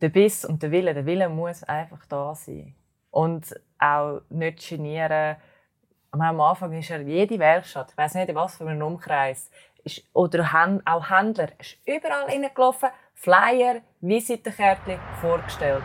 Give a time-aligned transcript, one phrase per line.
[0.00, 2.74] der Biss und der Wille, der Wille muss einfach da sein.
[3.10, 5.36] Und auch nicht genieren.
[6.10, 9.50] Am Anfang ist ja jede Werkstatt, ich weiß nicht, in was für einem Umkreis,
[9.84, 10.44] ist, oder
[10.84, 15.82] auch Händler, ist überall reingelaufen, Flyer, Visitenkärtchen vorgestellt.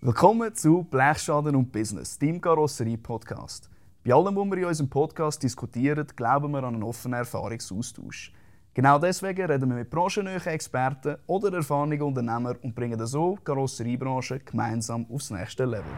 [0.00, 3.70] Willkommen zu Blechschaden und Business, dem Karosserie-Podcast.
[4.04, 8.32] Bei allem, was wir in unserem Podcast diskutieren, glauben wir an einen offenen Erfahrungsaustausch.
[8.78, 14.38] Genau deswegen reden wir mit branchennähen Experten oder erfahrenen Unternehmern und bringen so die Karosseriebranche
[14.38, 15.90] gemeinsam aufs nächste Level.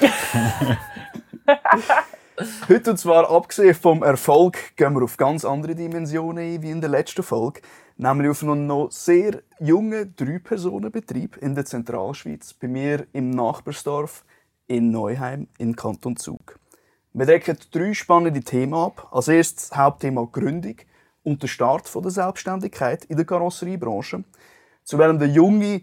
[2.66, 6.80] Heute, und zwar abgesehen vom Erfolg, gehen wir auf ganz andere Dimensionen ein wie in
[6.80, 7.60] der letzten Folge.
[7.98, 14.24] Nämlich auf einen noch sehr jungen Drei-Personen-Betrieb in der Zentralschweiz, bei mir im Nachbarsdorf
[14.66, 16.59] in Neuheim in Kanton Zug.
[17.12, 19.08] Wir decken drei spannende Themen ab.
[19.10, 20.76] Als erstes Hauptthema Gründung
[21.24, 24.22] und der Start der Selbstständigkeit in der Karosseriebranche.
[24.84, 25.82] Zu welchem der junge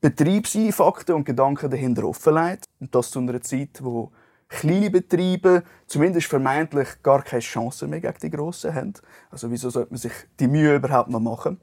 [0.00, 2.64] Betrieb seine Fakten und Gedanken dahinter offenlegt.
[2.80, 4.10] Und das zu einer Zeit, wo
[4.48, 8.94] kleine Betriebe zumindest vermeintlich gar keine Chance mehr gegen die grossen haben.
[9.30, 11.60] Also wieso sollte man sich die Mühe überhaupt noch machen?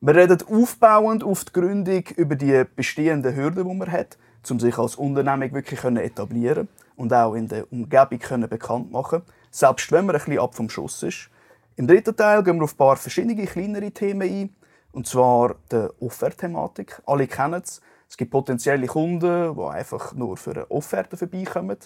[0.00, 4.18] Wir reden aufbauend auf die Gründung über die bestehenden Hürden, die man hat,
[4.50, 6.66] um sich als Unternehmung wirklich etablieren
[7.02, 9.22] und auch in der Umgebung können bekannt machen
[9.52, 11.28] selbst wenn man ein bisschen ab vom Schuss ist.
[11.76, 14.56] Im dritten Teil gehen wir auf ein paar verschiedene kleinere Themen ein,
[14.92, 17.00] und zwar die Offerthematik.
[17.06, 17.80] Alle kennen es.
[18.08, 21.78] Es gibt potenzielle Kunden, die einfach nur für eine Offerte vorbeikommen.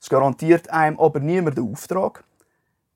[0.00, 2.24] Es garantiert einem aber niemand den Auftrag.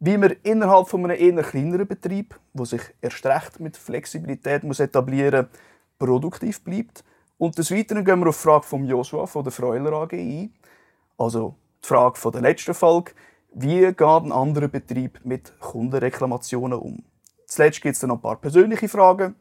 [0.01, 4.81] Wie man innerhalb von einem eher kleineren Betrieb, der sich erst recht mit Flexibilität muss
[4.81, 5.61] etablieren muss,
[5.99, 7.05] produktiv bleibt.
[7.39, 10.53] Und des Weiteren gehen wir auf die Frage von Joshua von der Freuler AG ein.
[11.17, 13.13] Also die Frage von der letzten Folge.
[13.53, 17.05] Wie geht ein anderer Betrieb mit Kundenreklamationen um?
[17.47, 19.35] Zuletzt gibt es noch ein paar persönliche Fragen,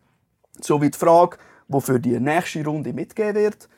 [0.59, 3.69] sowie die Frage, die für die nächste Runde mitgegeben wird,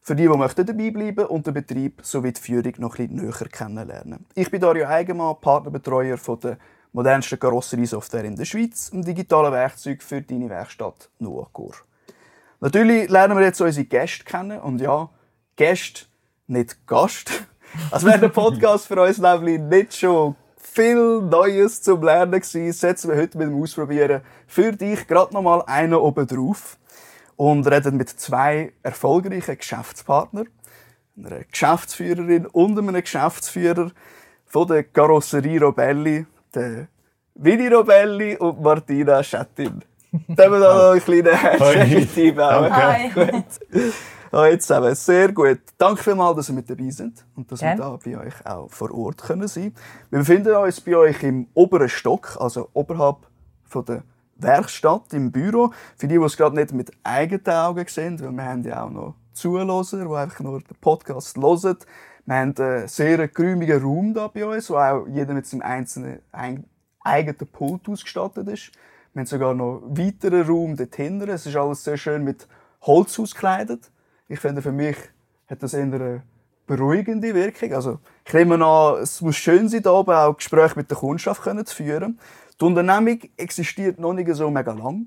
[0.00, 3.48] für die, die möchten dabei bleiben und den Betrieb sowie die Führung noch bisschen näher
[3.50, 4.24] kennenlernen.
[4.34, 6.58] Ich bin Dario Eigenmann, Partnerbetreuer von der
[6.92, 11.74] modernsten Karosseriesoftware in der Schweiz, ein digitales Werkzeug für deine Werkstatt Nuacor.
[12.60, 15.10] Natürlich lernen wir jetzt unsere Gäste kennen und ja,
[15.56, 16.06] Gäste,
[16.46, 17.46] nicht Gast.
[17.90, 23.10] Also wäre der Podcast für uns nämlich nicht schon viel Neues zum Lernen gewesen, setzen
[23.10, 24.20] wir heute mit dem Ausprobieren.
[24.46, 26.76] Für dich gerade noch mal einen oben drauf.
[27.36, 30.48] Und reden mit zwei erfolgreichen Geschäftspartnern,
[31.18, 33.90] einer Geschäftsführerin und einem Geschäftsführer
[34.46, 36.88] von der Karosserie Robelli, der
[37.34, 39.82] Vini Robelli und Martina Schettin.
[40.28, 43.44] Da haben wir da noch einen kleinen Handshake einbauen.
[44.36, 44.50] Hi.
[44.50, 45.60] Hallo zusammen, sehr gut.
[45.78, 47.78] Danke vielmals, dass ihr mit dabei sind und dass Gerne.
[47.80, 49.74] wir da bei euch auch vor Ort können sein
[50.10, 53.16] Wir befinden uns bei euch im oberen Stock, also oberhalb
[53.64, 54.02] von der
[54.36, 55.72] Werkstatt im Büro.
[55.96, 58.90] Für die, die es gerade nicht mit eigenen Augen sehen, weil wir haben ja auch
[58.90, 61.78] noch Zuhörer, die einfach nur den Podcast hören.
[62.26, 66.18] Wir haben einen sehr geräumigen Raum da bei uns, wo auch jeder mit seinem einzelnen
[66.32, 66.66] ein-
[67.00, 68.70] eigenen Pult ausgestattet ist.
[69.14, 71.26] Wir haben sogar noch einen weiteren Raum dort hinten.
[71.30, 72.46] Es ist alles sehr schön mit
[72.82, 73.90] Holz ausgekleidet.
[74.28, 74.96] Ich finde, für mich
[75.48, 76.22] hat das eher eine
[76.66, 77.72] beruhigende Wirkung.
[77.74, 81.42] Also, ich nehme an, es muss schön sein, da oben auch Gespräche mit der Kundschaft
[81.42, 82.18] können zu führen.
[82.60, 85.06] Die Unternehmung existiert noch nicht so mega lang.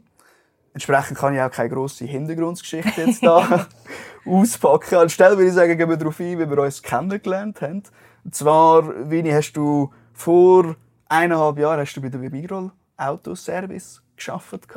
[0.74, 3.68] Entsprechend kann ich auch keine grosse Hintergrundgeschichte jetzt da
[4.26, 4.96] auspacken.
[4.96, 7.84] Anstelle würde ich sagen, gehen wir darauf ein, wie wir uns kennengelernt haben.
[8.24, 10.76] Und zwar, Vini, hast du vor
[11.08, 14.68] eineinhalb Jahren hast du bei der Migrol Autoservice geschafft.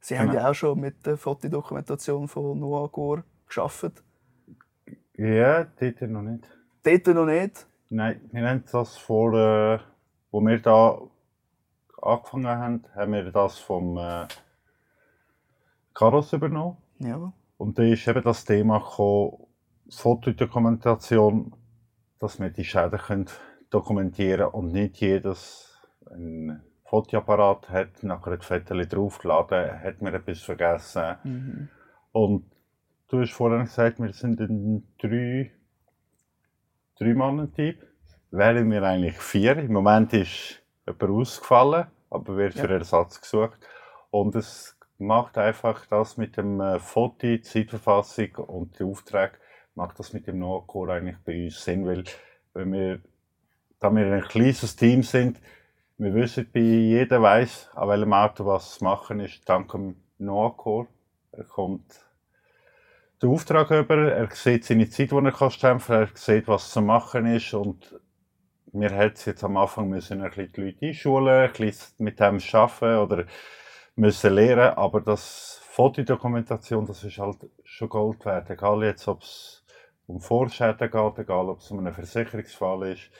[0.00, 0.40] Sie haben Genau.
[0.42, 4.02] ja auch schon mit der Fotodokumentation von Noagor geschafft.
[5.16, 6.48] Ja, dort noch nicht.
[6.82, 7.66] Dort noch nicht.
[7.88, 9.78] Nein, wir haben das vor, äh,
[10.32, 10.98] wo wir da
[12.02, 14.26] angefangen haben, haben wir das vom äh,
[15.94, 16.76] Karos übernommen.
[16.98, 17.32] Ja.
[17.56, 19.46] Und da ist eben das Thema gekommen,
[19.88, 21.54] Fotodokumentation,
[22.18, 23.26] dass wir die Schäden können
[23.70, 25.78] dokumentieren und nicht jedes
[26.10, 31.16] ein Fotoapparat hat, nachher die Fotos draufgeladen, hat mir etwas vergessen.
[31.22, 31.68] Mhm.
[32.12, 32.53] Und
[33.08, 35.52] du hast vorhin gesagt, wir sind ein drei,
[36.98, 37.74] drei Mann-Team.
[38.30, 39.56] Wären wir eigentlich vier.
[39.58, 42.74] Im Moment ist jemand ausgefallen, aber wird für Ja.
[42.74, 43.58] Ersatz gesucht.
[44.10, 49.34] Und es macht einfach das mit dem äh, Foto, die Zeitverfassung und die Aufträge,
[49.74, 52.04] macht das mit dem Noah-Core eigentlich bei uns Sinn, weil
[52.52, 53.00] wenn wir,
[53.80, 55.40] da wir ein kleines Team sind,
[55.98, 60.88] wir wissen, bei jeder weiß, an welchem Auto was zu machen ist, dank dem Noah-Core.
[61.32, 62.04] Er kommt
[63.22, 65.50] den Auftrag über, er sieht seine Zeit, die er kann
[65.88, 67.54] er sieht, was zu machen ist.
[67.54, 67.98] Und
[68.72, 72.98] wir hätten jetzt am Anfang müssen ein die Leute einschulen, ein bisschen mit dem arbeiten
[72.98, 73.24] oder
[73.96, 78.50] müssen lernen, aber das Fotodokumentation, das ist halt schon Gold wert.
[78.50, 79.64] Egal jetzt, ob es
[80.06, 83.10] um Vorschäden geht, egal ob es um einen Versicherungsfall ist.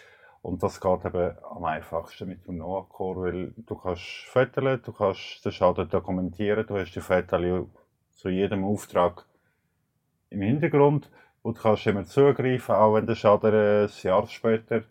[0.42, 5.44] Und das geht eben am einfachsten mit dem Noah-Core, weil du kannst fotografieren, du kannst
[5.44, 7.66] den Schaden dokumentieren, du hast die Fotos
[8.10, 9.24] zu jedem Auftrag
[10.30, 11.10] im Hintergrund
[11.42, 14.82] und kannst immer zugreifen, auch wenn der Schaden ein Jahr später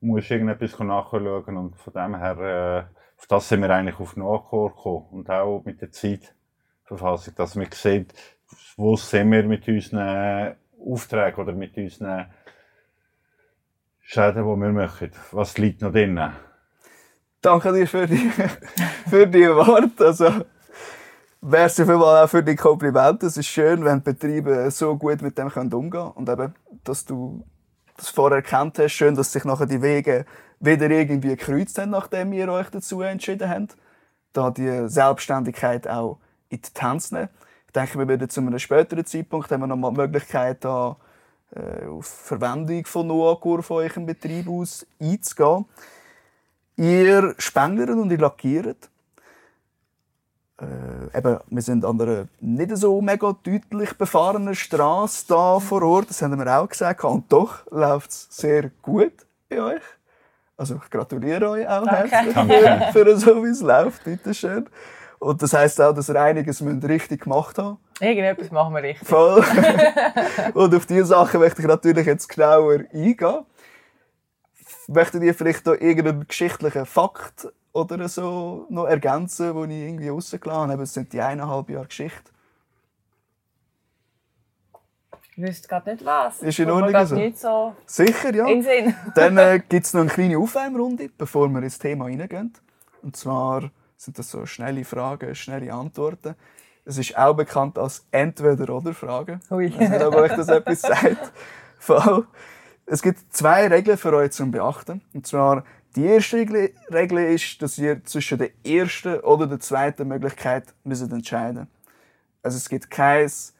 [0.00, 4.70] musst irgendetwas nachschauen und von dem her, äh, auf das sind wir eigentlich auf Noah-Core
[4.74, 8.06] gekommen und auch mit der Zeitverfassung, dass wir sehen,
[8.76, 12.26] wo sind wir mit unseren Aufträgen oder mit unseren
[14.00, 15.12] Schäden, die wir machen.
[15.32, 16.18] Was liegt noch drin?
[17.42, 18.30] Danke dir für die,
[19.08, 20.06] für die Worte.
[20.06, 20.44] Also,
[21.40, 23.26] merci vielmals auch für die Komplimente.
[23.26, 26.10] Es ist schön, wenn Betriebe so gut mit dem umgehen können.
[26.12, 26.54] Und eben,
[26.84, 27.44] dass du
[27.96, 28.92] das vorher erkannt hast.
[28.92, 30.24] Schön, dass sich nachher die Wege
[30.58, 33.76] wieder irgendwie gekreuzt haben, nachdem ihr euch dazu entschieden habt.
[34.32, 37.28] Da die Selbstständigkeit auch in die Tanz nehmen.
[37.66, 40.96] Ich denke, wir werden zu einem späteren Zeitpunkt haben wir noch mal die Möglichkeit, da
[41.54, 45.66] äh, auf Verwendung von Noakur von eurem Betrieb aus einzugehen.
[46.76, 48.89] Ihr spenglert und ihr lackiert.
[50.60, 56.10] Äh, eben, wir sind an einer nicht so mega deutlich befahrenen Straße da vor Ort,
[56.10, 57.02] das haben wir auch gesagt.
[57.04, 59.12] Und doch läuft es sehr gut
[59.48, 59.82] bei euch.
[60.56, 64.04] Also ich gratuliere euch auch herzlich für, für so, wie es läuft.
[64.04, 64.68] Bitte schön.
[65.18, 67.78] Und das heisst auch, dass ihr einiges richtig gemacht habt.
[67.98, 69.08] Irgendetwas machen wir richtig.
[69.08, 69.42] Voll.
[70.54, 73.44] und auf diese Sachen möchte ich natürlich jetzt genauer eingehen.
[74.88, 80.70] Möchtet ihr vielleicht noch irgendeinen geschichtlichen Fakt oder so noch ergänzen, den ich irgendwie rausgelassen
[80.72, 80.82] habe?
[80.82, 82.30] Es sind die eineinhalb Jahre Geschichte.
[85.36, 86.42] Ich wüsste gerade nicht was.
[86.42, 87.14] Ist in Ordnung so?
[87.14, 88.46] nicht so Sicher, ja.
[88.46, 88.94] in Sinn.
[89.14, 92.52] Dann äh, gibt es noch eine kleine Aufwärmrunde, bevor wir ins Thema reingehen.
[93.02, 96.34] Und zwar sind das so schnelle Fragen, schnelle Antworten.
[96.84, 99.40] Es ist auch bekannt als Entweder-Oder-Frage.
[99.50, 99.66] Ui.
[99.66, 101.32] Ich weiß nicht, ob euch das etwas sagt.
[101.78, 102.26] Voll.
[102.92, 105.00] Es gibt zwei Regeln für euch zum Beachten.
[105.14, 105.62] Und zwar,
[105.94, 111.68] die erste Regel, ist, dass ihr zwischen der ersten oder der zweiten Möglichkeit müsst entscheiden
[112.42, 113.54] Also es gibt keins,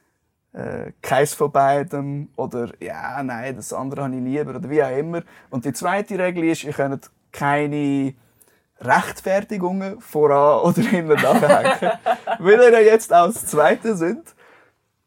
[0.52, 4.98] äh, keins von beidem oder ja, nein, das andere habe ich lieber oder wie auch
[4.98, 5.22] immer.
[5.48, 8.14] Und die zweite Regel ist, ihr könnt keine
[8.80, 11.92] Rechtfertigungen voran oder hinten nachhängen.
[12.40, 14.34] Weil ihr ja jetzt als Zweite sind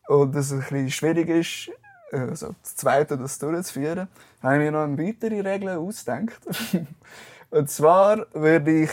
[0.08, 1.72] und es ein bisschen schwierig ist,
[2.14, 4.08] also das Zweite das durchzuführen,
[4.42, 6.42] habe ich mir noch eine weitere Regel ausgedacht.
[7.50, 8.92] und zwar würde ich,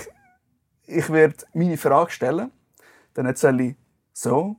[0.86, 2.50] ich werde meine Frage stellen,
[3.14, 3.76] dann erzähle ich
[4.12, 4.56] so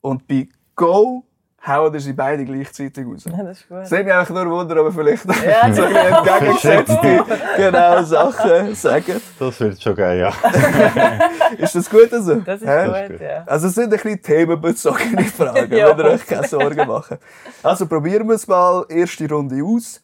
[0.00, 1.24] und bei Go
[1.66, 3.24] hauen sie beide gleichzeitig raus.
[3.24, 3.78] Ja, das ist gut.
[3.78, 7.24] Das würde mich einfach nur wundern, aber vielleicht Ja, so ein bisschen entgegengesetzte
[7.56, 9.20] genau Sachen sagen.
[9.38, 10.32] Das wird schon geil, ja.
[11.58, 12.34] Ist das gut so?
[12.36, 13.08] Das ist Hä?
[13.08, 13.44] gut, ja.
[13.46, 15.96] Also es sind ein bisschen themenbezogene Fragen, Ja.
[15.96, 17.18] wenn ihr euch keine Sorgen machen.
[17.62, 20.02] Also probieren wir es mal, erste Runde aus.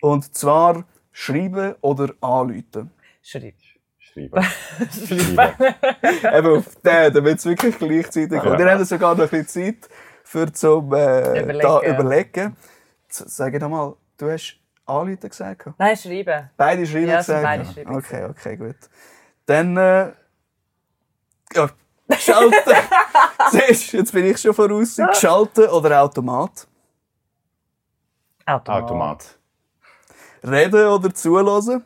[0.00, 2.90] Und zwar schreiben oder anrufen.
[3.22, 3.54] Schreib.
[3.98, 4.44] Schreiben.
[5.06, 5.54] Schreiben.
[6.36, 8.58] Eben auf den, damit es wirklich gleichzeitig kommt.
[8.58, 8.66] Ja.
[8.66, 9.46] Wir haben sogar noch ein bisschen
[9.76, 9.88] Zeit
[10.28, 11.60] für zum äh, Überlegen.
[11.60, 12.56] Da überlegen.
[13.08, 15.70] Sag doch mal, du hast anrufen gesagt?
[15.78, 16.50] Nein, schreiben.
[16.54, 17.42] Beide schreiben Ja, gesagt?
[17.42, 18.76] beide schreiben Okay, okay, gut.
[19.46, 20.12] Dann, äh,
[21.54, 21.70] ja,
[22.18, 22.74] schalten.
[23.50, 24.96] Siehst du, jetzt bin ich schon voraus.
[24.96, 26.68] Geschalten oder Automat?
[28.44, 28.82] Automat.
[28.84, 29.38] Automat.
[30.44, 31.82] Reden oder zulassen?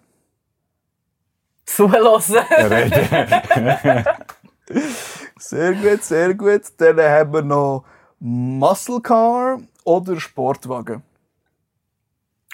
[1.64, 2.38] Zulassen.
[2.38, 4.04] Reden.
[5.38, 6.62] Sehr gut, sehr gut.
[6.78, 7.84] Dann haben wir noch
[8.24, 11.02] Muscle Car oder Sportwagen.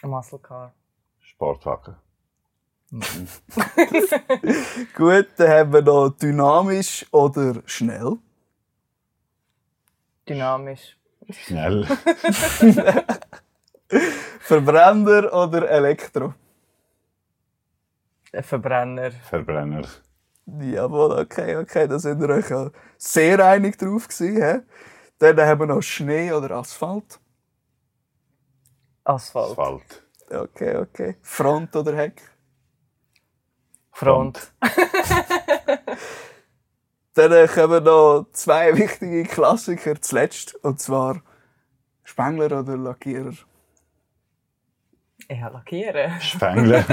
[0.03, 0.73] Muscle Car.
[1.21, 1.95] Sportwagen.
[4.97, 8.17] Gut, dann haben wir noch dynamisch oder schnell.
[10.27, 10.97] Dynamisch.
[11.29, 11.85] Schnell.
[14.41, 16.33] Verbrenner oder Elektro.
[18.33, 19.11] Verbrenner.
[19.11, 19.87] Verbrenner.
[20.47, 22.47] Jawohl, okay, okay, da sind wir euch
[22.97, 24.43] sehr einig drauf gewesen.
[24.43, 24.63] He?
[25.19, 27.19] Dann haben wir noch Schnee oder Asphalt.
[29.05, 29.51] Asphalt.
[29.51, 30.05] Asphalt.
[30.31, 31.17] Okay, okay.
[31.23, 32.23] Front oder Heck.
[33.91, 34.53] Front.
[37.15, 40.55] Dann kommen noch zwei wichtige Klassiker zuletzt.
[40.57, 41.21] Und zwar
[42.05, 43.35] Spengler oder Lackierer.
[45.29, 46.13] Ja, lackieren.
[46.21, 46.85] Spengler.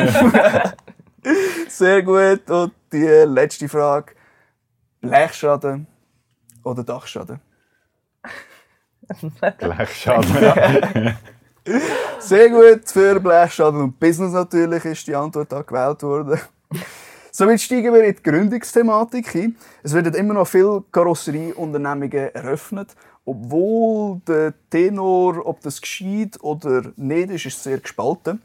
[1.67, 2.49] Sehr gut.
[2.49, 4.15] Und die letzte Frage.
[5.01, 5.85] Blechschaden
[6.63, 7.39] oder Dachschaden?
[9.59, 11.15] Blechschaden.
[12.19, 16.39] Sehr gut für Blechschaden und Business natürlich ist die Antwort da gewählt worden.
[17.31, 19.57] Somit steigen wir in die Gründungsthematik ein.
[19.83, 22.95] Es werden immer noch viele Karosserieunternehmungen eröffnet.
[23.25, 28.41] Obwohl der Tenor, ob das geschieht oder nicht, ist, ist sehr gespalten.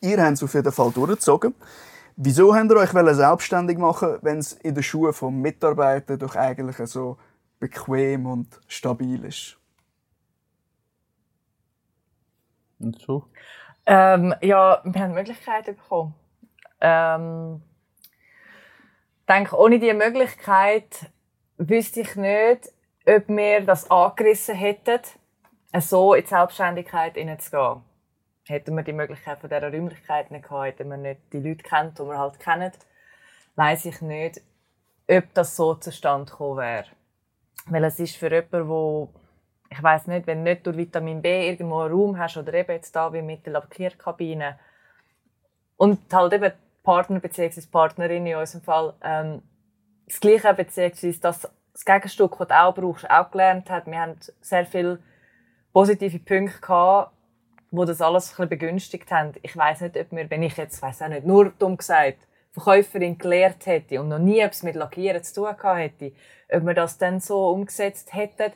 [0.00, 1.54] Ihr habt es auf jeden Fall durchgezogen.
[2.16, 6.76] Wieso habt ihr euch selbstständig machen, wenn es in den Schuhen vom Mitarbeiter doch eigentlich
[6.88, 7.16] so
[7.58, 9.56] bequem und stabil ist?
[12.84, 13.24] Und so?
[13.86, 16.14] Ähm, ja, wir haben Möglichkeiten bekommen.
[16.80, 17.62] Ähm,
[19.20, 21.10] ich denke, ohne diese Möglichkeit
[21.56, 22.72] wüsste ich nicht,
[23.06, 25.00] ob wir das angerissen hätten,
[25.80, 27.82] so in die Selbstständigkeit hineinzugehen.
[28.46, 31.98] Hätten wir die Möglichkeit von dieser Räumlichkeit nicht gehabt, hätten wir nicht die Leute kennt,
[31.98, 32.72] die wir halt kennen,
[33.56, 34.42] weiss ich nicht,
[35.08, 36.86] ob das so zustande gekommen wäre.
[37.66, 39.08] Weil es ist für jemanden, wo
[39.70, 42.72] ich weiß nicht, wenn du nicht durch Vitamin B irgendwo einen Raum hast oder eben
[42.72, 44.58] jetzt da wie mit der Lackierkabine
[45.76, 46.52] und halt eben
[46.82, 47.62] Partner bzw.
[47.70, 49.42] Partnerin in unserem Fall ähm,
[50.06, 51.14] das Gleiche bzw.
[51.20, 51.48] das,
[51.84, 53.86] Gegenstück, das du auch brauchst, auch gelernt hat.
[53.86, 55.00] Wir haben sehr viele
[55.72, 57.12] positive Punkte gehabt,
[57.70, 59.32] wo das alles ein bisschen begünstigt haben.
[59.42, 62.18] Ich weiß nicht, ob mir, wenn ich jetzt, weiß auch nicht, nur dumm gesagt,
[62.52, 66.12] Verkäuferin gelehrt hätte und noch nie etwas mit Lackieren zu tun gehabt hätte,
[66.52, 68.52] ob wir das dann so umgesetzt hätten,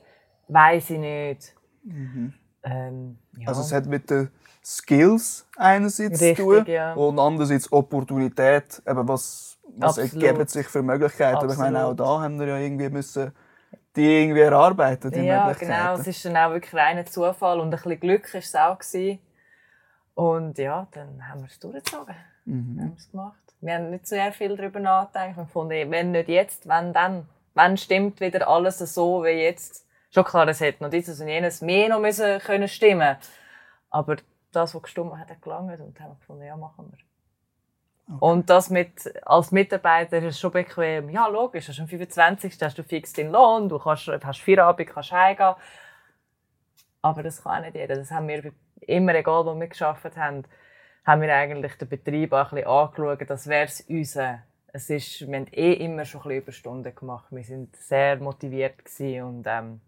[0.48, 1.54] weiß ich nicht.
[1.84, 2.34] Mhm.
[2.62, 3.48] Ähm, ja.
[3.48, 4.30] Also es hat mit den
[4.64, 6.92] Skills einerseits Richtig, zu tun ja.
[6.94, 11.36] und andererseits Opportunität, eben was, was ergeben sich für Möglichkeiten.
[11.36, 13.32] Aber ich meine, auch da haben wir ja irgendwie müssen
[13.96, 15.94] die irgendwie erarbeiten, die ja, genau.
[15.94, 18.78] Es ist dann auch wirklich reiner Zufall und ein bisschen Glück war es auch.
[18.78, 19.18] Gewesen.
[20.14, 22.14] Und ja, dann haben wir es durchgezogen.
[22.44, 22.76] Mhm.
[22.76, 23.54] Wir haben es gemacht.
[23.60, 25.36] Wir haben nicht sehr viel darüber nachgedacht.
[25.36, 27.28] Wir fanden, wenn nicht jetzt, wann dann?
[27.54, 29.87] Wann stimmt wieder alles so wie jetzt?
[30.10, 33.16] Schon klar, es hätte noch dieses und jenes mehr noch müssen können stimmen
[33.90, 34.16] Aber
[34.52, 36.98] das, was gestimmt hat, hat gelangt und haben gefunden, ja, machen wir.
[38.10, 38.24] Okay.
[38.24, 38.90] Und das mit,
[39.26, 41.10] als Mitarbeiter ist schon bequem.
[41.10, 42.56] Ja, logisch, hast am 25.
[42.60, 45.54] hast du fix deinen Lohn, du kannst, hast Feierabend, kannst heimgehen.
[47.02, 47.96] Aber das kann auch nicht jeder.
[47.96, 50.44] Das haben wir immer, egal wo wir geschafft haben,
[51.04, 54.42] haben wir eigentlich den Betrieb auch ein bisschen angeschaut, das wäre es unser.
[54.70, 57.26] Es ist, wir haben eh immer schon ein bisschen Überstunden gemacht.
[57.30, 59.80] Wir sind sehr motiviert und ähm,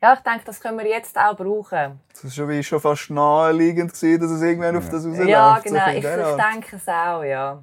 [0.00, 1.98] ja, ich denke, das können wir jetzt auch brauchen.
[2.12, 5.28] Das war schon, wie schon fast naheliegend, gewesen, dass es irgendwann auf das rausläuft.
[5.28, 5.84] Ja, genau.
[5.84, 7.60] So ich, ich denke es auch, ja.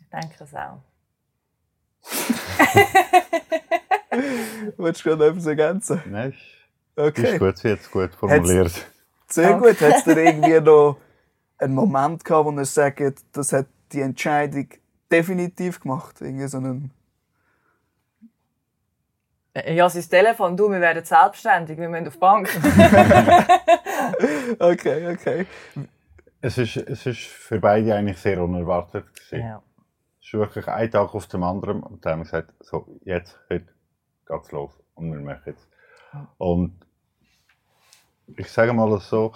[0.00, 0.80] Ich denke es auch.
[4.76, 6.02] Wolltest du gerade etwas ergänzen?
[6.06, 6.34] Nein.
[6.96, 7.34] Okay.
[7.34, 8.66] Ist gut, jetzt gut formuliert.
[8.66, 8.86] Hat's,
[9.28, 9.80] sehr gut.
[9.80, 10.98] Hat es da irgendwie noch
[11.58, 13.00] einen Moment gehabt, wo ihr sagt,
[13.32, 14.66] das hat die Entscheidung
[15.10, 16.20] definitiv gemacht?
[16.20, 16.90] Irgendwie so einen
[19.54, 22.48] ja, sein Telefon, du, wir werden selbstständig, wir müssen auf die Bank.
[24.58, 25.46] okay, okay.
[26.40, 29.04] Es ist, es ist für beide eigentlich sehr unerwartet.
[29.14, 29.46] Gewesen.
[29.46, 29.62] Ja.
[30.20, 33.38] Es ist wirklich ein Tag auf dem anderen und dann haben wir gesagt, so, jetzt,
[33.50, 33.66] heute
[34.26, 35.68] geht's los und wir machen jetzt.
[36.38, 36.80] Und
[38.36, 39.32] ich sage mal so,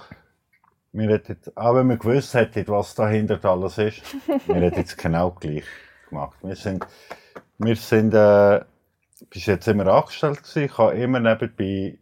[0.93, 4.03] wir hätten, auch wenn wir gewusst hätten, was dahinter alles ist,
[4.47, 5.67] wir hätten es genau gleich
[6.09, 6.39] gemacht.
[6.43, 6.87] Wir sind,
[7.59, 8.65] wir sind äh,
[9.31, 10.65] bis jetzt immer angestellt gewesen.
[10.65, 11.99] Ich habe immer nebenbei,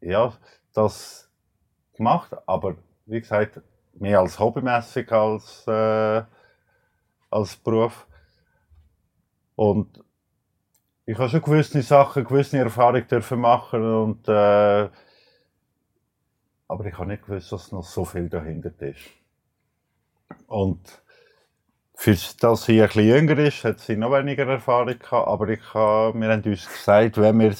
[0.00, 0.32] ja,
[0.72, 1.30] das
[1.96, 2.76] gemacht, aber
[3.06, 3.60] wie gesagt,
[3.94, 6.22] mehr als hobbymäßig als, äh,
[7.30, 8.06] als Beruf.
[9.56, 10.02] Und
[11.06, 14.88] ich habe schon gewisse Sachen, gewisse Erfahrungen dürfen machen und, äh,
[16.68, 19.10] aber ich habe nicht gewusst, dass noch so viel dahinter ist.
[20.46, 21.02] Und
[22.00, 25.74] für das sie ein bisschen jünger ist, hat sie noch weniger Erfahrung gehabt, aber ich
[25.74, 27.54] habe, wir haben uns gesagt, wenn wir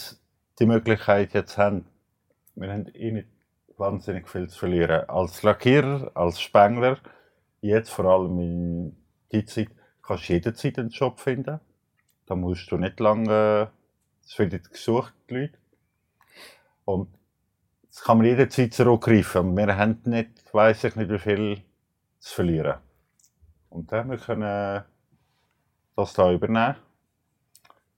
[0.59, 1.85] die Möglichkeit jetzt haben,
[2.55, 3.29] wir haben eh nicht
[3.77, 5.07] wahnsinnig viel zu verlieren.
[5.11, 6.97] Als Lackierer, als Spengler,
[7.61, 8.97] jetzt vor allem in
[9.31, 9.69] dieser Zeit,
[10.03, 11.61] kannst du jederzeit einen Job finden.
[12.25, 13.71] Da musst du nicht lange,
[14.25, 15.59] es wird gesucht, die Leute.
[16.87, 17.11] Und
[17.91, 19.55] das kann man jederzeit zurückgreifen.
[19.55, 21.63] Wir haben nicht, weiss ich nicht, wie viel
[22.21, 22.77] zu verlieren.
[23.71, 24.85] Und dann können wir
[25.97, 26.77] das da übernehmen.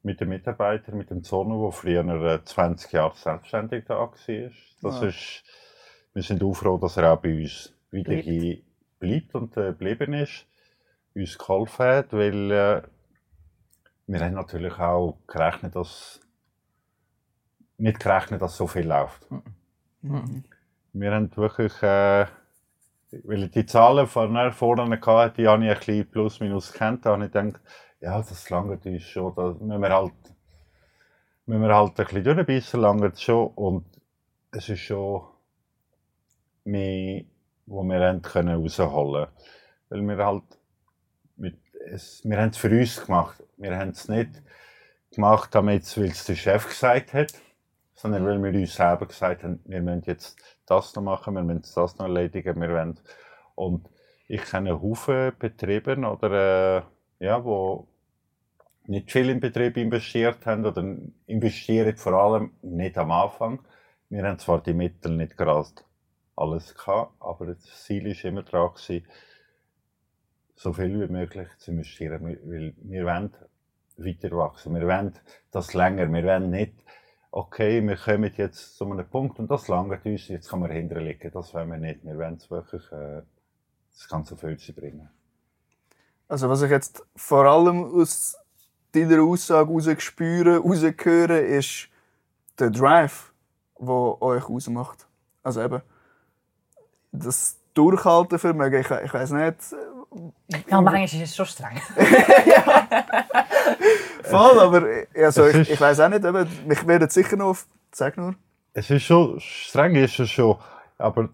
[0.04, 4.10] Mit den Mitarbeitern, mit dem Zono, der früher 20 Jahre selbstständig da war.
[4.10, 5.08] Das ja.
[5.08, 5.44] ist,
[6.12, 8.58] wir sind auch froh, dass er auch bei uns wieder hier
[8.98, 10.46] bleibt und äh, geblieben ist.
[11.14, 12.82] Uns geholfen hat, weil äh,
[14.06, 16.20] wir haben natürlich auch gerechnet, dass
[17.78, 19.30] nicht gerechnet, dass so viel läuft.
[19.30, 19.42] Mhm.
[20.02, 20.44] Mhm.
[20.92, 22.26] Wir haben wirklich äh,
[23.24, 27.06] weil ich die Zahlen von vorne hatte, die habe ich ein bisschen plus minus kennt,
[27.06, 27.60] da habe ich gedacht,
[28.00, 30.12] ja, das langt uns schon, da müssen wir halt,
[31.46, 33.84] müssen wir halt ein bisschen durchbissen, langt schon, und
[34.50, 35.22] es ist schon
[36.64, 37.24] mehr,
[37.66, 39.28] wo wir haben können rausholen.
[39.88, 40.44] Weil wir halt
[41.36, 43.42] mit es, wir haben es für uns gemacht.
[43.56, 44.42] Wir haben es nicht
[45.12, 47.32] gemacht, damit weil es der Chef gesagt hat,
[47.94, 51.62] sondern weil wir uns selber gesagt haben, wir müssen jetzt das noch machen, wir müssen
[51.74, 53.00] das noch erledigen, wir wollen.
[53.54, 53.88] Und
[54.28, 56.78] ich kenne Haufen Betriebe oder,
[57.18, 57.88] äh, ja, wo
[58.86, 63.60] nicht viel in Betrieb investiert haben oder investieren vor allem nicht am Anfang.
[64.08, 65.68] Wir haben zwar die Mittel nicht gerade
[66.36, 69.06] alles gehabt, aber das Ziel war immer gewesen,
[70.56, 73.34] so viel wie möglich zu investieren, weil wir wollen
[73.96, 74.74] weiter wachsen.
[74.74, 75.18] Wir wollen
[75.50, 76.12] das länger.
[76.12, 76.74] Wir wollen nicht,
[77.32, 81.30] okay, wir kommen jetzt zu einem Punkt und das langt uns, jetzt kann man hinterlegen.
[81.32, 82.04] Das wollen wir nicht.
[82.04, 83.22] Wir wollen es wirklich äh,
[83.92, 85.08] das ganze Füllse bringen.
[86.28, 88.36] Also was ich jetzt vor allem aus
[88.92, 91.88] deiner Aussage herausspüre, rausgehöre, ist
[92.58, 93.32] der Drive,
[93.78, 95.06] der euch ausmacht.
[95.42, 95.82] Also eben,
[97.12, 99.74] das Durchhaltevermögen, ich, ich weiß nicht...
[100.68, 101.80] Ja, manchmal ist es schon streng.
[104.22, 107.66] Voll, aber also, ich, ich weiß auch nicht, aber mich werden sicher noch auf...
[107.92, 108.34] Sag nur.
[108.74, 110.58] Es ist schon, streng ist es schon,
[110.98, 111.28] aber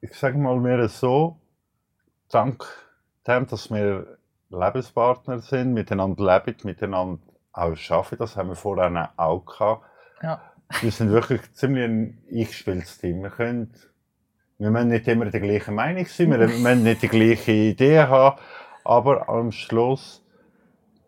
[0.00, 1.36] ich sage mal mir so,
[2.28, 2.64] dank
[3.26, 4.18] dem, dass wir
[4.50, 9.84] Lebenspartner sind, miteinander leben, miteinander auch arbeiten, das haben wir vorher auch gehabt.
[10.22, 10.40] Ja.
[10.80, 13.22] Wir sind wirklich ziemlich ein eingespieltes Team.
[13.22, 13.72] Wir können,
[14.58, 18.40] wir müssen nicht immer der gleichen Meinung sein, wir müssen nicht die gleiche Idee haben,
[18.84, 20.24] aber am Schluss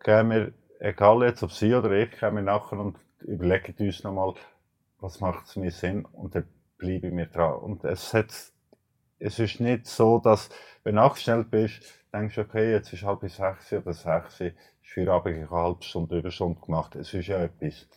[0.03, 4.33] gehen wir, egal jetzt ob Sie oder ich, gehen wir nachher und überlegen uns nochmal,
[4.99, 6.47] was macht es mir Sinn und dann
[6.77, 7.55] bleibe ich mir dran.
[7.55, 8.33] Und es hat,
[9.19, 10.49] es ist nicht so, dass,
[10.83, 11.81] wenn du angestellt bist,
[12.13, 16.19] denkst du, okay, jetzt ist halb sechs oder sechs, ist für Abend eine halbe Stunde,
[16.19, 16.95] Überstunde gemacht.
[16.95, 17.87] Es ist ja etwas.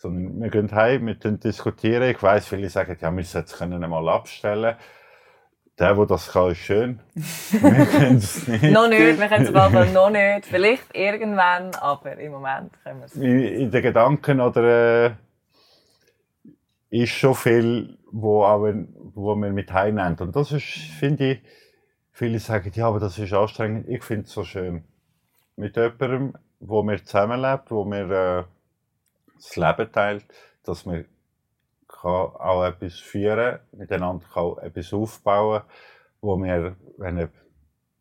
[0.00, 2.10] Sondern wir gehen heim, wir diskutieren.
[2.10, 4.76] Ich weiss, viele sagen, ja, wir sollten es können mal abstellen.
[5.78, 7.00] Der, der das kann, ist schön.
[7.14, 8.62] wir können es nicht.
[8.64, 10.46] noch nicht, wir können es noch nicht.
[10.46, 13.52] Vielleicht irgendwann, aber im Moment können wir es nicht.
[13.52, 15.10] In den Gedanken oder äh,
[16.90, 18.72] ist schon viel, wo, auch,
[19.14, 20.16] wo wir mit heimnehmen.
[20.18, 20.64] Und das ist,
[20.98, 21.42] finde ich,
[22.20, 23.88] Viele sagen, ja, aber das ist anstrengend.
[23.88, 24.84] Ich finde es so schön.
[25.56, 28.44] Mit jemandem, wo wir zusammenlebt, wo wir äh,
[29.40, 30.24] das Leben teilt,
[30.64, 31.04] dass man
[31.88, 35.62] kann auch etwas führen, miteinander kann etwas aufbauen,
[36.20, 37.28] wo wir, wenn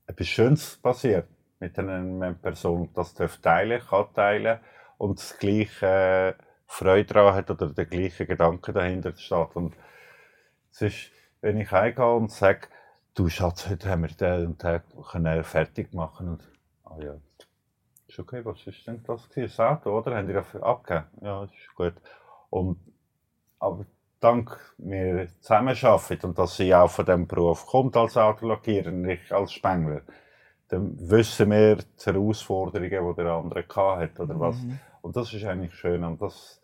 [0.06, 1.28] etwas Schönes passiert
[1.60, 4.60] mit einer Person, das teilen, kann teilen
[4.97, 6.34] und das gleiche äh,
[6.67, 9.56] Freude daran hat oder der gleiche Gedanke dahinter steht.
[9.56, 9.75] Und
[10.71, 12.67] es ist, wenn ich heimgehe und sage,
[13.15, 16.30] du Schatz, heute haben wir den und den fertig machen.
[16.30, 16.47] Und,
[16.84, 17.15] ah ja,
[18.10, 19.54] ist okay, was ist denn das gewesen?
[19.54, 20.15] Sato, oder?
[20.15, 21.06] Haben die abgegeben?
[21.22, 21.93] Ja, ist gut.
[22.50, 22.80] Und,
[23.60, 23.86] aber
[24.19, 29.54] dank wir zusammenarbeiten und dass sie auch von diesem Beruf kommt als Autolackierer, nicht als
[29.54, 30.02] Spengler,
[30.69, 34.58] dann wissen wir die Herausforderungen, die der andere hat oder was.
[34.58, 34.80] Mhm.
[35.02, 36.62] Und das ist eigentlich schön und das,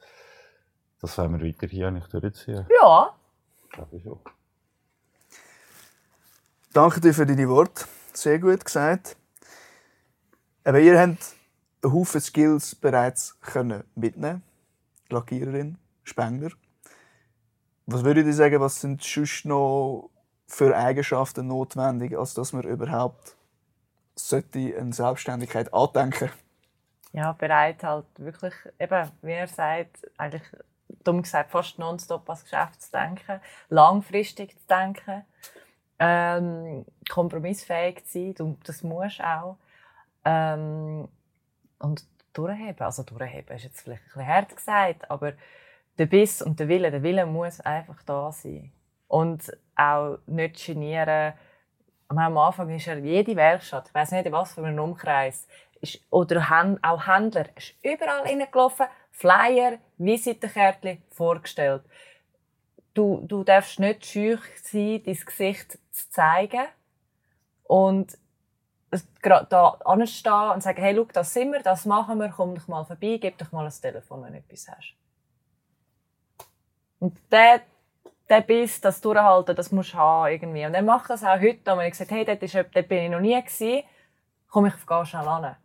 [1.00, 2.66] das wollen wir weiter hier eigentlich durchziehen.
[2.82, 3.16] Ja.
[3.70, 4.20] Glaube ich schon.
[6.74, 7.86] Danke dir für deine Worte.
[8.14, 9.16] Sehr gut gesagt.
[10.66, 11.35] Aber ihr habt
[11.92, 14.44] Haufen Skills bereits können mitnehmen
[15.10, 16.52] Lackiererin, Spengler.
[17.86, 20.10] Was würdet ihr sagen, was sind sonst noch
[20.48, 23.36] für Eigenschaften notwendig, als dass man überhaupt
[24.16, 26.30] sollte eine Selbstständigkeit andenken
[27.12, 30.44] Ja, bereit halt wirklich, eben, wie er sagt, eigentlich
[31.04, 35.24] dumm gesagt, fast nonstop ans Geschäft zu denken, langfristig zu denken
[36.00, 39.58] ähm, kompromissfähig zu sein, das musst du auch.
[40.26, 41.08] Ähm,
[41.80, 45.34] und durchheben, also durchheben ist jetzt vielleicht ein bisschen hart gesagt, aber
[45.98, 48.72] der Biss und der Wille, der Wille muss einfach da sein.
[49.08, 51.34] Und auch nicht genieren.
[52.08, 55.48] Am Anfang ist ja jede Werkstatt, ich weiß nicht, was für ein Umkreis,
[55.82, 56.42] ist, oder
[56.82, 61.84] auch Händler, ist überall reingelaufen, Flyer, Visitenkärtchen vorgestellt
[62.96, 66.66] du, du darfst nicht schüch sein, dein Gesicht zu zeigen
[67.64, 68.18] und
[69.22, 72.86] da anstehen und sagen, hey, schau, das sind wir, das machen wir, komm doch mal
[72.86, 74.96] vorbei, gib doch mal ein Telefon, wenn du etwas hast.
[77.00, 77.62] Und der,
[78.30, 80.66] der Biss, das Durchhalten, das musst du haben irgendwie.
[80.66, 83.10] Und er macht das auch heute, wenn ich gesagt hey, dort, ist, dort bin ich
[83.10, 83.84] noch nie gewesen,
[84.50, 85.56] komm, ich gehe schnell an.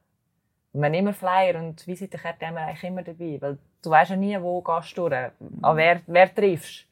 [0.72, 4.16] Und haben immer Flyer und Visitenkarte haben wir eigentlich immer dabei, weil du weißt ja
[4.16, 5.30] nie, wo gehst du durch,
[5.62, 6.89] an wer, wer triffst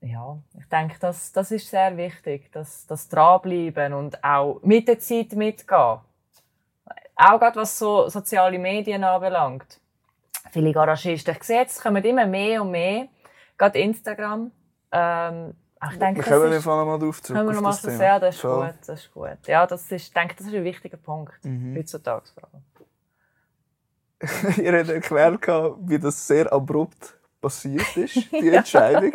[0.00, 4.98] ja, ich denke, das, das ist sehr wichtig, dass das dranbleiben und auch mit der
[4.98, 5.98] Zeit mitgehen.
[7.16, 9.80] Auch gerade was so soziale Medien anbelangt.
[10.52, 13.08] Viele Garagisten, ich sehe, es kommen immer mehr und mehr,
[13.56, 14.50] gerade Instagram,
[14.92, 15.54] ähm,
[15.92, 17.36] ich denke, wir kommen Fall noch mal drauf zurück.
[17.36, 18.66] können wir noch auf mal das sehr, das ist Voll.
[18.66, 19.38] gut, das ist gut.
[19.46, 21.76] Ja, das ist, ich denke, das ist ein wichtiger Punkt, Mhm.
[21.76, 22.24] heutzutage.
[24.60, 25.46] Ihr habt erklärt,
[25.82, 29.12] wie das sehr abrupt passiert ist, die Entscheidung.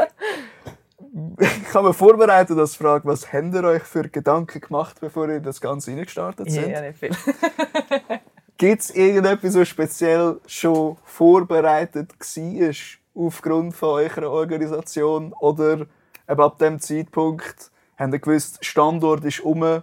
[1.39, 5.39] Ich habe mir vorbereitet als Frage, was habt ihr euch für Gedanken gemacht, bevor ihr
[5.39, 6.69] das Ganze reingestartet sind?
[6.69, 7.11] ja, nicht viel.
[8.57, 12.73] Gibt es irgendetwas, was speziell schon vorbereitet war,
[13.15, 15.33] aufgrund von eurer Organisation?
[15.33, 15.85] Oder
[16.29, 19.81] eben ab dem Zeitpunkt habt ihr gewusst, Standort ist um,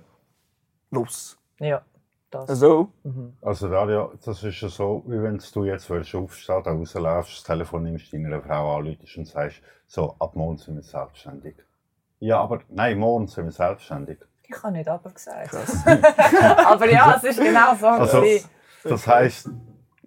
[0.90, 1.36] los?
[1.58, 1.82] Ja,
[2.30, 2.48] das.
[2.48, 2.92] Also,
[3.40, 7.42] Also Daria, das ist ja so, wie wenn du jetzt würdest aufstehen, da rausläufst, das
[7.44, 11.56] Telefon nimmst, deiner Frau anrufst und sagst, so, ab morgen sind wir selbstständig.
[12.20, 14.18] Ja, aber nein, morgen sind wir selbstständig.
[14.42, 15.54] Ich habe nicht aber gesagt.
[16.66, 17.86] aber ja, es ist genau so.
[17.86, 18.24] Also,
[18.84, 19.50] das heisst,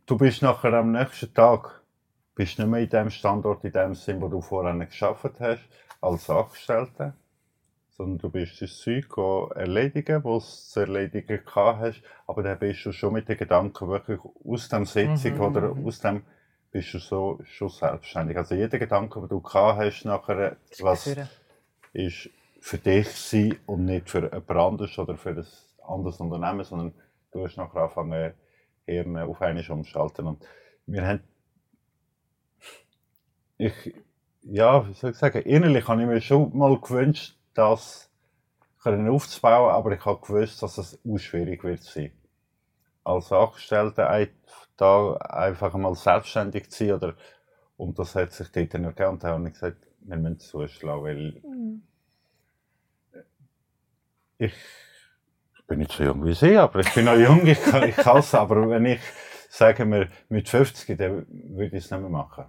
[0.05, 1.83] du bist nachher am nächsten Tag
[2.35, 5.61] bist nicht mehr in dem Standort, in dem Sinn, wo du vorher geschafft hast,
[6.01, 7.13] als Angestellter,
[7.95, 9.15] sondern du bist das Zeug
[9.55, 13.87] erledigen, was du zu erledigen gehabt hast, aber dann bist du schon mit den Gedanken
[13.87, 15.85] wirklich aus dem Sitzung Mhm, oder mhm.
[15.85, 16.23] aus dem
[16.71, 18.35] bist du so schon selbstständig.
[18.35, 21.15] Also jeder Gedanke, den du gehabt hast nachher, was
[21.93, 22.29] ist
[22.59, 25.45] für dich sein und nicht für jemand anderes oder für ein
[25.87, 26.93] anderes Unternehmen, sondern
[27.31, 28.33] du hast nachher angefangen,
[28.85, 30.27] Hirn auf einmal umschalten.
[30.27, 30.45] Und
[30.87, 31.19] wir haben,
[33.57, 33.93] ich,
[34.41, 38.09] ja, wie soll ich sagen, innerlich habe ich mir schon mal gewünscht, das
[38.81, 42.11] können aufzubauen, aber ich habe gewusst, dass es auch schwierig wird sein.
[43.03, 44.27] Als Angestellter
[44.77, 47.15] da einfach mal selbstständig zu sein, oder,
[47.77, 51.03] und das hat sich dort nicht gegeben, und da habe ich gesagt, wir müssen zuschlagen,
[51.03, 51.41] weil
[54.37, 54.53] ich,
[55.57, 57.97] ich bin nicht so jung wie Sie, aber ich bin noch jung, ich kann ich
[57.97, 59.01] es, aber wenn ich,
[59.49, 62.45] sagen wir, mit 50, dann würde ich es nicht mehr machen.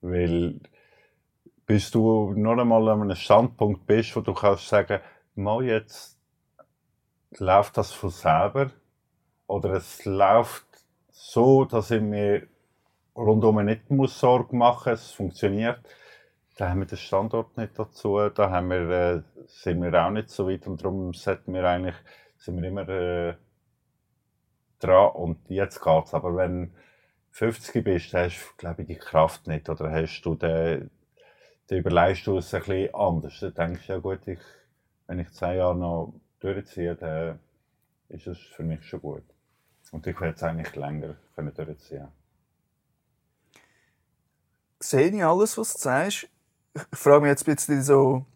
[0.00, 0.60] Weil,
[1.66, 5.00] bis du noch einmal an einem Standpunkt bist, wo du kannst sagen,
[5.34, 6.18] mal jetzt
[7.38, 8.70] läuft das von selber,
[9.46, 10.66] oder es läuft
[11.10, 12.46] so, dass ich mir
[13.16, 15.80] rundum nicht muss Sorge machen muss, es funktioniert.
[16.56, 20.30] Da haben wir den Standort nicht dazu, da haben wir, äh, sind wir auch nicht
[20.30, 21.96] so weit und darum sollten wir eigentlich,
[22.36, 23.34] sind wir immer äh,
[24.78, 26.14] dran und jetzt geht's.
[26.14, 26.72] Aber wenn du
[27.32, 30.90] 50 bist, dann hast du, glaube ich, die Kraft nicht oder hast du den,
[31.66, 33.38] dann überlegst du es ein bisschen anders.
[33.40, 34.40] Dann denkst du, ja gut, ich,
[35.06, 37.38] wenn ich zehn Jahre noch durchziehe, dann
[38.08, 39.24] ist es für mich schon gut.
[39.92, 42.08] Und ich werde es eigentlich länger können durchziehen.
[44.84, 46.28] sehe ich alles, was du sagst.
[46.74, 48.26] Ich frage mich jetzt ein bisschen so,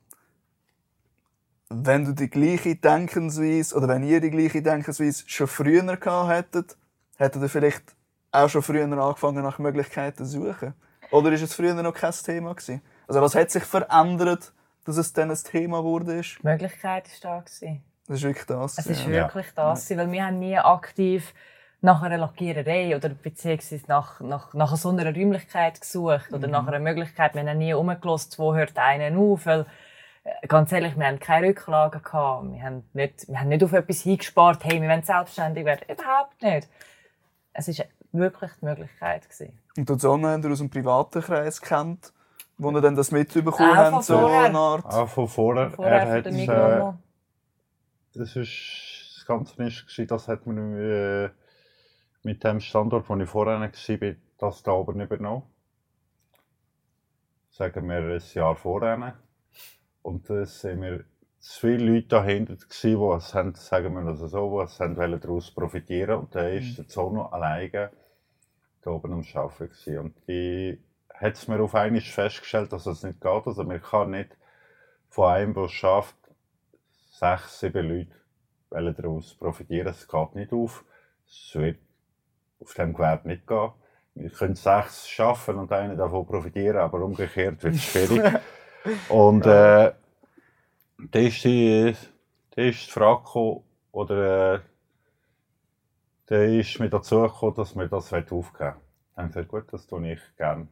[1.68, 6.76] wenn du die gleiche Denkensweise oder wenn ihr die gleiche Denkensweise schon früher gehabt hättet,
[7.16, 7.94] hättet ihr vielleicht
[8.30, 10.74] auch schon früher angefangen nach Möglichkeiten zu suchen?
[11.10, 12.80] Oder ist es früher noch kein Thema gewesen?
[13.08, 14.52] Also was hat sich verändert,
[14.84, 16.20] dass es dann ein Thema wurde?
[16.20, 17.40] Die Möglichkeit war da.
[17.40, 17.82] Gewesen.
[18.06, 18.78] Das ist wirklich das.
[18.78, 19.10] Es ist ja.
[19.10, 21.34] wirklich das, gewesen, weil wir haben nie aktiv
[21.80, 26.80] nach einer Lackiererei oder beziehungsweise nach, nach, nach so einer Räumlichkeit gesucht oder nach einer
[26.80, 27.34] Möglichkeit.
[27.34, 29.66] Wir haben nie umgelost, wo hört einer auf, weil
[30.24, 32.52] äh, ganz ehrlich, wir haben keine Rücklagen gehabt.
[32.52, 35.84] Wir haben nicht, wir haben nicht auf etwas hingespart, hey, wir wollen selbstständig werden.
[35.88, 36.68] Überhaupt nicht.
[37.52, 39.58] Es ist wirklich die Möglichkeit gewesen.
[39.76, 42.12] Und die Sonne habt ihr aus dem privaten Kreis kennt,
[42.58, 44.44] wo ihr dann das mitbekommen Auch habt, von so vorher.
[44.44, 44.84] eine Art.
[44.84, 46.92] Auch von vorher, Vorher er hat, äh,
[48.14, 51.30] das ist das Ganze ist, gewesen, das hat man äh,
[52.22, 55.42] mit dem Standort, wo ich vorher war, das da oben übernommen.
[57.50, 59.14] Sagen wir ein Jahr vorher.
[60.02, 61.04] Und es sind wir
[61.40, 65.20] zu viele Leute dahinter gewesen, die es haben, sagen wir das so, es haben wollen
[65.20, 67.90] daraus profitieren Und da ist der Zono alleine
[68.82, 69.98] da oben am Arbeiten gewesen.
[69.98, 70.80] Und die
[71.20, 73.46] hat es mir auf einmal festgestellt, dass es nicht geht.
[73.46, 74.37] Also man kann nicht
[75.09, 76.16] von einem, der es schafft,
[77.11, 77.88] sechs, sieben
[78.70, 79.88] Leute daraus profitieren.
[79.88, 80.85] Es geht nicht auf.
[81.26, 81.78] Es wird
[82.61, 83.72] auf dem Gewerbe nicht gehen.
[84.14, 88.40] Wir können sechs schaffen und einer davon profitieren, aber umgekehrt wird es schwierig.
[89.09, 89.92] und äh,
[90.98, 91.94] da ist die,
[92.50, 94.61] da ist die Frage gekommen, oder äh,
[96.26, 98.74] da ist mir dazu gekommen, dass wir das aufgeben wollen.
[99.14, 100.68] Dann habe ich gesagt, gut, das tue ich gerne.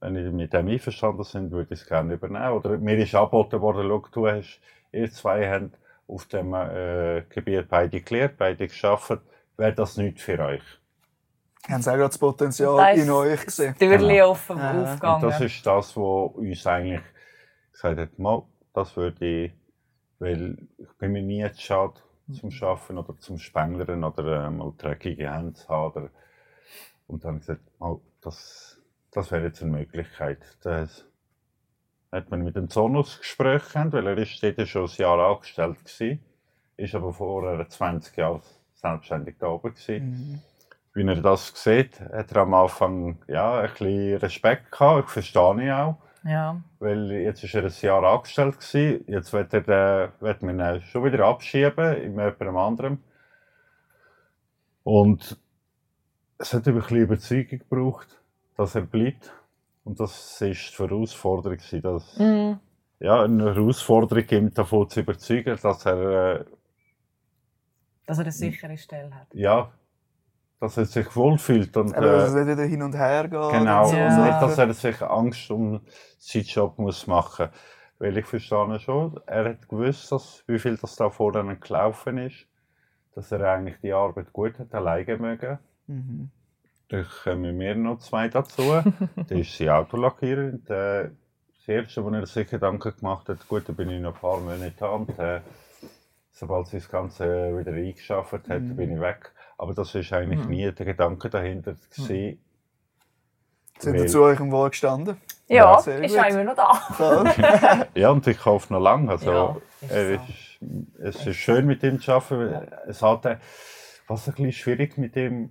[0.00, 2.52] Wenn ich mit dem einverstanden sind, würde ich es gerne übernehmen.
[2.52, 4.60] Oder mir ist angeboten worden, schau, du hast,
[4.92, 9.20] ihr zwei habt auf dem äh, Gebiet beide gelernt, beide geschafft,
[9.56, 10.62] wäre das nicht für euch.
[11.68, 13.74] Haben sie auch gerade das Potenzial Da ist in euch gesehen?
[13.74, 14.30] Die Türchen Genau.
[14.30, 14.70] offen Ja.
[14.70, 15.20] Und aufgegangen.
[15.22, 17.00] das ist das, was uns eigentlich
[17.72, 19.52] gesagt hat, mal, das würde ich,
[20.18, 21.94] weil ich bin mir nie zu schade
[22.32, 25.92] zum Schaffen oder zum Spenglern oder äh, mal dreckige Hände zu haben.
[25.92, 26.10] Oder,
[27.06, 28.75] und dann habe ich gesagt, mal, das,
[29.16, 30.38] das wäre jetzt eine Möglichkeit.
[30.62, 31.04] Das,
[32.12, 36.18] hat man mit dem Zonus gesprochen, weil er ist dort schon ein Jahr angestellt war,
[36.76, 38.42] ist aber vorher 20 Jahre
[38.74, 39.74] selbstständig da oben.
[39.88, 40.40] Mhm.
[40.94, 45.62] Wie er das sieht, hat er am Anfang ja, ein bisschen Respekt gehabt, ich verstehe
[45.62, 45.98] ihn auch.
[46.24, 46.60] Ja.
[46.80, 48.58] Weil jetzt war er ein Jahr angestellt.
[48.58, 49.04] Gewesen.
[49.06, 52.98] Jetzt wird, er, wird man ihn schon wieder abschieben in jemandem anderem.
[54.82, 55.38] Und
[56.38, 58.20] es hat ein bisschen Überzeugung gebraucht,
[58.56, 59.32] dass er bleibt.
[59.84, 60.54] Und das war die
[60.94, 61.58] Herausforderung.
[61.82, 62.58] Dass, Mhm.
[62.98, 66.44] ja, eine Herausforderung, ihm davon zu überzeugen, dass er, äh,
[68.06, 69.28] Dass er eine sichere Stelle hat.
[69.32, 69.70] ja,
[70.60, 71.76] dass er sich wohlfühlt.
[71.76, 73.50] Und, Aber dass äh, es nicht wieder hin und her geht.
[73.50, 74.26] Genau, und so Ja.
[74.26, 75.80] nicht, dass er sich Angst um
[76.18, 77.60] seinen Job muss machen muss.
[77.98, 82.18] Weil ich verstehe schon, er hat gewusst, dass, wie viel das da vor ihm gelaufen
[82.18, 82.46] ist,
[83.14, 85.58] dass er eigentlich die Arbeit gut hat alleine mögen.
[85.86, 86.30] Mhm.
[86.88, 88.62] Da kommen wir noch zwei dazu.
[89.16, 90.52] der ist sein Autolackierer.
[90.68, 91.10] Äh,
[91.58, 94.38] das Erste, wo er sich Gedanken gemacht hat, gut, da bin ich noch ein paar
[94.38, 95.40] Monate da und äh,
[96.30, 98.76] sobald sie das Ganze wieder eingeschafft hat, Mhm.
[98.76, 99.32] bin ich weg.
[99.58, 100.50] Aber das ist eigentlich Mhm.
[100.50, 102.38] nie der Gedanke dahinter gewesen.
[103.78, 105.16] Sind ihr zu eurem Wohl gestanden?
[105.48, 107.86] Ja, Ja, ist auch immer noch da.
[107.94, 109.10] Ja, und ich hoffe noch lange.
[109.10, 110.22] Also, Ja, ist er so.
[110.22, 112.68] ist, es ist schön mit ihm zu arbeiten.
[112.86, 113.24] Es hat,
[114.06, 115.50] was ein bisschen schwierig mit ihm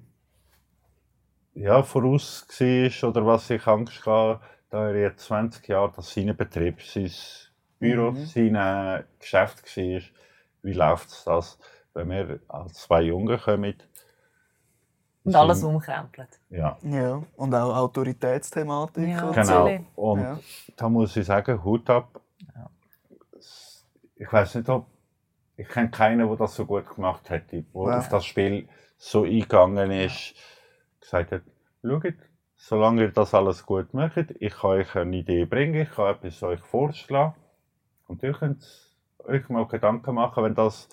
[1.56, 4.40] ja, voraus war oder was ich Angst hatte,
[4.70, 7.12] da er jetzt 20 Jahre das sein Betrieb, sein
[7.80, 8.26] Büro, Mhm.
[8.26, 10.02] sein Geschäft war.
[10.62, 11.58] Wie läuft das,
[11.94, 13.76] wenn wir als zwei Junge kommen?
[15.24, 16.40] Und alles umkrempelt.
[16.50, 19.08] Ja, ja, und auch Autoritätsthematik.
[19.10, 19.32] Ja.
[19.32, 19.80] genau.
[19.96, 20.40] Und Ja.
[20.76, 22.22] da muss ich sagen, Hut ab.
[24.18, 24.88] Ich weiß nicht, ob
[25.58, 27.98] ich kenne keinen, der das so gut gemacht hätte, der Ja.
[27.98, 30.36] auf das Spiel so eingegangen ist,
[31.06, 31.42] gesagt hat,
[31.84, 32.14] schaut,
[32.56, 36.42] solange ihr das alles gut macht, ich kann euch eine Idee bringen, ich kann etwas
[36.44, 37.36] euch vorschlagen
[38.08, 38.64] und ihr könnt
[39.20, 40.88] euch mal Gedanken machen, wenn das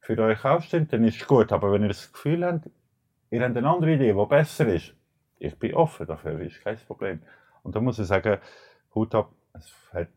[0.00, 1.52] für euch auch stimmt, dann ist es gut.
[1.52, 2.68] Aber wenn ihr das Gefühl habt,
[3.30, 4.94] ihr habt eine andere Idee, die besser ist,
[5.38, 7.20] ich bin offen dafür, ist kein Problem.
[7.62, 8.38] Und da muss ich sagen,
[8.94, 10.08] Hut ab, es hat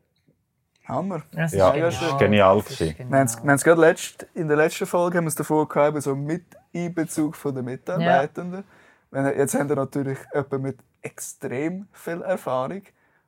[0.86, 1.23] Hammer.
[1.31, 3.10] Das Ja, das ist genial Das ist gewesen.
[3.10, 6.01] Wir haben es- es gerade letzt, in der letzten Folge haben wir es davor gehabt,
[6.01, 8.63] so mit Einbezug von den Mitarbeitenden.
[8.63, 8.63] Er,
[9.12, 12.84] jetzt haben wir natürlich jemanden mit extrem viel Erfahrung.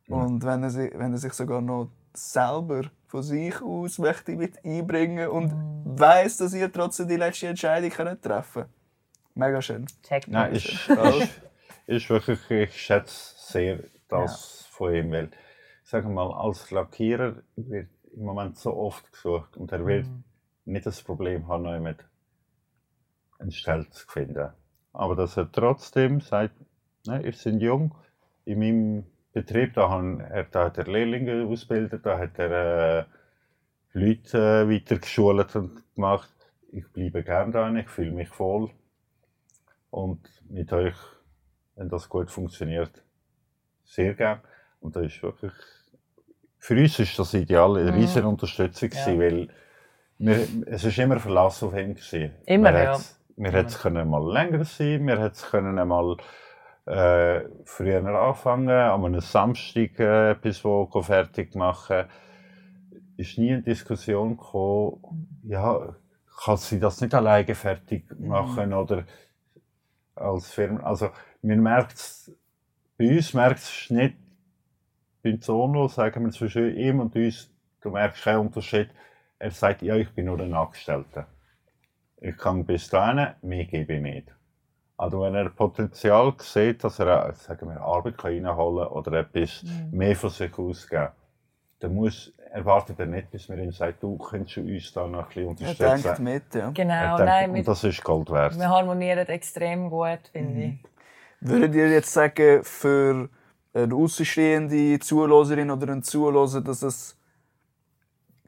[0.08, 4.64] Und wenn er, sich, wenn er sich sogar noch selber von sich aus möchte mit
[4.66, 5.54] einbringen und
[5.86, 8.74] weiß, dass ihr trotzdem die letzte Entscheidung könnt treffen könnt.
[9.36, 9.86] Mega schön.
[10.28, 10.90] Nein, ist, ist,
[11.88, 15.30] ist wirklich, ich schätze sehr das von ihm, weil
[15.84, 20.08] ich sage mal, als Lackierer wird im Moment so oft gesucht und er wird
[20.66, 22.06] nicht das Problem haben, noch jemand
[23.40, 24.50] eine Stelle zu finden.
[25.00, 26.56] Aber dass er trotzdem sagt,
[27.06, 27.96] nein, wir sind jung,
[28.44, 33.06] in meinem Betrieb, da, haben, er, da hat er Lehrlinge ausgebildet, da hat er äh,
[33.94, 36.30] Leute äh, weitergeschult und gemacht.
[36.74, 38.72] Ich bleibe gerne da, ich fühle mich voll.
[39.90, 40.98] Und mit euch,
[41.76, 42.92] wenn das gut funktioniert,
[43.86, 44.42] sehr gern.
[44.82, 45.54] Und das ist wirklich,
[46.58, 48.00] für uns ist das ideal, eine Mhm.
[48.00, 49.18] riesige Unterstützung Ja.
[49.18, 49.48] weil
[50.18, 52.34] wir, es ist immer Verlass auf ihn gewesen.
[52.46, 53.00] Immer,
[53.40, 53.58] wir ja.
[53.60, 56.18] hätten es können mal länger sein, wir hätten es können mal
[56.86, 62.06] äh, früher anfangen, an einem Samstag äh, etwas wo, fertig machen.
[63.16, 65.96] Ist nie eine Diskussion gekommen, ja,
[66.44, 69.06] kann sie das nicht alleine fertig machen oder
[70.16, 70.82] als Firma.
[70.84, 71.10] Also,
[71.42, 72.32] man merkt es,
[72.98, 74.18] bei uns merkt es nicht,
[75.24, 77.50] beim Zono sagen wir zwischen ihm und uns,
[77.82, 78.90] du merkst keinen Unterschied.
[79.38, 81.28] Er sagt, ja, ich bin nur ein Angestellter.
[82.22, 84.28] Ich kann bis dahin, mehr gebe ich nicht.
[84.98, 89.64] Also wenn er Potenzial sieht, dass er sagen wir, Arbeit kann reinholen kann oder etwas
[89.92, 91.08] mehr von sich ausgeben,
[91.80, 95.26] dann muss, erwartet er nicht, bis man ihm sagt, du könntest uns da noch ein
[95.28, 96.04] bisschen Er unterstützen.
[96.04, 96.60] denkt mit, ja.
[96.68, 98.58] Er Genau, denkt, nein, und mit, das ist Gold wert.
[98.60, 100.74] wir harmonieren extrem gut, finde ich.
[101.40, 103.30] Würdet ihr jetzt sagen, für
[103.74, 107.18] eine außenstehende Zuhörerin oder einen Zuhörer, dass es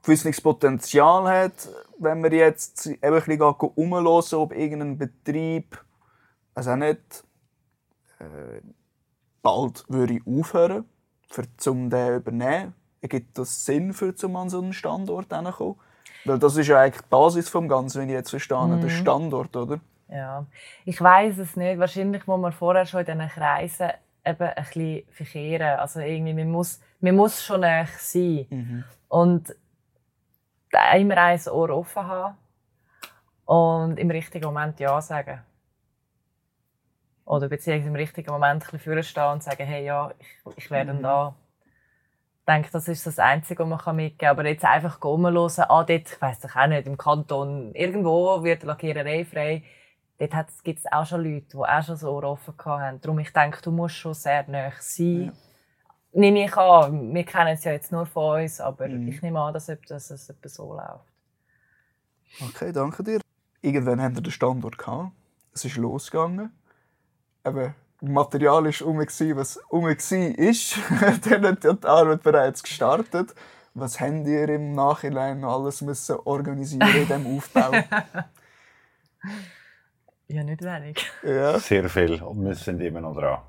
[0.04, 3.42] gewisses Potenzial hat, wenn man jetzt eben ein bisschen
[3.76, 5.84] umhören ob irgendein Betrieb,
[6.56, 7.24] also auch nicht,
[8.20, 8.62] äh,
[9.42, 10.86] bald würde aufhören,
[11.30, 12.74] für, um den zu übernehmen?
[13.02, 15.76] Ergibt das Sinn, für zum an so einen Standort kommen?
[16.26, 19.56] Weil das ist ja eigentlich die Basis vom Ganzen, wenn ich jetzt verstehe, der Standort,
[19.56, 19.80] oder?
[20.08, 20.46] Ja,
[20.86, 21.80] ich weiß es nicht.
[21.80, 23.90] Wahrscheinlich muss man vorher schon in diesen Kreisen
[24.24, 25.80] eben ein bisschen verkehren.
[25.80, 28.86] Also irgendwie, man muss, man muss schon näher sein.
[29.08, 29.56] Und da
[30.96, 32.38] immer ein Ohr offen haben
[33.46, 35.42] und im richtigen Moment Ja sagen.
[37.26, 40.88] Oder beziehungsweise im richtigen Moment ein bisschen vorstehen und sagen, hey, ja, ich, ich wäre
[40.88, 41.36] dann da.
[42.48, 44.30] denke, das ist das Einzige, was man mitgeben kann.
[44.40, 48.64] Aber jetzt einfach rumhören, ah, dort, ich weiss doch auch nicht, im Kanton, irgendwo wird
[48.64, 49.64] Lackiererei frei.
[50.18, 53.02] Dort gibt es auch schon Leute, die auch schon so offen haben.
[53.02, 55.26] Darum, ich denke, du musst schon sehr nah sein.
[55.26, 55.51] Ja.
[56.14, 57.14] Nehme ich an.
[57.14, 59.08] Wir kennen es ja jetzt nur von uns, aber mhm.
[59.08, 61.12] ich nehme an, dass es etwa so läuft.
[62.50, 63.20] Okay, danke dir.
[63.62, 65.12] Irgendwann haben wir den Standort gehabt.
[65.54, 66.52] Es ist losgegangen.
[67.44, 71.20] Aber Material war um, was um war.
[71.30, 73.34] Dann hat die Arbeit bereits gestartet.
[73.74, 77.72] Was habt ihr im Nachhinein alles müssen organisieren in diesem Aufbau?
[80.28, 81.10] ja, nicht wenig.
[81.24, 81.58] Ja.
[81.60, 83.40] Sehr viel und wir sind immer noch dran.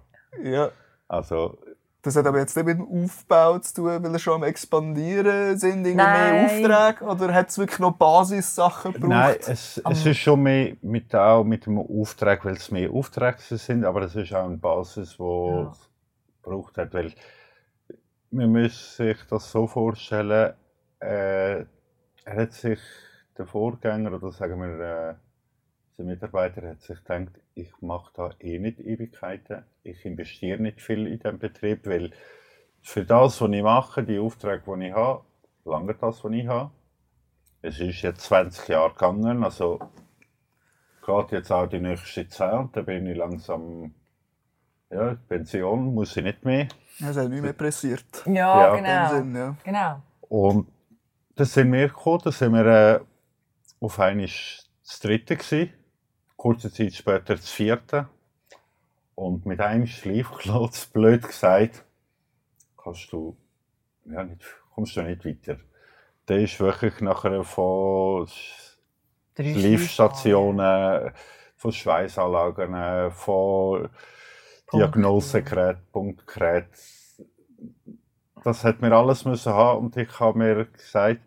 [0.42, 0.70] Ja.
[1.08, 1.58] Also,
[2.02, 5.56] das hat aber jetzt nicht mit dem Aufbau zu tun, weil wir schon am Expandieren
[5.56, 7.04] sind, irgendwie mehr Aufträge?
[7.04, 9.10] Oder hat es wirklich noch Basissachen gebraucht?
[9.10, 13.38] Nein, es, es ist schon mehr mit, auch mit dem Auftrag, weil es mehr Aufträge
[13.56, 15.70] sind, aber es ist auch eine Basis, die ja.
[15.70, 15.90] es
[16.42, 16.92] gebraucht hat.
[16.92, 17.12] Weil
[18.32, 20.54] man muss sich das so vorstellen,
[21.00, 21.64] äh,
[22.24, 22.80] er hat sich
[23.38, 25.14] der Vorgänger, oder sagen wir, äh,
[25.98, 31.06] der Mitarbeiter hat sich gedacht, ich mache da eh nicht Ewigkeiten, ich investiere nicht viel
[31.06, 32.12] in den Betrieb, weil
[32.80, 35.24] für das, was ich mache, die Aufträge, die ich habe,
[35.64, 36.70] lange das, was ich habe.
[37.60, 39.78] Es ist jetzt 20 Jahre gegangen, also
[41.04, 43.94] geht jetzt auch die nächste Zeit und dann bin ich langsam,
[44.90, 46.68] ja, Pension muss ich nicht mehr.
[47.00, 48.04] Es hat nicht mehr pressiert.
[48.26, 48.76] Ja, ja.
[48.76, 49.08] genau.
[49.16, 49.56] Sinn, ja.
[49.62, 50.02] genau.
[50.28, 50.68] Und
[51.36, 53.00] das sind wir gekommen, da sind wir äh,
[53.80, 55.70] auf einmal das dritte gewesen
[56.42, 58.08] kurze Zeit später das vierte.
[59.14, 61.84] Und mit einem Schleifklotz, blöd gesagt,
[62.76, 63.36] kannst du,
[64.06, 64.42] ja, nicht,
[64.74, 65.58] kommst du nicht weiter.
[66.26, 68.26] Der ist wirklich nachher von
[69.36, 71.12] Schleifstationen,
[71.56, 73.88] von Schweißanlagen, von
[74.72, 76.72] Diagnosegeräten, Punktgeräten.
[78.42, 81.20] Das hat mir alles müssen haben und ich habe mir gesagt,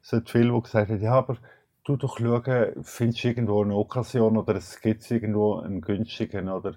[0.00, 1.38] es hat viele, die gesagt haben, ja, aber
[1.84, 6.74] du doch schauen, findest du irgendwo eine Okkasion oder es gibt irgendwo einen günstigen oder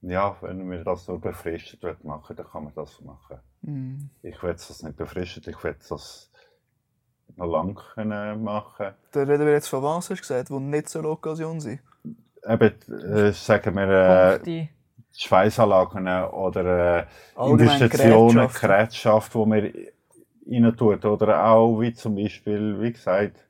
[0.00, 3.38] ja, wenn wir das nur befristet machen, dann kann man das machen.
[3.62, 4.10] Mm.
[4.22, 6.30] Ich will das nicht befristet, ich will das
[7.36, 8.94] noch lang können machen.
[9.12, 11.80] Da reden wir jetzt von was, hast du gesagt, die nicht so eine Okkasion sind?
[12.46, 14.68] Eben, äh, sagen wir, äh,
[15.16, 19.72] Schweißanlagen oder äh, Investitionen, Gerätschaft, die man
[20.46, 21.04] rein tut.
[21.04, 23.47] Oder auch, wie zum Beispiel, wie gesagt,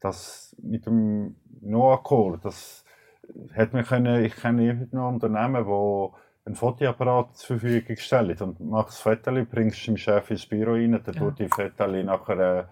[0.00, 2.84] das mit dem Noacor, das
[3.52, 8.94] hätte man können, ich kenne irgendein Unternehmen, wo ein Fotoapparat zur Verfügung stellt und machst
[8.94, 11.20] das Foto, bringst dem Chef ins Büro rein, dann ja.
[11.20, 12.68] tut die Foto nachher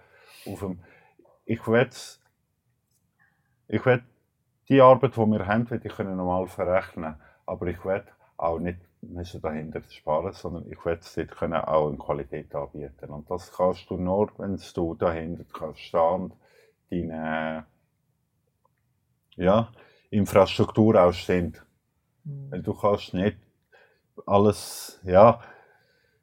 [0.47, 0.79] äh, auf dem...
[1.45, 1.89] Ich will
[3.69, 4.03] ich will
[4.69, 8.03] die Arbeit, die wir haben, will ich können normal verrechnen, aber ich will
[8.37, 13.11] auch nicht müssen dahinter sparen, sondern ich will es dort können auch in Qualität anbieten.
[13.11, 16.33] Und das kannst du nur, wenn du dahinter kannst stehen
[16.91, 17.67] deine
[19.37, 19.73] ja,
[20.11, 21.65] Infrastruktur auch stimmt.
[22.25, 23.39] Du kannst nicht
[24.27, 25.41] alles ja,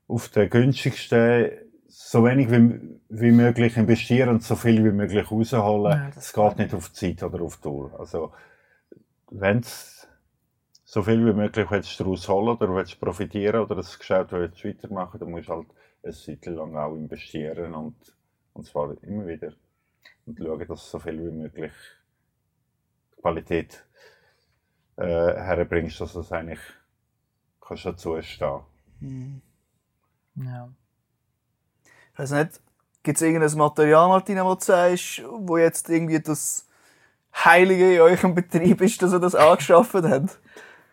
[0.07, 1.51] auf den günstigsten
[1.87, 6.11] so wenig wie, wie möglich investieren und so viel wie möglich rausholen.
[6.17, 7.97] Es geht nicht auf Zeit oder auf Tour.
[7.99, 8.33] Also,
[9.29, 10.07] wenn es
[10.85, 15.19] so viel wie möglich willst du rausholen oder willst profitieren oder das Geschäft willst weitermachen,
[15.19, 15.67] dann musst du halt
[16.03, 17.95] eine Zeit lang auch investieren und,
[18.53, 19.53] und zwar immer wieder
[20.25, 21.73] und schauen, dass du so viel wie möglich
[23.21, 23.85] Qualität
[24.97, 26.59] äh, herbringst, dass es eigentlich
[27.61, 28.61] kannst dazu stehen.
[28.99, 29.41] Mhm.
[30.35, 30.69] Ja.
[32.13, 32.61] Ich weiß nicht,
[33.01, 36.67] gibt es irgendein Material, Martina, wo du sagst, wo jetzt irgendwie das
[37.33, 40.39] Heilige in eurem Betrieb ist, dass ihr das angeschafft habt?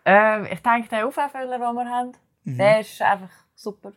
[0.05, 2.11] Ähm, ich denke, der Auffüller, den wir haben,
[2.43, 2.57] mhm.
[2.57, 3.93] der ist einfach super.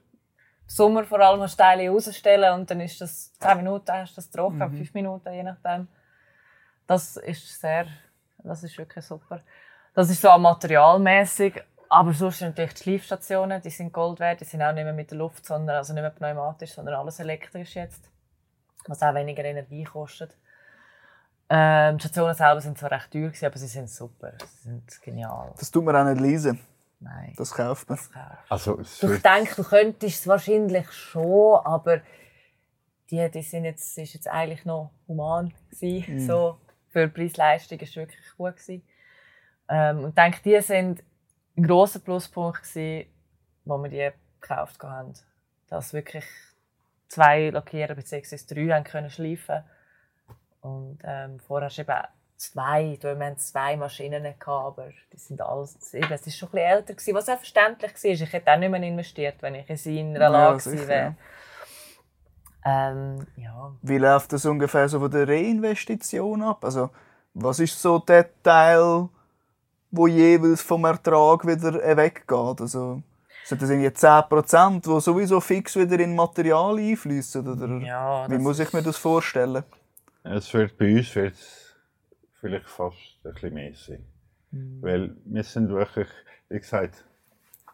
[0.66, 4.76] Sommer vor allem Steile rausstellen und dann ist das 10 Minuten, hast das trocken, mhm.
[4.76, 5.88] 5 Minuten, je nachdem.
[6.86, 7.86] Das ist sehr,
[8.38, 9.40] das ist wirklich super.
[9.94, 14.44] Das ist so materialmäßig, aber sonst sind natürlich die Schleifstationen, die sind Gold wert, die
[14.44, 17.76] sind auch nicht mehr mit der Luft, sondern also nicht mehr pneumatisch, sondern alles elektrisch
[17.76, 18.10] jetzt,
[18.86, 20.36] was auch weniger Energie kostet.
[21.48, 25.52] Ähm, die Stationen selber sind zwar recht teuer, aber sie sind super, sie sind genial.
[25.58, 26.58] Das tut man auch nicht lesen.
[27.04, 27.34] Nein.
[27.36, 27.98] Das kauft man.
[27.98, 28.50] Das kauft.
[28.50, 32.00] Also, ich denke, du könntest es wahrscheinlich schon, aber
[33.10, 36.26] die, die sind jetzt, ist jetzt eigentlich noch human gewesen, mm.
[36.26, 38.82] so für Preis-Leistung ist wirklich gut gewesen.
[39.68, 41.02] Ähm, und ich denke, die sind
[41.56, 43.08] ein grosser Pluspunkt gewesen,
[43.64, 45.12] wo wir die gekauft haben.
[45.68, 46.24] Dass wirklich
[47.08, 48.38] zwei Lackierer bzw.
[48.48, 49.64] drei haben können schleifen
[50.60, 51.92] und ähm, vorher hast du eben
[52.36, 56.52] zwei, wir hatten zwei Maschinen, gehabt, aber die sind alles, eben, es war schon ein
[56.52, 58.10] bisschen älter, gewesen, was auch verständlich war.
[58.10, 61.16] Ich hätte auch nicht mehr investiert, wenn ich in seiner Lage ja, gewesen wäre.
[62.64, 63.72] Ähm, ja.
[63.82, 66.64] Wie läuft das ungefähr so von der Reinvestition ab?
[66.64, 66.90] Also,
[67.34, 69.08] was ist so der Teil,
[69.90, 72.60] wo jeweils vom Ertrag wieder weggeht?
[72.60, 73.02] Also,
[73.44, 77.46] sind das irgendwie 10%, die sowieso fix wieder in Material einfließen?
[77.46, 79.62] Oder Ja, wie muss ich mir das vorstellen?
[80.22, 81.34] Es wird bei uns wird
[82.44, 84.04] vielleicht fast ein bisschen mehr sein.
[84.82, 86.08] Weil wir sind wirklich,
[86.50, 87.04] wie gesagt,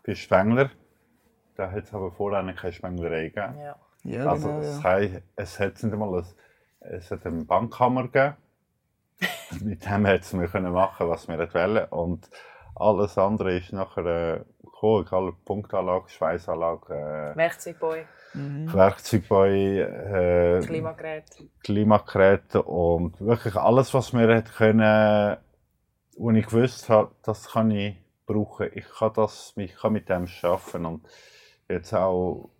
[0.06, 0.70] bei Spengler,
[1.56, 3.58] da hat es aber vorher noch keine Spenglerei gegeben.
[3.58, 3.76] Ja.
[4.04, 5.20] Ja, Also genau, es, ja.
[5.36, 6.26] es hat nicht einmal ein,
[6.80, 8.36] es hat eine Bankkammer gegeben.
[9.64, 11.84] Mit dem hätten wir können machen, was wir wollen.
[11.90, 12.30] Und
[12.76, 17.34] alles andere ist nachher äh, gekommen, egal Punktanlage, Schweißanlage,
[18.34, 21.24] Äh, Werkzeugbau, äh, Klimagerät.
[21.62, 25.36] Klimageräte und wirklich alles, was wir können,
[26.16, 28.70] wo ich gewusst habe, das kann ich brauchen.
[28.74, 31.08] Ich kann, das, ich kann mit dem arbeiten und
[31.68, 32.50] jetzt auch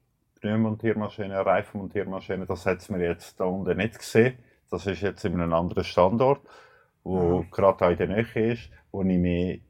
[0.41, 4.39] Pneumontiermaschinen, Reifenmontiermaschinen, das hat mir jetzt da unten nicht gesehen.
[4.71, 6.41] Das ist jetzt in einem anderen Standort,
[7.05, 9.63] wo gerade auch in der Nähe ist, wo ich mich,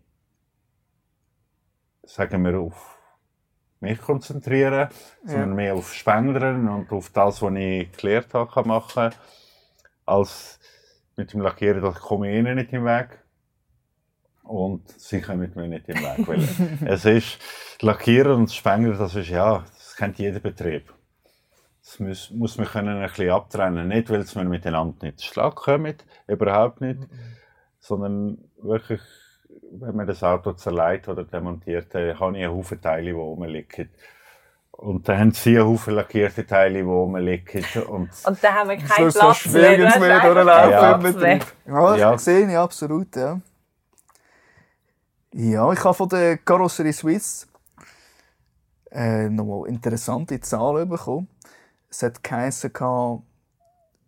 [2.04, 2.99] sagen wir, auf
[3.80, 4.90] mich konzentriere,
[5.24, 9.10] sondern mehr auf Spenglern und auf das, was ich gelernt habe, kann machen
[10.04, 10.58] als
[11.16, 13.18] mit dem Lackieren, das komme ich ihnen nicht im Weg.
[14.42, 16.26] Und sie kommen mit mir nicht im Weg.
[16.26, 17.38] Weil es ist,
[17.80, 20.92] Lackieren und Spengler, das ist ja, das kennt jeder Betrieb.
[21.82, 23.88] Das muss, muss man können ein bisschen abtrennen.
[23.88, 25.94] Nicht, weil wir miteinander nicht Schlag kommen,
[26.26, 27.00] überhaupt nicht.
[27.78, 29.00] Sondern wirklich,
[29.72, 33.88] wenn man das Auto zerlegt oder demontiert, dann habe ich einen Haufen Teile, die rumliegen.
[34.72, 37.64] Und dann haben sie einen Haufen lackierte Teile, die rumliegen.
[37.88, 40.98] Und Und da haben wir keinen Schluss Platz hast mehr einfach durchlaufen Ja.
[40.98, 41.12] mehr.
[41.38, 41.46] Betrieb.
[41.66, 42.12] Ja, Ja.
[42.12, 43.40] das sehe ich absolut, ja.
[45.32, 47.46] Ja, ich habe von der Karosserie Suisse
[48.90, 51.28] äh, nochmal interessante Zahlen bekommen.
[51.88, 52.72] Es hat geheissen,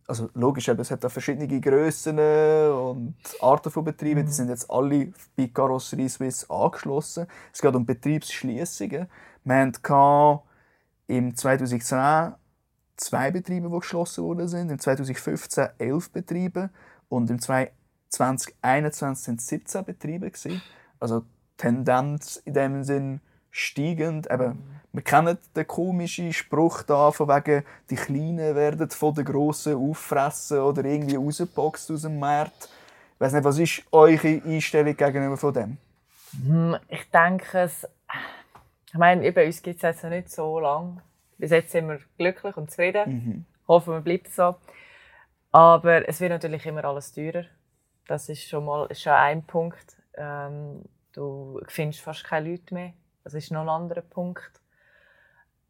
[0.06, 4.26] also logisch, eben, es hat da verschiedene Grössen und Arten von Betrieben.
[4.26, 7.26] Die sind jetzt alle bei Karosserie Suisse angeschlossen.
[7.52, 9.08] Es geht um Betriebsschließungen.
[9.44, 10.40] Wir hatten
[11.06, 12.34] im 2010
[12.96, 16.70] zwei Betriebe, die geschlossen worden sind, im 2015 elf Betriebe
[17.08, 20.30] und im 2021 sind es 17 Betriebe.
[20.30, 20.62] Gewesen.
[21.00, 21.24] Also
[21.56, 24.30] Tendenz in dem Sinn steigend.
[24.30, 24.58] Eben,
[24.92, 30.60] wir kennen den komischen Spruch da, von wegen, die Kleinen werden von den Grossen auffressen
[30.60, 32.68] oder irgendwie rausgeboxt aus dem Markt.
[33.14, 35.78] Ich weiß nicht, was ist eure Einstellung gegenüber von dem?
[36.44, 37.86] Hm, Ich denke, es,
[38.88, 41.02] ich meine, über uns gibt es jetzt noch nicht so lange.
[41.38, 43.10] Bis jetzt sind wir glücklich und zufrieden.
[43.68, 44.56] Hoffen wir, bleibt so.
[45.50, 47.44] Aber es wird natürlich immer alles teurer.
[48.06, 49.96] Das ist schon mal ist schon ein Punkt.
[50.14, 52.92] Ähm, du findest fast keine Leute mehr.
[53.24, 54.61] Das ist noch ein anderer Punkt.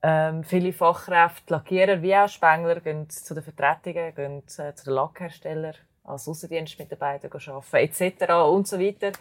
[0.05, 4.94] Ähm, viele Fachkräfte, Lackierer wie auch Spengler, gehen zu den Vertretungen, gehen äh, zu den
[4.94, 8.32] Lackherstellern, als Aussendienstmitarbeiter arbeiten, etc.
[8.32, 9.12] und so weiter.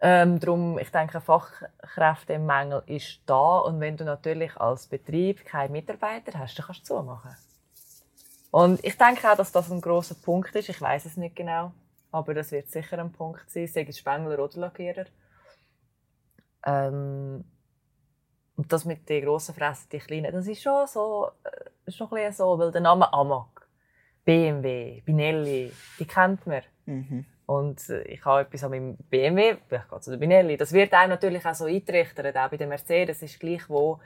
[0.00, 6.38] Ähm, darum, ich denke, Fachkräftemangel ist da und wenn du natürlich als Betrieb keine Mitarbeiter
[6.38, 7.36] hast, dann kannst du zumachen.
[8.50, 10.70] Und ich denke auch, dass das ein großer Punkt ist.
[10.70, 11.72] Ich weiß es nicht genau,
[12.10, 15.04] aber das wird sicher ein Punkt sein, sei es Spengler oder Lackierer.
[16.64, 17.44] Ähm,
[18.60, 22.12] und das mit den grossen Fressen, die kleinen, das ist schon so, äh, ist schon
[22.12, 23.66] ein so, weil der Name Amag,
[24.22, 26.60] BMW, Binelli, die kennt man.
[27.46, 30.58] Und äh, ich habe etwas an meinem BMW, ich gehe zu der Binelli.
[30.58, 33.98] Das wird einem natürlich auch so eintrichtert, auch bei der Mercedes ist gleich wo.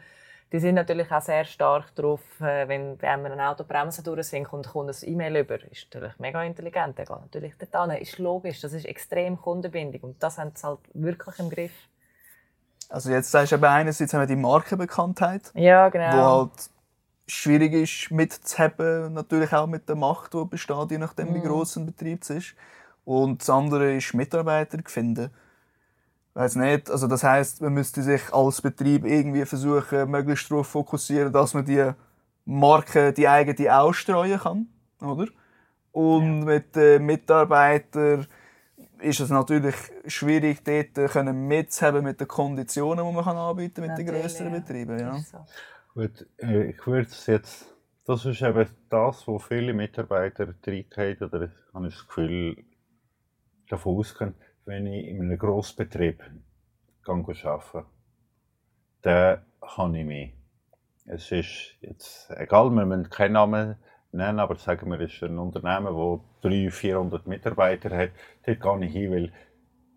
[0.52, 4.52] Die sind natürlich auch sehr stark darauf, äh, wenn, wenn man ein Auto Bremsen durchsinkt
[4.52, 5.56] und kommt ein E-Mail über.
[5.64, 8.00] Ist natürlich mega intelligent, der geht natürlich dort hin.
[8.00, 11.88] Ist logisch, das ist extrem Kundenbindung und das haben sie halt wirklich im Griff.
[12.94, 16.38] Also jetzt sagst du eben einerseits haben wir die Markenbekanntheit, Ja, wo genau.
[16.38, 16.70] halt
[17.26, 21.86] schwierig ist mitzuhaben, natürlich auch mit der Macht, die besteht, je nachdem wie gross ein
[21.86, 22.54] Betrieb ist.
[23.04, 25.30] Und das andere ist Mitarbeiter finden.
[26.34, 31.32] Weiß nicht, also das heißt, man müsste sich als Betrieb irgendwie versuchen, möglichst darauf fokussieren,
[31.32, 31.90] dass man die
[32.44, 34.68] Marke, die eigene ausstreuen kann,
[35.00, 35.26] oder?
[35.90, 38.28] Und mit den Mitarbeitern
[39.04, 39.74] ist es natürlich
[40.06, 44.58] schwierig, dort können mitzuhaben mit den Konditionen, die man kann anbieten mit den grösseren ja.
[44.58, 44.98] Betrieben.
[44.98, 45.18] Ja.
[45.18, 45.46] So.
[45.94, 47.74] Gut, äh, ich würde es jetzt,
[48.04, 52.64] das ist eben das, wo viele Mitarbeiter reingehen, oder habe ich das Gefühl,
[53.68, 54.34] davon ausgehen,
[54.64, 56.22] wenn ich in einem Grossbetrieb
[57.06, 57.86] arbeite,
[59.02, 60.34] dann habe ich mich.
[61.06, 63.76] Es ist jetzt, egal, wir müssen keinen Namen
[64.14, 68.10] nennen, aber sagen wir, es ist ein Unternehmen, das 300, 400 Mitarbeiter hat,
[68.46, 69.32] dort gehe ich hin, weil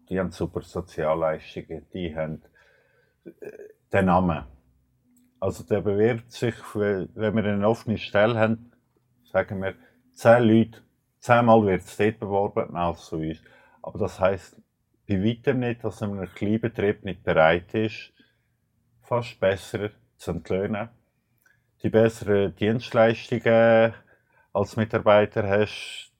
[0.09, 2.41] die haben super Sozialleistungen, die haben
[3.25, 3.31] äh,
[3.91, 4.43] den Namen.
[5.39, 8.71] Also der bewirbt sich, wenn wir eine offene Stelle haben,
[9.31, 9.75] sagen wir,
[10.13, 10.81] zehn Leute,
[11.19, 13.41] zehnmal wird es dort beworben, als zu uns.
[13.81, 14.59] Aber das heisst
[15.07, 18.11] bei weitem nicht, dass ein Kleinbetrieb nicht bereit ist,
[19.01, 20.89] fast besser zu entlöhnen.
[21.83, 23.93] Die besseren Dienstleistungen
[24.57, 26.11] als Mitarbeiter hast,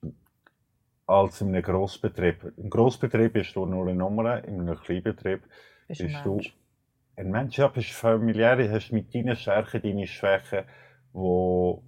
[1.08, 2.54] als in einem Grossbetrieb.
[2.56, 5.42] Ein Grossbetrieb bist du nur eine Nummer, in einem Kleinbetrieb
[5.88, 6.56] Bist bist, ein du Mensch.
[7.16, 10.66] ein Mensch, ja, bist familiär, hast mit deinen Stärken, deine Schwächen,
[11.14, 11.82] wo,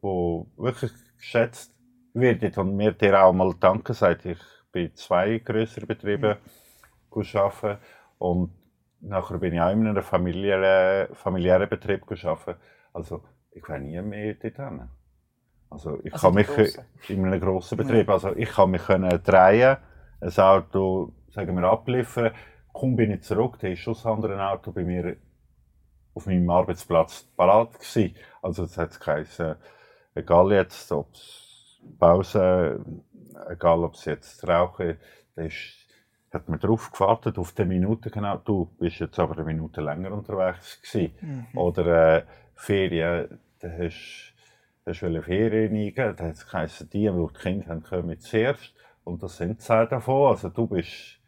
[0.00, 1.74] wo wirklich geschätzt
[2.14, 2.56] wird.
[2.56, 4.24] Und mir dir auch mal Danke sagt.
[4.24, 4.40] Ich
[4.72, 6.38] bin zwei größere Betriebe
[7.10, 7.82] arbeiten
[8.16, 8.50] und
[9.00, 12.58] nachher bin ich auch in einem familiären, familiären Betrieb arbeiten.
[12.94, 14.88] Also ich will nie mehr dort hin.
[15.72, 16.84] Also ich Also kann mich grossen.
[17.08, 19.76] in einem grossen Betrieb, also ich kann mich können drehen,
[20.20, 22.32] ein Auto, sagen wir, abliefern,
[22.72, 25.16] kaum bin ich zurück, dann ist schon das andere Auto bei mir
[26.14, 28.14] auf meinem Arbeitsplatz parat gewesen.
[28.42, 29.56] Also es hat geheißen,
[30.14, 32.84] egal jetzt, ob es Pause,
[33.48, 34.96] egal ob es jetzt Rauchen,
[35.34, 35.74] da ist,
[36.32, 40.12] hat man drauf gewartet, auf die Minute genau, du bist jetzt aber eine Minute länger
[40.12, 41.12] unterwegs gewesen.
[41.54, 42.22] Oder äh,
[42.54, 44.31] Ferien, da hast
[44.86, 48.74] hast du Ferien eingeben, da hat es die, die die Kinder haben, kommen zuerst.
[49.04, 50.30] Und das sind zehn davon.
[50.30, 51.20] Also du bist,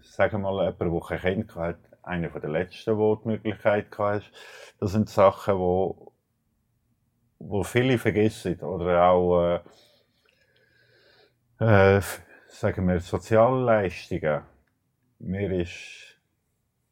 [0.00, 4.24] sagen wir mal, jemand, der kein Kind hat, einer der letzten, der die Möglichkeit hatte.
[4.80, 6.12] Das sind Sachen, wo,
[7.38, 8.60] wo viele vergessen.
[8.60, 9.60] Oder auch,
[11.60, 12.00] äh, äh,
[12.48, 14.42] sagen wir, Sozialleistungen.
[15.20, 16.16] Mir ist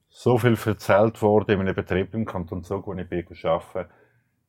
[0.08, 3.90] so viel erzählt worden in einem Betrieb im Kanton Zug, wo ich bin arbeiten,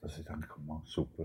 [0.01, 1.23] dass ich denke, man, super.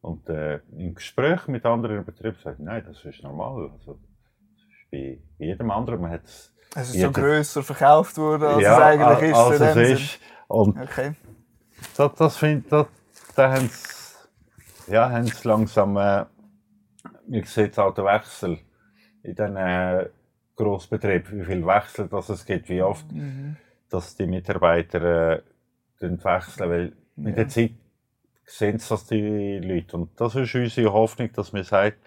[0.00, 3.70] Und äh, im Gespräch mit anderen Betrieben sage ich, nein, das ist normal.
[3.72, 6.00] Also, das ist bei jedem anderen.
[6.02, 9.36] Man hat es Es ist so Jeder- grösser verkauft worden, als ja, es eigentlich ist.
[9.36, 10.20] als es ist.
[10.48, 10.78] Und.
[10.80, 11.14] Okay.
[11.96, 12.86] das, das finde das,
[13.34, 16.26] da haben sie, ja, haben sie langsam, äh,
[17.26, 18.58] man sieht auch den Wechsel
[19.22, 20.10] in diesen äh,
[20.56, 23.56] Grossbetrieben, wie viel Wechsel das es gibt, wie oft, Mhm.
[23.88, 25.42] dass die Mitarbeiter äh,
[26.00, 27.72] wechseln, weil mit der Zeit
[28.46, 29.96] sehen sie das die Leute.
[29.96, 31.98] Und das ist unsere Hoffnung, dass man sagt,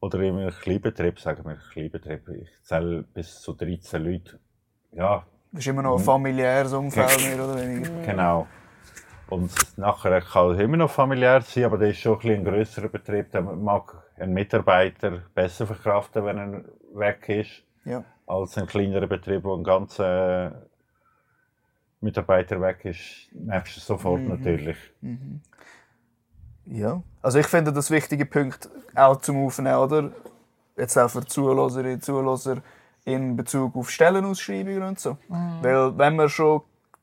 [0.00, 4.38] oder in einem Kleinbetrieb, sagen wir Kleinbetrieb, ich zähle bis zu 13 Leute,
[4.92, 7.90] ja, Das ist immer noch ein familiäres Umfeld, mehr oder weniger.
[8.06, 8.46] Genau.
[9.28, 12.88] Und nachher kann es immer noch familiär sein, aber das ist schon ein, ein grösserer
[12.88, 13.30] Betrieb.
[13.30, 16.64] Da mag ein Mitarbeiter besser verkraften, wenn er
[16.94, 18.02] weg ist, Ja.
[18.26, 20.66] als ein kleinerer Betrieb, wo ein ganzer
[22.00, 23.28] Mitarbeiter weg ist.
[23.32, 24.76] Merkst du sofort natürlich.
[26.66, 27.02] Ja.
[27.22, 30.10] Also ich finde das wichtige Punkt auch zum Aufnehmen, oder?
[30.76, 32.62] Jetzt auch für Zuhörerinnen Zuhörer
[33.04, 35.18] in Bezug auf Stellenausschreibungen und so.
[35.28, 36.62] Weil wenn man schon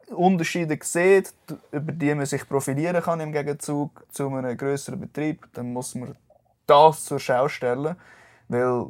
[0.09, 1.33] Unterschiede sieht,
[1.71, 6.15] über die man sich profilieren kann im Gegenzug zu einem größeren Betrieb, dann muss man
[6.65, 7.95] das zur Schau stellen,
[8.47, 8.85] weil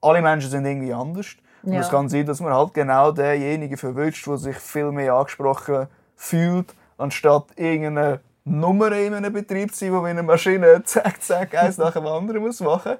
[0.00, 1.36] alle Menschen sind irgendwie anders.
[1.62, 1.80] Und Ja.
[1.80, 6.74] es kann sein, dass man halt genau denjenigen verwünscht, der sich viel mehr angesprochen fühlt,
[6.96, 11.92] anstatt irgendeine Nummer in einem Betrieb zu sein, wo eine Maschine zack, zack, eins nach
[11.92, 12.96] dem anderen muss machen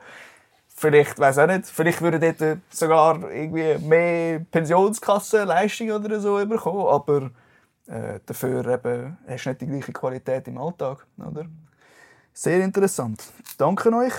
[0.80, 7.30] Vielleicht, weiß auch nicht, vielleicht würde dort sogar irgendwie mehr Pensionskassenleistung oder so bekommen, aber
[7.88, 11.04] äh, dafür eben, hast du nicht die gleiche Qualität im Alltag.
[11.18, 11.46] Oder?
[12.32, 13.24] Sehr interessant.
[13.56, 14.12] Danke euch.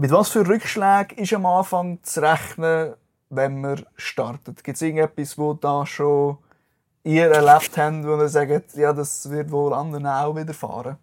[0.00, 2.94] Mit was für Rückschlägen ist am Anfang zu rechnen,
[3.28, 4.64] wenn man startet?
[4.64, 6.38] Gibt es irgendetwas, wo da schon
[7.02, 10.96] ihr erlebt habt, wo ihr sagt, ja, das wird wohl anderen auch widerfahren?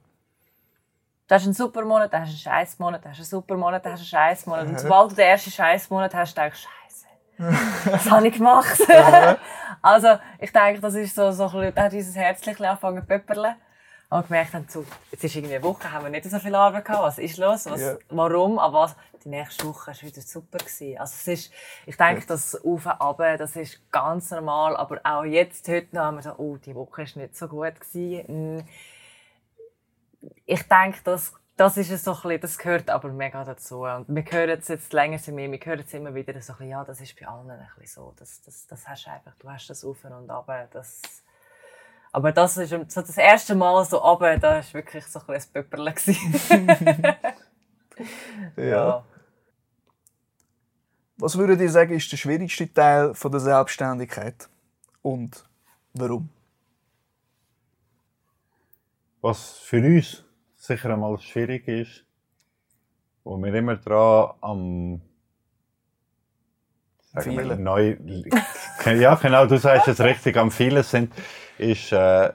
[1.27, 3.43] Du hast einen super Monat, dann hast du einen scheiß Monat, dann hast du einen
[3.43, 4.65] super Monat, dann hast du einen scheiß Monat.
[4.65, 6.67] Und sobald du den ersten scheiß Monat hast, denkst
[7.37, 8.81] du, Scheiße, was habe ich gemacht?
[9.83, 13.07] also, ich denke, das ist so, so ein bisschen, da hat unser Herz angefangen zu
[13.07, 13.57] pöpperlen.
[14.09, 16.85] Und gemerkt haben, so, jetzt ist irgendwie eine Woche, haben wir nicht so viel Arbeit
[16.85, 17.03] gehabt.
[17.03, 17.65] Was ist los?
[17.65, 17.97] Was, Ja.
[18.09, 18.57] Warum?
[18.57, 18.95] Aber was?
[19.25, 20.59] Die nächste Woche war wieder super.
[20.59, 20.97] Gewesen.
[20.97, 21.53] Also es ist,
[21.85, 24.77] ich denke, das Auf und Ab, das ist ganz normal.
[24.77, 27.79] Aber auch jetzt, heute noch, haben wir so, oh, die Woche war nicht so gut.
[27.81, 28.57] Gewesen.
[28.57, 28.63] Mm.
[30.45, 33.81] Ich denke, das, das ist es so ein bisschen, das gehört aber mega dazu.
[33.81, 36.57] Und wir hören es jetzt länger zu mir, wir hören es immer wieder so ein
[36.57, 38.13] bisschen, ja, das ist bei allen ein bisschen so.
[38.17, 40.49] Das, das, das hast du einfach, du hast das auf und ab.
[40.71, 41.01] Das,
[42.17, 45.51] aber das ist so das erste Mal so runter, da war wirklich so ein bisschen
[45.53, 45.93] ein Pöpperle.
[45.93, 47.15] gewesen.
[48.57, 49.05] ja.
[51.17, 54.49] Was würdet ihr sagen, ist der schwierigste Teil von der Selbstständigkeit?
[55.03, 55.47] Und
[55.93, 56.29] warum?
[59.21, 62.03] Was für uns sicher einmal schwierig ist,
[63.25, 65.01] wo wir immer dran am
[67.13, 67.97] sagen wir, neu,
[68.85, 71.13] ja genau, du sagst es richtig, am vielen sind,
[71.57, 72.31] ist äh,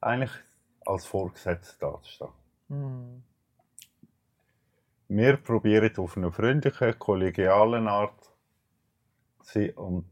[0.00, 0.32] eigentlich
[0.84, 2.30] als Vorgesetzter dazustehen.
[2.68, 3.22] Hm.
[5.08, 8.20] Wir probieren auf eine freundliche, kollegiale Art
[9.42, 10.04] zu sein und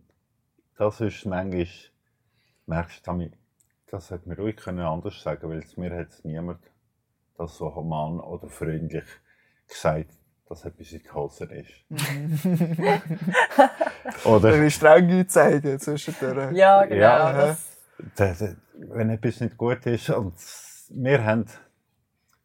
[0.77, 1.67] das ist manchmal,
[2.67, 3.31] merkst du,
[3.91, 6.61] das hätte mir ruhig können anders sagen weil mir hat niemand
[7.37, 9.05] das so human oder freundlich
[9.69, 10.11] gesagt,
[10.49, 11.85] dass etwas in die Hose ist.
[14.25, 16.53] oder Eine strenge Zeiten zwischendurch.
[16.53, 17.01] Ja, genau.
[17.01, 17.79] Ja, das,
[18.17, 20.35] da- da- wenn etwas nicht gut ist und
[20.91, 21.47] wir haben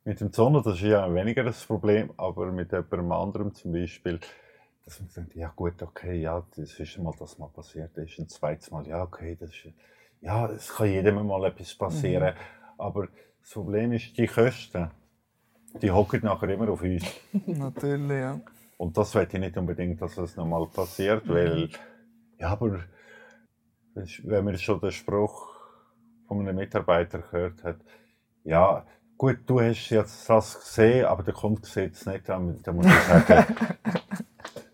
[0.05, 4.19] mit dem Zono, das ist ja weniger das Problem, aber mit jemandem anderem zum Beispiel,
[4.85, 8.27] dass man sagt, ja gut, okay, ja, das ist mal, das mal passiert ist, ein
[8.29, 9.67] zweites Mal, ja, okay, das ist,
[10.21, 12.33] ja, es kann jedem mal etwas passieren,
[12.77, 13.07] aber
[13.41, 14.89] das Problem ist, die Kosten,
[15.81, 17.03] die hocken nachher immer auf uns.
[17.45, 18.39] Natürlich, ja.
[18.77, 21.69] Und das will ich nicht unbedingt, dass es nochmal passiert, weil,
[22.37, 22.79] ja, aber
[24.23, 25.47] wenn man schon den Spruch
[26.27, 27.77] von einem Mitarbeiter gehört hat,
[28.43, 28.85] ja,
[29.17, 32.85] gut, du hast jetzt das gesehen, aber der Kunde sieht es nicht, dann, dann muss
[32.85, 33.45] ich sagen,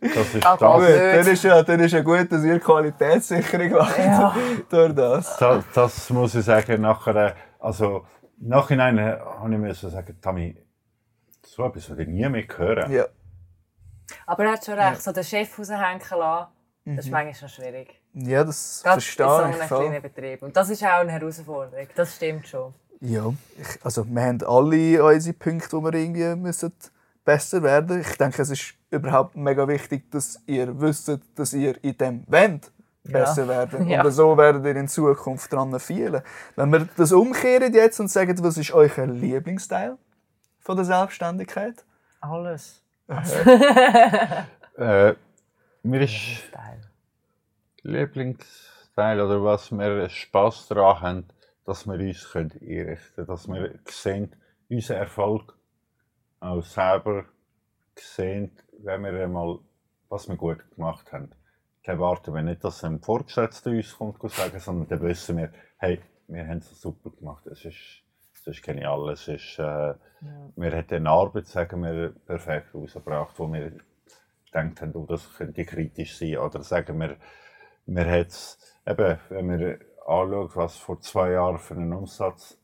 [0.01, 3.71] das ist Ah, das, Gut, dann ist ja, dann ist ja gut, dass ihr Qualitätssicherung
[3.71, 3.97] macht.
[3.97, 4.35] Ja.
[4.69, 5.37] Durch das.
[5.37, 8.05] das, das muss ich sagen, nachher, also,
[8.37, 10.55] Nachhinein äh, habe ich müssen sagen, Tami,
[11.47, 12.91] so etwas würde ich nie mehr hören.
[12.91, 13.05] Ja.
[14.25, 16.47] aber er hat schon recht, so den Chef raushängen lassen,
[16.85, 18.01] das ist manchmal schon schwierig.
[18.13, 20.01] ja, das Gerade in so verstehe einem ich kleinen.
[20.01, 20.41] Betrieb.
[20.43, 22.73] Und das ist auch eine Herausforderung, das stimmt schon.
[23.01, 26.71] Ja, ich, also wir haben alle unsere Punkte, wo wir irgendwie müssen
[27.23, 28.01] besser werden.
[28.01, 32.71] Ich denke, es ist überhaupt mega wichtig, dass ihr wisst, dass ihr in dem wollt
[33.03, 33.87] besser werden.
[33.89, 34.03] Ja.
[34.03, 36.21] Und so werdet ihr in Zukunft dran fehlen.
[36.55, 39.97] Wenn wir das umkehren jetzt und sagen, was ist euer Lieblingsteil
[40.65, 41.85] von der Selbstständigkeit?
[42.19, 42.83] Alles.
[44.77, 45.15] Äh,
[45.83, 46.81] mir ist Teil.
[47.83, 51.27] Lieblingsteil oder was wir Spaß daran haben,
[51.63, 54.35] dass wir uns können einrichten können, dass wir sehen,
[54.69, 55.53] unseren Erfolg
[56.41, 57.23] auch selber
[57.95, 59.59] sehen, wenn wir einmal,
[60.09, 61.29] was wir gut gemacht haben.
[61.85, 65.53] Dann erwarten wir nicht, dass ein Vorgesetzter uns kommt und sagen, sondern dann wissen wir,
[65.77, 68.03] hey, wir haben es super gemacht, es ist,
[68.45, 69.93] es ist genial, es ist, äh,
[70.55, 73.71] wir haben eine Arbeit, sagen wir, perfekt rausgebracht, wo wir
[74.45, 76.37] gedacht haben, oh, das könnte kritisch sein.
[76.37, 77.17] Oder sagen wir,
[77.87, 78.27] wir haben
[78.87, 82.57] eben, wenn wir anschauen, was vor zwei Jahren für einen Umsatz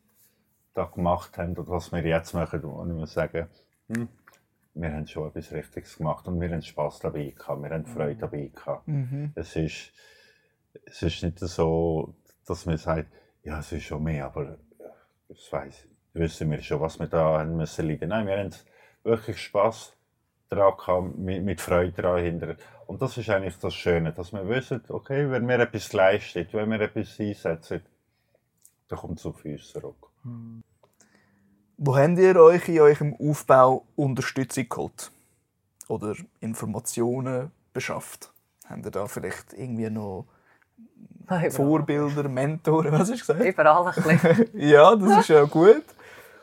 [0.76, 3.48] da gemacht haben und was wir jetzt machen, und ich muss sagen,
[3.88, 4.08] hm,
[4.76, 8.20] wir haben schon etwas Richtiges gemacht und wir haben Spass dabei gehabt, wir haben Freude
[8.20, 8.88] dabei gehabt.
[9.36, 9.92] Es, ist,
[10.86, 12.14] es ist nicht so,
[12.46, 13.12] dass man sagt,
[13.44, 14.60] ja, es ist schon mehr, aber
[15.32, 18.10] das weiss, wissen wir schon, was wir da haben müssen leiden.
[18.10, 18.52] Nein, wir haben
[19.04, 19.94] wirklich Spass
[20.50, 22.56] daran gehabt, mit, mit Freude daran hinter.
[22.86, 26.70] Und das ist eigentlich das Schöne, dass wir wissen, okay, wenn wir etwas leisten, wenn
[26.70, 27.82] wir etwas einsetzen,
[28.90, 30.10] dann kommt es auf uns zurück.
[31.78, 35.12] Wo habt ihr euch in eurem Aufbau Unterstützung geholt?
[35.88, 38.34] Oder Informationen beschafft?
[38.66, 40.28] Habt ihr da vielleicht irgendwie noch
[41.24, 41.51] Überall.
[41.51, 43.43] Vorbilder, Mentoren, was hast du gesagt?
[43.43, 44.49] Überall ein bisschen.
[44.53, 45.84] Ja, das ist ja gut.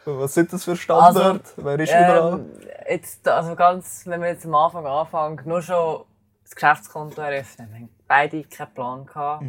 [0.05, 1.43] Was sind das für Standard?
[1.57, 2.33] Wer ist überall?
[2.41, 2.51] Ähm,
[2.89, 6.05] jetzt, also ganz, wenn wir jetzt am Anfang anfangen, nur schon
[6.45, 7.69] das Geschäftskonto eröffnen.
[7.71, 9.45] Wir haben beide keinen Plan gehabt,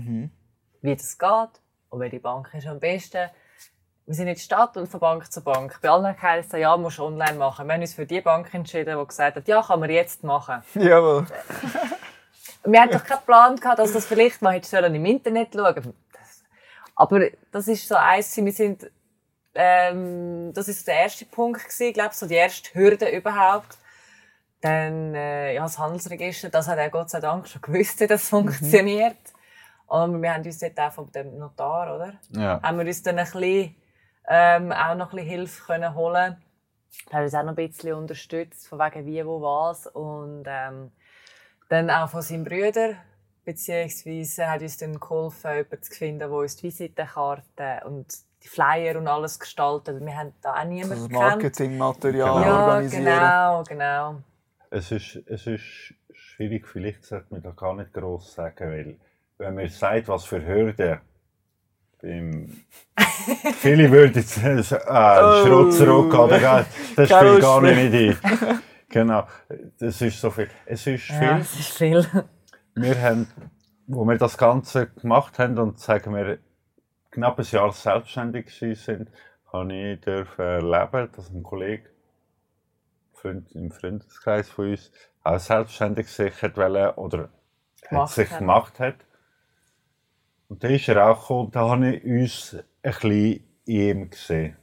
[0.82, 3.30] wie das geht und welche Bank ist am besten.
[4.05, 5.80] Wir sind in der Stadt und von Bank zu Bank.
[5.82, 7.67] Bei allen heisst es, ja, musst du online machen.
[7.67, 10.63] Wir haben uns für die Bank entschieden, die gesagt hat, ja, kann man jetzt machen.
[10.73, 11.27] Jawohl.
[12.66, 15.93] Wir hatten doch keinen Plan gehabt, dass das vielleicht mal hätte sollen im Internet schauen.
[16.12, 16.43] Das,
[16.95, 18.91] aber das ist so eins, wir sind,
[19.55, 23.78] ähm, das ist der erste Punkt gewesen, glaube so die erste Hürde überhaupt.
[24.62, 28.28] Dann, äh, ja, das Handelsregister, das hat er Gott sei Dank schon gewusst, wie das
[28.28, 29.18] funktioniert.
[29.88, 32.14] Und wir haben uns dort auch von dem Notar, oder?
[32.30, 32.62] Ja.
[32.62, 33.76] haben wir uns dann ein bisschen,
[34.28, 36.38] ähm, auch noch ein bisschen Hilfe können holen.
[37.10, 39.88] Er hat uns auch noch ein bisschen unterstützt, von wegen wie, wo, was.
[39.88, 40.91] Und ähm,
[41.70, 42.95] dann auch von seinem Bruder,
[43.45, 48.07] beziehungsweise hat uns dann geholfen, jemanden zu finden, der uns die Visitenkarte und
[48.43, 50.03] die Flyer und alles gestaltet.
[50.05, 51.30] Wir haben da auch niemanden Das gekannt.
[51.41, 53.05] Marketingmaterial Ja, organisieren.
[53.05, 54.15] genau, genau.
[54.72, 58.97] Es ist, es ist schwierig, vielleicht sollte man da gar nicht gross sagen, weil
[59.38, 60.99] wenn man sagt, was für Hürden
[62.01, 62.61] beim
[63.59, 65.26] Viele würden jetzt sagen, ah, Oh.
[65.36, 66.65] einen Schritt zurück, oder?
[66.95, 67.93] Das spielt gar nicht
[68.24, 68.59] ein.
[68.90, 69.28] Genau,
[69.78, 70.50] das ist so viel.
[70.66, 71.22] Es ist viel.
[71.22, 72.06] Ja, es ist viel.
[72.76, 73.28] Wir haben,
[73.88, 76.40] wo wir das Ganze gemacht haben und sagen wir
[77.12, 79.12] knapp ein Jahr selbstständig sind,
[79.52, 81.90] habe ich dürfen erleben, dass ein Kollege
[83.14, 84.92] Freund, im Freundeskreis von uns
[85.24, 87.30] auch selbstständig sich hat wollen, oder
[87.88, 88.40] hat sich hat.
[88.40, 88.96] gemacht hat.
[90.48, 94.58] Und dann ist er auch gekommen, da habe ich uns ein bisschen in ihm gesehen.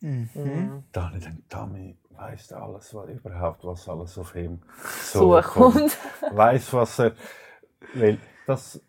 [0.00, 0.84] Mhm.
[0.92, 4.60] Da habe ich gedacht, Tommy weiss alles, was, überhaupt, was alles auf ihm
[5.02, 5.96] So kommt.
[6.32, 7.12] Weiss, was er.
[7.94, 8.80] Weil das,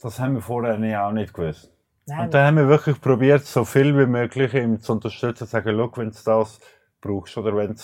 [0.00, 1.70] das haben wir vorher auch nicht gewusst.
[2.06, 5.50] Nein, Und dann haben wir wirklich probiert, so viel wie möglich ihm zu unterstützen, zu
[5.50, 6.60] sagen, schau, wenn du das
[7.00, 7.76] brauchst oder wenn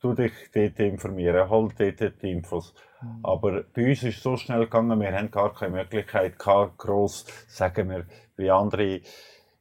[0.00, 2.74] du dich dort informieren, hol dort die Infos.
[3.22, 7.26] Aber bei uns ist es so schnell gegangen, wir haben gar keine Möglichkeit gehabt, gross,
[7.48, 8.06] sagen wir,
[8.36, 9.00] wie andere,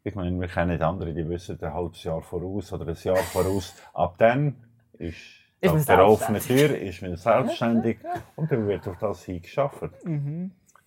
[0.04, 3.76] ich meine, wir kennen andere, die wissen ein halbes Jahr voraus oder ein Jahr voraus.
[3.93, 4.56] Ab dann
[4.93, 5.18] ist,
[5.60, 6.41] Ist auf der offenen.
[6.41, 7.99] Tür, ist man selbstständig
[8.36, 9.84] und dann wird auf das hingeschafft.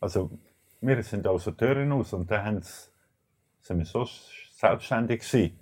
[0.00, 0.30] Also,
[0.80, 2.60] wir sind aus der Türen aus und dann
[3.60, 4.04] sind wir so
[4.56, 5.58] selbstständig gewesen.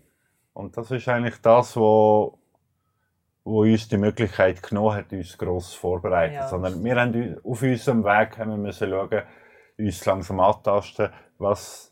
[0.54, 2.38] Und das ist eigentlich das, wo,
[3.44, 6.34] wo uns die Möglichkeit genommen hat, uns gross vorzubereiten.
[6.34, 6.48] Ja.
[6.48, 9.22] Sondern wir haben uns- auf unserem Weg haben wir müssen schauen,
[9.78, 11.91] uns langsam antasten, was,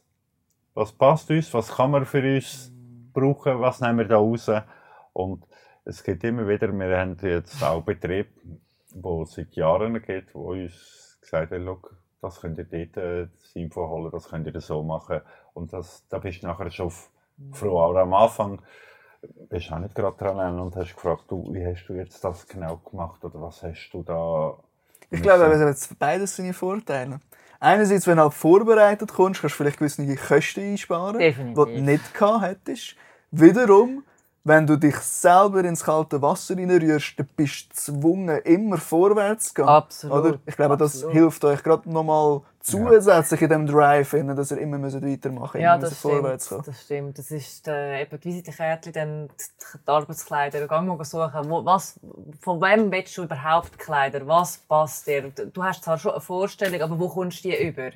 [0.80, 2.72] was passt uns, was kann man für uns
[3.12, 4.50] brauchen, was nehmen wir da raus.
[5.12, 5.44] Und
[5.84, 8.28] es gibt immer wieder, wir haben jetzt auch Betrieb,
[8.94, 11.80] wo es seit Jahren geht, wo uns gesagt haben, «Schau,
[12.22, 15.20] das könnt ihr dort äh, das Info holen, das könnt ihr so machen.
[15.54, 16.90] Und das, da bist du nachher schon
[17.52, 17.80] froh.
[17.80, 18.60] Aber am Anfang
[19.50, 22.46] bist du auch nicht gerade dran und hast gefragt, du, wie hast du jetzt das
[22.48, 24.56] genau gemacht oder was hast du da...
[25.10, 27.20] Ich glaube, müssen- beides seine Vorteile.
[27.60, 31.64] Einerseits, wenn du halt vorbereitet kommst, kannst du vielleicht gewisse Kosten einsparen, Definitiv.
[31.66, 32.96] die du nicht gehabt hättest.
[33.30, 34.02] Wiederum,
[34.42, 39.54] wenn du dich selber ins kalte Wasser reinrührst, dann bist du gezwungen, immer vorwärts zu
[39.54, 39.68] gehen.
[39.68, 40.38] Absolut, Oder?
[40.46, 41.14] Ich glaube, das absolut.
[41.14, 45.62] hilft euch gerade nochmal zusätzlich in dem Drive, finden, dass ihr immer müsst weitermachen müsst,
[45.62, 46.74] Ja, immer müsst vorwärts stimmt, kommen.
[46.74, 47.18] das stimmt.
[47.18, 50.66] Das ist äh, eben die Visitenkärtchen, dann die, Arbeitskleider.
[50.66, 52.00] Gang mal suchen, wo, was,
[52.40, 54.26] von wem willst du überhaupt Kleider?
[54.26, 55.30] Was passt dir?
[55.30, 57.88] Du du hast zwar schon eine Vorstellung, aber wo kommst du die über?
[57.88, 57.92] Äh,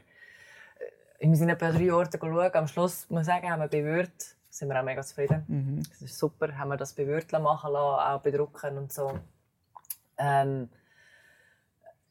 [1.21, 2.51] Wir sind etwa drei Orte schauen.
[2.53, 4.35] Am Schluss, muss ich sagen, haben wir bewirrt.
[4.55, 5.83] Sind wir auch mega zufrieden.
[5.89, 6.57] Das ist super.
[6.57, 7.75] Haben wir das bewirrt machen lassen,
[8.15, 9.19] auch bedrucken und so.
[10.17, 10.69] Ähm,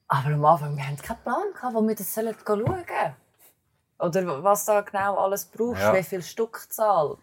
[0.10, 3.16] aber am Anfang, wir hatten keinen Plan, gehabt, wo wir das schauen sollen.
[3.98, 5.96] Oder was da genau alles brauchst, Ja.
[5.96, 7.16] wie viel Stückzahl.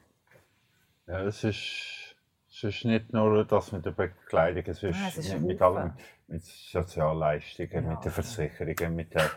[1.06, 2.16] Ja, es ist,
[2.50, 5.92] es ist nicht nur das mit der Bekleidung, es ist, Nein, es ist mit, allem,
[6.28, 7.90] mit Sozialleistungen, Ja.
[7.90, 9.30] mit den Versicherungen, mit der,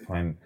[0.00, 0.36] ich meine,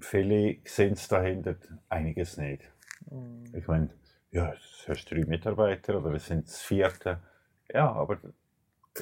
[0.00, 1.54] viele sehen es dahinter,
[1.88, 2.71] einiges nicht.
[3.12, 3.44] Mhm.
[3.54, 3.90] Ich meine,
[4.30, 7.20] ja, es hast drei Mitarbeiter oder es sind das vierte.
[7.72, 8.18] Ja, aber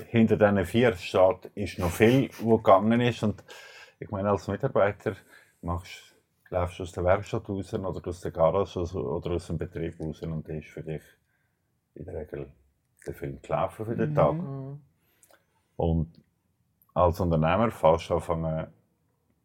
[0.09, 3.23] hinter diesen vier steht, ist noch viel, wo gegangen ist.
[3.23, 3.43] Und
[3.99, 5.17] ich meine, als Mitarbeiter
[5.63, 6.17] machst,
[6.51, 10.21] läufst du aus der Werkstatt raus oder aus der Garage oder aus dem Betrieb raus
[10.23, 11.03] und das ist für dich
[11.95, 12.53] in der Regel
[13.07, 14.35] der viel gelaufen für den Tag.
[14.35, 14.81] Mhm.
[15.77, 16.23] Und
[16.93, 18.67] als Unternehmer fast anfangen,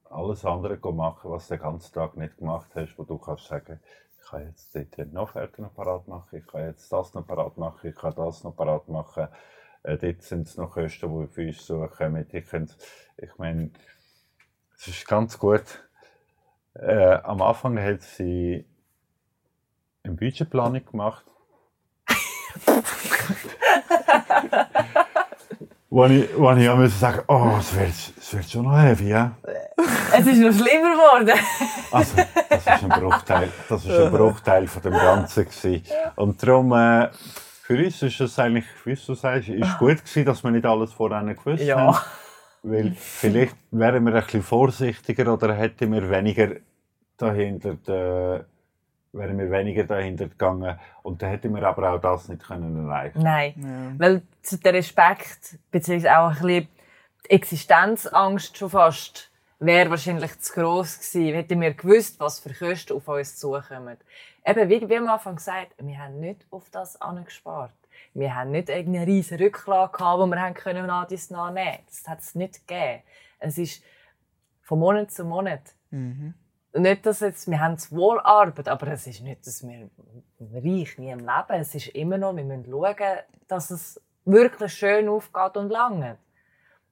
[0.10, 3.80] alles andere machen, was du den ganzen Tag nicht gemacht hast, wo du kannst sagen,
[4.18, 7.58] ich kann jetzt dort noch Offerten noch parat machen, ich kann jetzt das noch parat
[7.58, 9.28] machen, ich kann das noch parat machen.
[9.84, 12.26] Äh, dort sind es noch Kosten, die für uns so kommen.
[12.32, 12.54] Ich,
[13.18, 13.70] ich meine,
[14.76, 15.88] es ist ganz gut.
[16.74, 18.66] Äh, am Anfang hat sie
[20.04, 21.26] eine Budgetplanung gemacht.
[25.90, 29.10] wo ich, wo ich auch musste sagen, oh, es wird, es wird schon noch heavy,
[29.10, 29.38] ja?
[30.14, 31.40] Es ist noch schlimmer geworden.
[31.92, 32.14] Also,
[32.50, 35.84] das ist ein Bruchteil, das ist ein Bruchteil von dem Ganzen gewesen.
[36.16, 37.10] Und darum, äh,
[37.64, 40.94] für uns ist es eigentlich, wie du sagst, ist gut gewesen, dass wir nicht alles
[40.94, 41.78] vorher gewusst Ja.
[41.78, 41.98] haben.
[42.64, 46.56] Weil vielleicht wären wir ein bisschen vorsichtiger oder hätten wir weniger
[47.18, 48.44] dahinter, äh,
[49.14, 50.78] wären wir weniger dahinter gegangen.
[51.04, 53.22] Und dann hätten wir aber auch das nicht können erreichen.
[53.22, 53.96] Nein.
[54.00, 54.22] Weil
[54.64, 56.68] der Respekt, beziehungsweise auch ein bisschen
[57.26, 59.30] die Existenzangst schon fast,
[59.66, 61.34] wäre wahrscheinlich zu gross gewesen.
[61.36, 63.98] Hätten wir gewusst, was für Kosten auf uns zukommen.
[64.46, 67.72] Eben, wie, wie am Anfang gesagt, wir haben nicht auf das angespart.
[68.14, 71.80] Wir haben nicht irgendeine riesige Rücklage gehabt, die wir haben können nach dies nach nehmen.
[71.88, 73.02] Das hat es nicht gegeben.
[73.40, 73.84] Es ist
[74.62, 75.62] von Monat zu Monat.
[76.74, 79.90] Nicht, dass jetzt, wir haben wohl Arbeit, aber es ist nicht, dass wir
[80.40, 81.62] reich nie im Leben.
[81.62, 86.18] Es ist immer noch, wir müssen schauen, dass es wirklich schön aufgeht und lange.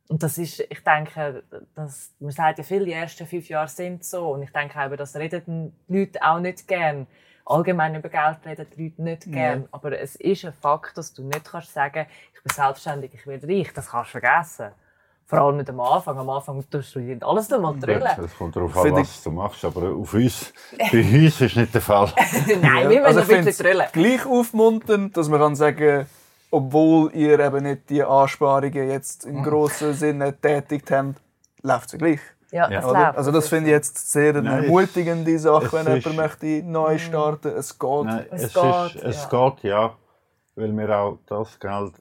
[0.10, 1.44] Und das ist, ich denke,
[1.76, 4.32] das, man sagt ja viel, die ersten fünf Jahre sind so.
[4.32, 7.08] Und ich denke auch, über das reden die Leute auch nicht gern.
[7.46, 9.68] Allgemein über Geld reden die Leute nicht gern.
[9.72, 13.48] Aber es ist ein Fakt, dass du nicht kannst sagen, ich bin selbstständig, ich werde
[13.48, 13.72] reich.
[13.74, 14.72] Das kannst du vergessen.
[15.26, 16.18] Vor allem nicht am Anfang.
[16.18, 18.04] Am Anfang tust du dir alles nochmal drüllen.
[18.24, 20.54] Es kommt darauf an, was du machst, aber auf uns,
[20.92, 22.12] bei uns ist nicht der Fall.
[22.62, 23.88] Nein, wir müssen Also ein bisschen find's drüllen.
[23.94, 26.06] gleich aufmunternd, dass man kann sagen
[26.54, 31.20] obwohl ihr eben nicht die Ansparungen jetzt im grossen Sinne tätigt habt,
[31.64, 32.20] läuft es ja gleich.
[32.52, 32.82] Ja, Ja.
[32.82, 33.18] läuft.
[33.18, 37.00] Also das finde ich jetzt sehr eine Nein, ermutigende Sache, wenn ist- jemand möchte neu
[37.00, 37.48] starten.
[37.48, 38.04] Es geht.
[38.06, 39.50] Nein, Es es, geht, ist, es ja.
[39.50, 39.98] geht, ja,
[40.56, 41.94] weil wir auch das Geld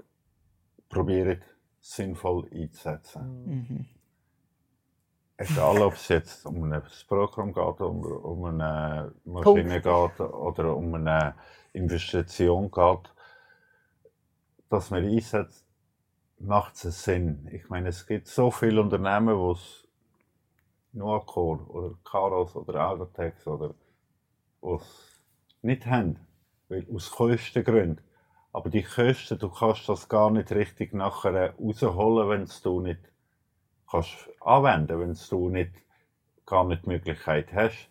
[0.91, 1.43] probieren
[1.81, 3.23] sinnvoll einzusetzen.
[3.47, 3.87] Mhm.
[5.39, 10.95] Egal, ob es jetzt um ein Programm geht, um, um eine Maschine geht oder um
[10.95, 11.35] eine
[11.73, 13.12] Investition geht,
[14.73, 15.67] dass man einsetzt,
[16.39, 17.49] macht es Sinn.
[17.53, 19.87] Ich meine, es gibt so viele Unternehmen, die es
[20.93, 23.75] Noacor oder Caros oder Algotex oder
[24.63, 25.21] was
[25.61, 26.19] nicht haben,
[26.69, 28.01] weil aus Kostengründen.
[28.53, 33.01] Aber die Kosten, du kannst das gar nicht richtig nachher rausholen, wenn du nicht
[33.91, 35.73] kannst anwenden, wenn du nicht
[36.47, 37.91] gar nicht die Möglichkeit hast.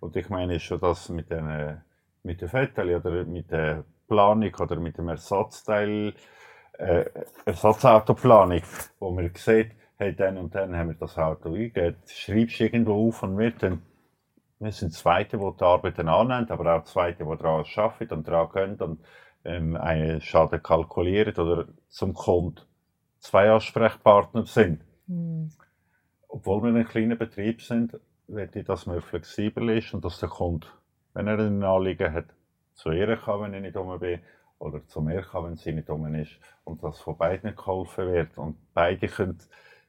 [0.00, 1.82] Und ich meine schon das mit den
[2.22, 6.14] mit der Vettel oder mit der Planung oder mit dem Ersatzteil
[6.78, 7.04] äh,
[7.44, 8.62] Ersatzautoplanung,
[8.98, 13.08] wo man sieht, hey, dann und dann haben wir das Auto eingegeben, schreibst du irgendwo
[13.08, 13.82] auf und wir, dann,
[14.58, 18.52] wir sind Zweite, die die Arbeiten annehmen, aber auch Zweite, die daran arbeiten und daran
[18.52, 19.00] gehen und
[19.44, 22.60] ähm, einen Schaden kalkulieren oder zum Kunden
[23.20, 24.82] zwei Ansprechpartner sind.
[25.06, 25.50] Hm.
[26.28, 27.98] Obwohl wir ein kleiner Betrieb sind,
[28.28, 30.66] möchte ich, dass man flexibel ist und dass der Kunde,
[31.14, 32.26] wenn er ein Anliegen hat,
[32.76, 34.20] zu ihr kann, wenn ich nicht um bin,
[34.58, 38.38] oder zu mir kann, wenn sie nicht um ist, und dass von beiden geholfen wird
[38.38, 39.38] und beide können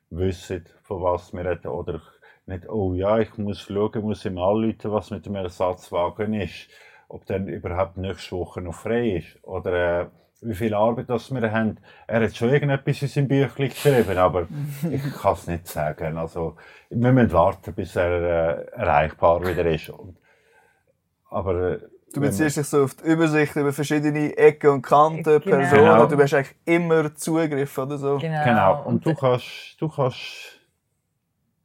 [0.09, 2.01] wissen, von was wir reden, oder
[2.45, 6.69] nicht, oh ja, ich muss schauen, muss ihm anrufen, was mit dem Ersatzwagen ist,
[7.09, 10.07] ob dann überhaupt nächste Woche noch frei ist, oder äh,
[10.41, 11.77] wie viel Arbeit das wir haben.
[12.05, 14.47] Er hat schon irgendetwas in seinem Büchlein geschrieben, aber
[14.91, 16.17] ich kann es nicht sagen.
[16.17, 16.55] Also,
[16.89, 19.89] wir müssen warten, bis er äh, erreichbar wieder ist.
[19.89, 20.17] Und,
[21.29, 21.79] aber äh,
[22.13, 25.39] Du beziehst dich so auf die Übersicht über verschiedene Ecken und Kanten, Genau.
[25.39, 25.83] Personen.
[25.83, 26.05] Genau.
[26.07, 28.17] Du hast eigentlich immer Zugriff oder so.
[28.17, 28.43] Genau.
[28.43, 28.83] Genau.
[28.85, 30.59] Und du kannst, du kannst,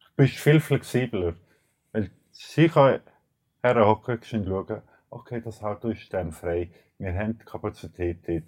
[0.00, 1.34] du bist viel flexibler.
[1.92, 3.00] Weil sie kann
[3.62, 8.42] herhocken und schauen, okay, das Auto ist dann frei, wir haben die Kapazität dort.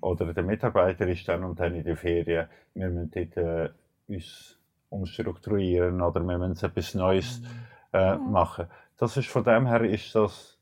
[0.00, 3.68] Oder der Mitarbeiter ist dann und dann in der Ferien, wir müssen dort äh,
[4.08, 7.42] uns umstrukturieren oder wir müssen etwas Neues
[7.92, 8.66] äh, machen.
[8.96, 10.53] Das ist von dem her ist das,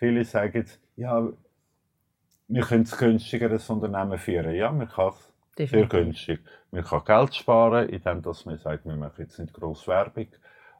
[0.00, 1.28] viele sagen jetzt, ja,
[2.48, 4.54] wir können es günstiger als Unternehmen führen.
[4.54, 5.12] Ja, man kann
[5.56, 6.40] es sehr günstig.
[6.72, 10.26] Man kann Geld sparen, indem dass man sagt, wir machen jetzt nicht gross Werbung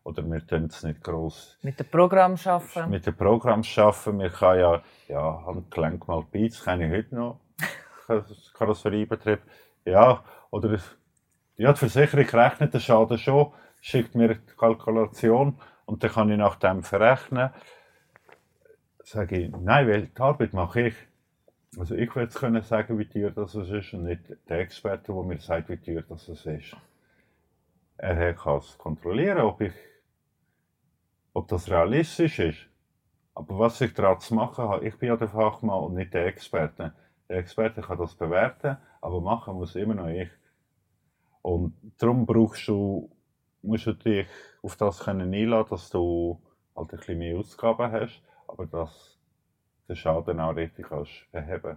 [0.02, 2.90] oder wir tun es nicht gross Mit dem Programm arbeiten.
[2.90, 4.16] mit dem Programm arbeiten.
[4.16, 7.40] Man kann ja, ja, Handgelenk mal Beats, kann ich heute noch.
[8.54, 9.40] Karosseriebetrieb.
[9.84, 10.78] Ja, oder
[11.56, 13.52] ja, die Versicherung rechnet den Schaden schon,
[13.82, 17.50] schickt mir die Kalkulation und dann kann ich nach dem verrechnen.
[19.12, 20.94] Sage ich, nein, weil die Arbeit mache ich.
[21.76, 25.22] Also ich würde es können sagen, wie teuer das ist und nicht der Experte, der
[25.24, 26.76] mir sagt, wie teuer das ist.
[27.96, 29.72] Er kann es kontrollieren, ob, ich,
[31.32, 32.68] ob das realistisch ist.
[33.34, 36.26] Aber was ich daran zu machen habe, ich bin ja der Fachmann und nicht der
[36.26, 36.92] Experte.
[37.28, 40.30] Der Experte kann das bewerten, aber machen muss immer noch ich.
[41.42, 43.10] Und darum brauchst du,
[43.62, 44.28] musst du dich
[44.62, 46.40] auf das können einladen, dass du
[46.76, 49.18] halt ein bisschen mehr Ausgaben hast, aber dass
[49.88, 51.76] den Schaden auch richtig kannst beheben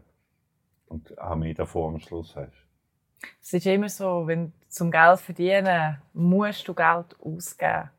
[0.87, 2.53] und auch mehr davon am Schluss hast.
[3.41, 7.89] Es ist immer so, wenn du zum Geld verdienen musst du Geld ausgeben.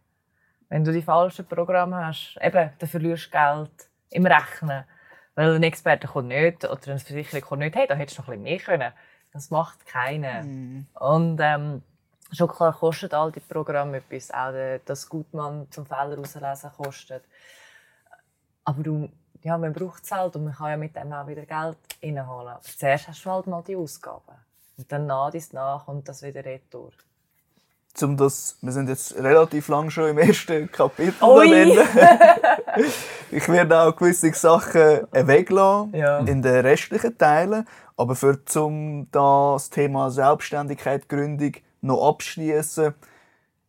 [0.69, 4.85] Wenn du die falschen Programme hast, eben, dann verlierst du Geld im Rechnen.
[5.35, 8.29] Weil ein Experte kommt nicht oder eine Versicherung kommt nicht, hey, da hättest du noch
[8.29, 8.93] ein bisschen mehr können.
[9.33, 10.43] Das macht keiner.
[11.01, 11.83] Und ähm,
[12.33, 14.31] schon klar kostet all die Programme etwas.
[14.31, 14.53] Auch
[14.85, 17.25] das Gutmann zum Fehler rauslesen kostet.
[18.65, 19.09] Aber du,
[19.43, 22.49] ja, man braucht es halt und man kann ja mit dem auch wieder Geld reinholen.
[22.49, 24.37] Aber zuerst hast du halt mal die Ausgaben.
[24.77, 26.91] Und dann nach dies nach kommt das wieder retour.
[27.93, 31.15] Zum das, wir sind jetzt relativ lang schon im ersten Kapitel.
[31.21, 31.79] Drin.
[33.31, 36.19] ich werde auch gewisse Sachen weglassen Ja.
[36.19, 37.69] in den restlichen Teilen.
[37.97, 41.53] Aber für zum das Thema Selbstständigkeit, Gründung
[41.83, 42.95] noch abschließen,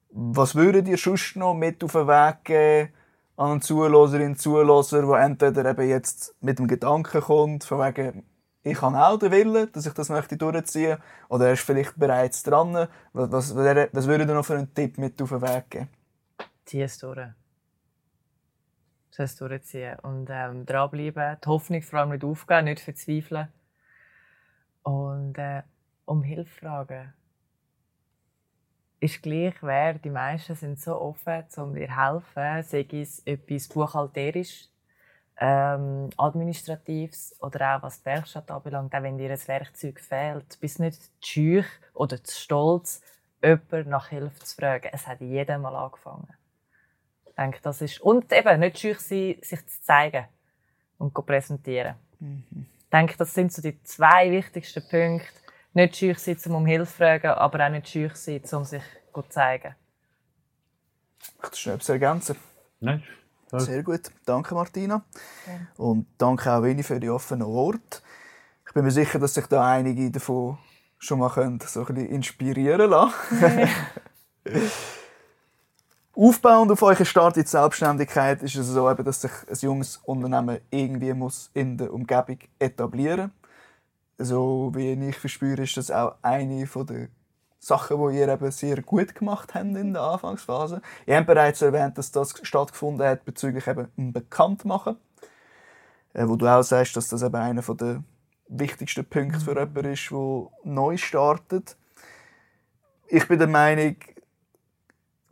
[0.10, 2.94] was würdet ihr sonst noch mit auf den Weg geben
[3.38, 8.24] an einen Zuhörerin, Zuhörer, der entweder eben jetzt mit dem Gedanken kommt, von wegen,
[8.64, 10.98] ich habe auch den Willen, dass ich das möchte durchziehen
[11.30, 12.88] oder er ist vielleicht bereits dran.
[13.14, 15.90] Was, was, was würdet ihr noch für einen Tipp mit auf den Weg geben?
[16.66, 17.28] Zieh es durch.
[19.12, 20.00] Zieh es durchziehen.
[20.00, 21.38] Und ähm, dranbleiben.
[21.44, 23.50] Die Hoffnung vor allem nicht aufgeben, nicht verzweifeln.
[24.82, 25.62] Und äh,
[26.06, 27.14] um Hilfe fragen.
[29.00, 29.96] Ist gleich wer.
[29.96, 32.64] Die meisten sind so offen, um dir zu helfen.
[32.64, 34.70] Sei es etwas buchhalterisch,
[35.38, 38.96] ähm, administratives oder auch was die Werkstatt anbelangt.
[38.96, 43.02] Auch wenn dir ein Werkzeug fehlt, bist nicht zu scheu oder zu stolz,
[43.44, 44.90] jemanden nach Hilfe zu fragen.
[44.92, 46.34] Es hat jeder mal angefangen.
[47.28, 50.26] Ich denke, das ist, und eben nicht scheu sein, sich zu zeigen
[50.98, 51.96] und zu präsentieren.
[52.20, 52.68] Mhm.
[52.80, 55.45] Ich denke, das sind so die zwei wichtigsten Punkte.
[55.76, 58.82] Nicht scheu sein, um um Hilfe zu fragen, aber auch nicht scheu sein, um sich
[59.14, 59.76] zu zeigen.
[61.42, 62.38] Möchtest du etwas ergänzen?
[62.80, 63.04] Nein.
[63.52, 64.10] Sehr gut.
[64.26, 65.04] Danke, Martina.
[65.46, 65.54] Ja.
[65.78, 68.00] Und danke auch Winnie für die offenen Worte.
[68.66, 70.58] Ich bin mir sicher, dass sich da einige davon
[70.98, 73.14] schon mal können, so ein bisschen inspirieren lassen
[76.16, 80.60] Aufbauend auf euren Start in die Selbstständigkeit ist es so, dass sich ein junges Unternehmen
[80.72, 83.45] irgendwie muss in der Umgebung etablieren muss.
[84.18, 87.08] So wie ich verspüre, ist das auch eine der
[87.60, 90.82] Sachen, die ihr eben sehr gut gemacht habt in der Anfangsphase.
[91.06, 94.98] Ihr habt bereits erwähnt, dass das stattgefunden hat bezüglich eben Bekanntmachen.
[96.14, 98.04] Äh, wo du auch sagst, dass das eben einer der
[98.48, 101.76] wichtigsten Punkte für jemanden ist, der neu startet.
[103.08, 103.98] Ich bin der Meinung,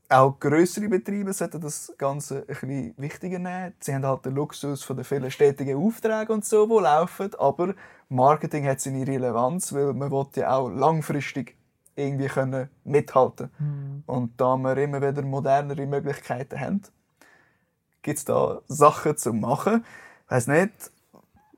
[0.10, 3.74] auch größere Betriebe sollten das Ganze ein bisschen wichtiger nehmen.
[3.80, 7.74] Sie haben halt den Luxus von den vielen stetigen Aufträgen und so, die laufen, aber
[8.14, 11.56] Marketing hat seine Relevanz, weil man ja auch langfristig
[11.96, 14.04] irgendwie können mithalten mhm.
[14.06, 16.82] Und da wir immer wieder modernere Möglichkeiten haben,
[18.02, 19.86] gibt es da Sachen zu machen.
[20.26, 20.92] Ich weiss nicht,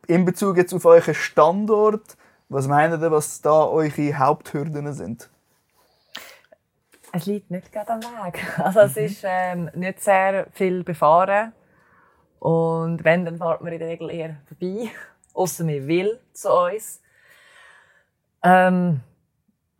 [0.07, 2.17] in Bezug jetzt auf euren Standort,
[2.49, 5.29] was meint ihr, was da eure Haupthürden sind?
[7.11, 8.45] Es liegt nicht gerade am Weg.
[8.57, 9.03] Also es mhm.
[9.03, 11.53] ist ähm, nicht sehr viel befahren.
[12.39, 14.91] Und wenn, dann fährt man in der Regel eher vorbei.
[15.35, 17.01] Außer man will zu uns.
[18.41, 19.01] Ähm,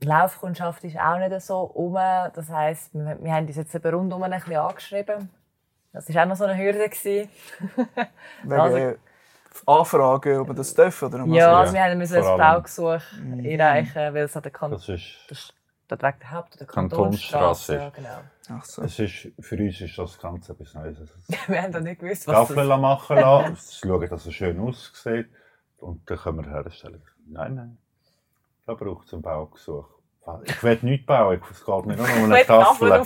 [0.04, 1.94] die Laufkundschaft ist auch nicht so um.
[1.94, 5.30] Das heisst, wir, wir haben uns jetzt eben rundum ein bisschen angeschrieben.
[5.94, 6.90] Das war auch noch so eine Hürde.
[8.44, 8.96] Wegen also,
[9.66, 11.06] Anfragen, ob wir das dürfen?
[11.06, 13.46] Oder ja, also wir mussten ein Baugesuch mhm.
[13.46, 14.78] einreichen, weil es an der Kanton...
[14.78, 15.54] Das ist
[15.88, 17.76] dort wegen der Haupt- oder Kantonsstraße.
[17.76, 18.20] Ja, genau.
[18.50, 18.82] Ach so.
[18.82, 20.98] Es ist, für uns ist das Ganze etwas Neues.
[21.48, 22.80] wir haben da nicht gewusst, was Gaffeln das...
[22.82, 25.30] machen lassen, schauen, dass es schön aussieht
[25.86, 27.02] und dann können wir herstellen.
[27.28, 27.78] Nein, nein.
[28.66, 29.86] Da braucht es einen Baugesuch.
[30.46, 33.04] Ich will nichts bauen, es geht nicht nur um eine Tafel.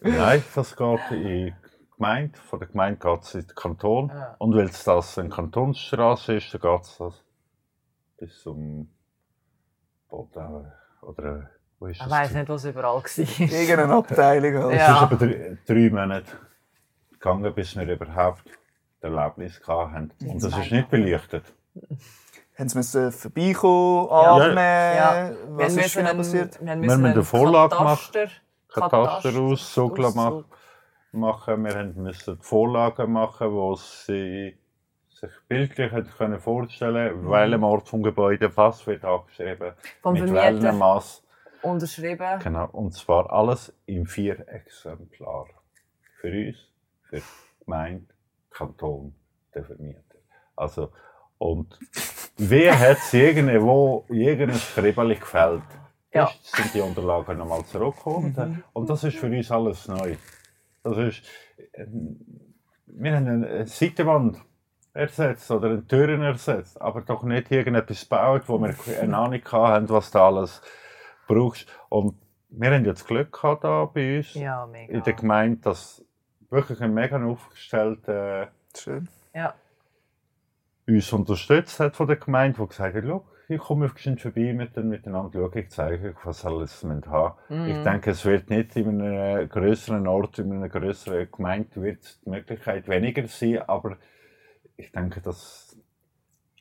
[0.00, 1.54] Nein, das geht in die
[1.94, 2.38] Gemeinde.
[2.38, 4.10] Von der Gemeinde geht es in den Kanton.
[4.10, 4.34] Ah.
[4.38, 7.24] Und weil es das eine Kantonsstraße ist, dann geht es
[8.16, 8.88] bis zum
[10.08, 13.40] Boden oder wo ist Ich weiß nicht, was überall war.
[13.40, 14.56] Irgendeine Abteilung.
[14.56, 14.70] Also.
[14.70, 14.76] Ja.
[14.76, 16.32] Es ist aber drei, drei Monate
[17.12, 18.44] gegangen, bis wir überhaupt
[19.00, 20.10] das Erlebnis hatten.
[20.26, 21.44] Und das ist nicht beleuchtet.
[22.58, 24.56] Haben sie vorbeikommen, atmen?
[24.56, 25.30] Ja.
[25.50, 26.60] Was wir ist genau passiert?
[26.60, 28.18] Wir, wir haben eine Vorlage gemacht.
[28.68, 30.44] Kataster machen.
[31.12, 31.64] machen.
[31.64, 34.58] Wir mussten Vorlagen machen, wo sie
[35.08, 37.30] sich bildlich können vorstellen mhm.
[37.30, 39.72] welchem Ort vom Gebäude was wird angeschrieben,
[40.02, 41.24] Vom mit welchem Maß.
[41.62, 42.38] Unterschrieben.
[42.42, 45.54] Genau, und zwar alles in vier Exemplaren.
[46.20, 46.56] Für uns,
[47.02, 47.22] für die
[47.64, 48.06] Gemeinde,
[48.50, 49.14] Kanton,
[49.54, 50.18] der Vermieter.
[50.54, 50.92] Also,
[51.38, 51.78] und
[52.36, 55.62] wer hat es irgendwo, irgendein Schriebeli gefällt?
[56.12, 56.30] Ja.
[56.42, 58.34] sind die Unterlagen nochmal zurückgekommen.
[58.36, 58.64] Mhm.
[58.72, 60.16] Und das ist für uns alles neu.
[60.82, 61.22] Das ist,
[61.74, 62.16] ähm,
[62.86, 64.38] wir haben eine Seitenwand
[64.94, 69.88] ersetzt oder eine Türen ersetzt, aber doch nicht irgendetwas gebaut, wo wir eine Ahnung hatten,
[69.90, 70.62] was da alles
[71.28, 71.68] brauchst.
[71.88, 72.16] Und
[72.48, 76.02] wir haben jetzt Glück gehabt da bei uns ja, in der Gemeinde, dass
[76.50, 79.08] wirklich ein mega aufgestellter äh, Schön.
[79.34, 79.54] Ja.
[80.88, 84.88] Uns unterstützt hat von der Gemeinde, die gesagt hat, ich komme auf vorbei mit den,
[84.88, 87.38] miteinander schauen, ich zeige euch, was alles wir haben.
[87.48, 87.68] Mm.
[87.68, 92.30] Ich denke, es wird nicht in einem größeren Ort, in einer größeren Gemeinde wird die
[92.30, 93.96] Möglichkeit weniger sein, aber
[94.76, 95.76] ich denke, dass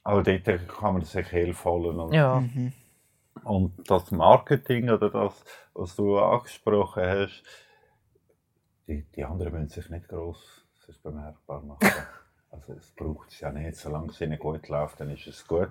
[0.03, 2.39] auch dort kann man sich helfen Und, ja.
[2.39, 2.71] Mhm.
[3.43, 7.43] und das Marketing oder das, was du angesprochen hast,
[8.87, 10.65] die, die anderen müssen sich nicht gross
[11.03, 11.91] bemerkbar machen.
[12.51, 15.69] Also es braucht es ja nicht, solange es ihnen gut läuft, dann ist es gut.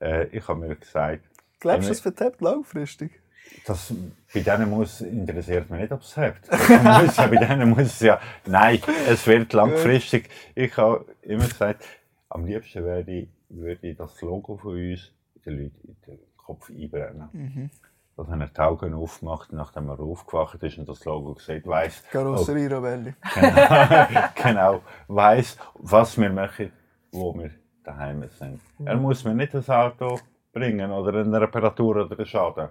[0.00, 1.22] Äh, ich habe mir gesagt...
[1.60, 3.20] Glaubst du, es vertappt langfristig?
[3.66, 3.92] Das,
[4.32, 6.50] bei denen muss, interessiert mich nicht, ob es hebt.
[6.50, 10.28] muss, bei denen muss es ja, nein, es wird langfristig.
[10.54, 11.84] Ich habe immer gesagt,
[12.28, 15.12] am liebsten würde ich, würde ich das Logo von uns
[15.44, 17.28] den Leuten in den Kopf einbrennen.
[17.32, 17.70] Mhm.
[18.16, 22.04] Dass er die Augen aufmacht, nachdem er aufgewacht ist und das Logo sieht, weiss.
[22.10, 23.14] Karosserie Ravelli.
[23.34, 26.70] Genau, genau, weiss, was wir machen,
[27.10, 27.50] wo wir
[27.82, 28.60] daheim sind.
[28.78, 28.86] Mhm.
[28.86, 30.20] Er muss mir nicht das Auto
[30.52, 32.68] bringen oder eine Reparatur oder einen Schaden.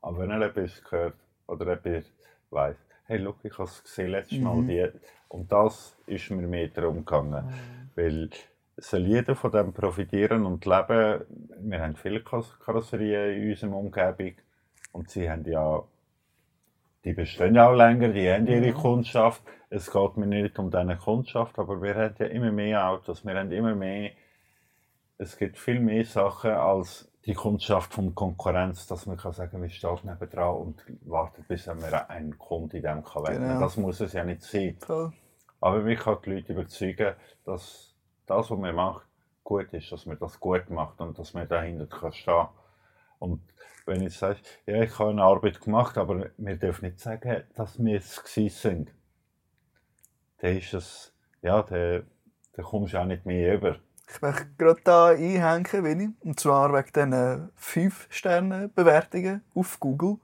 [0.00, 1.16] Aber wenn er etwas gehört
[1.46, 2.04] oder etwas
[2.50, 4.68] weiss, hey, look, ich habe es gesehen letztes Mal, mhm.
[4.68, 4.88] die,
[5.28, 7.44] und das ist mir mehr darum gegangen.
[7.44, 7.90] Mhm.
[7.94, 8.30] Weil
[8.76, 11.24] soll jeder von dem profitieren und leben.
[11.60, 14.32] Wir haben viele Karosserien in unserer Umgebung
[14.92, 15.82] und sie haben ja
[17.04, 19.42] die bestehen auch länger, die haben ihre Kundschaft.
[19.70, 23.34] Es geht mir nicht um diese Kundschaft, aber wir haben ja immer mehr Autos, wir
[23.34, 24.12] haben immer mehr,
[25.18, 29.68] es gibt viel mehr Sachen als die Kundschaft von Konkurrenz, dass man kann sagen, wir
[29.68, 33.48] stehen nebendran und warten, bis wir einen Kunden in dem kann werden.
[33.48, 33.60] Genau.
[33.60, 34.76] Das muss es ja nicht sein.
[34.80, 35.12] Voll.
[35.60, 37.14] Aber mich kann die Leute überzeugen,
[37.44, 37.94] dass
[38.26, 39.06] das, was man macht,
[39.44, 42.48] gut ist, dass man das gut macht und dass man dahinter kann stehen
[43.20, 43.40] Und
[43.86, 47.82] wenn ich sage, ja, ich habe eine Arbeit gemacht, aber wir dürfen nicht sagen, dass
[47.82, 48.92] wir es gewesen sind,
[50.38, 52.06] dann ist es, ja, dann,
[52.52, 53.76] dann kommst du auch nicht mehr über.
[54.14, 56.10] Ich möchte gerade da einhängen, Winnie.
[56.20, 60.16] Und zwar wegen diesen 5-Sterne-Bewertungen auf Google.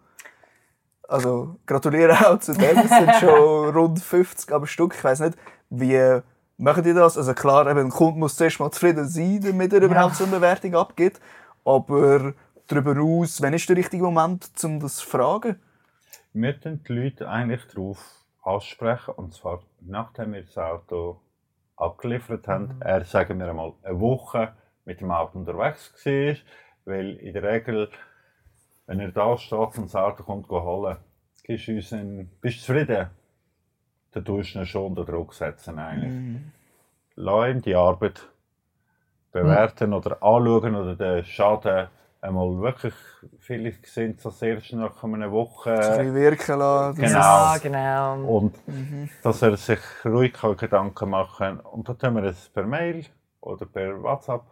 [1.09, 2.77] Also gratuliere auch zu dem.
[2.79, 4.95] Es sind schon rund 50 am Stück.
[4.95, 5.39] Ich weiß nicht,
[5.71, 6.21] wie
[6.59, 7.17] machen die das?
[7.17, 10.35] Also klar, eben, ein Kunde muss zuerst mal zufrieden sein, damit er überhaupt so eine
[10.35, 11.21] Bewertung abgibt.
[11.65, 12.35] Aber
[12.69, 15.61] darüber hinaus, wann ist der richtige Moment, um das zu fragen?
[16.33, 21.21] Wir tun die Leute eigentlich darauf ansprechen, und zwar nachdem wir das Auto
[21.77, 22.81] abgeliefert haben.
[22.81, 24.53] Er, sagen wir einmal, eine Woche
[24.85, 26.37] mit dem Auto unterwegs war,
[26.85, 27.91] weil in der Regel,
[28.87, 30.97] wenn er da steht und das Auto kommt holen,
[31.45, 33.09] gibst du uns einen, bist du zufrieden?
[34.13, 36.41] Dann tust du ihn schon unter Druck setzen eigentlich.
[37.15, 38.29] Lass ihm die Arbeit
[39.33, 41.89] bewerten oder anschauen oder den Schaden
[42.29, 42.95] einmal wirklich,
[43.39, 47.01] viele sind das erst nach einer Ein Woche bisschen wirken lassen.
[47.01, 47.19] Genau.
[47.19, 48.37] Ja, genau.
[48.37, 48.59] und
[49.23, 51.61] dass er sich ruhig kann Gedanken machen kann.
[51.61, 53.05] Und dann tun wir es per Mail
[53.41, 54.45] oder per WhatsApp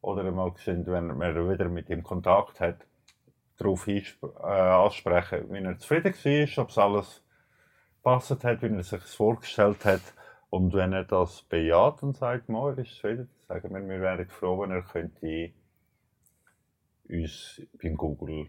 [0.00, 2.86] oder mal sind, wenn man wieder mit ihm Kontakt hat,
[3.58, 4.06] darauf äh,
[4.44, 7.22] ansprechen, wie er zufrieden war, ob es alles
[7.96, 10.02] gepasst hat, wie er sich es vorgestellt hat.
[10.48, 14.28] Und wenn er das bejaht und sagt, mal, er ist zufrieden, sagen wir, wir wären
[14.28, 15.50] froh, wenn er könnte
[17.08, 18.46] uns beim Google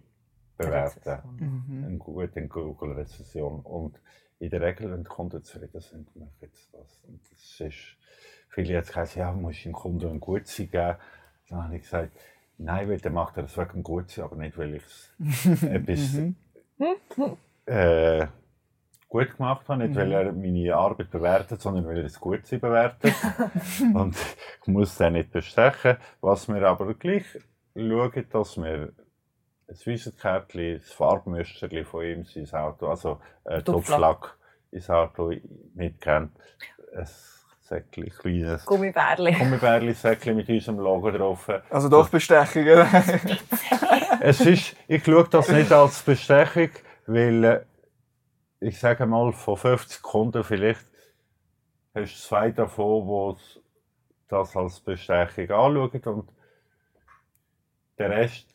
[0.57, 1.83] bewerten Mhm.
[1.85, 3.59] eine gute Google-Rezession.
[3.61, 3.99] Und
[4.39, 6.99] in der Regel, wenn die Kunden zufrieden sind, machen sie das.
[7.07, 7.97] Und das ist,
[8.49, 10.95] viele jetzt gesagt, ja, du musst dem Kunden ein Gutsein geben.
[11.49, 12.11] Dann habe ich gesagt,
[12.57, 16.17] nein, weil dann macht er das wegen dem Gutsein, aber nicht, weil ich es etwas
[17.65, 18.27] äh,
[19.09, 19.87] gut gemacht habe.
[19.87, 23.13] Nicht, weil er meine Arbeit bewertet, sondern weil er das Gutsein bewertet.
[23.93, 24.15] Und
[24.61, 25.97] ich muss den nicht bestechen.
[26.21, 27.25] Was wir aber gleich
[27.77, 28.93] schauen, dass wir
[29.69, 34.37] ein Visitenkärtchen, ein Farbmüsterchen von ihm, sein Auto, also ein Topflack.
[34.69, 35.31] Ins Auto
[35.75, 36.31] mitkennt.
[36.93, 37.07] Ein
[37.61, 39.33] Säckchen, kleines Gummibärli.
[39.33, 41.49] Gummibärli-Säckchen mit unserem Logo drauf.
[41.69, 42.85] Also doch Bestechungen.
[44.19, 46.69] Es ist, ich schaue das nicht als Bestechung,
[47.05, 47.65] weil äh,
[48.59, 50.85] ich sage mal, von 50 Kunden vielleicht
[51.93, 53.59] hast du zwei davon, die
[54.27, 56.29] das als Bestechung anschauen und
[57.97, 58.45] der Rest,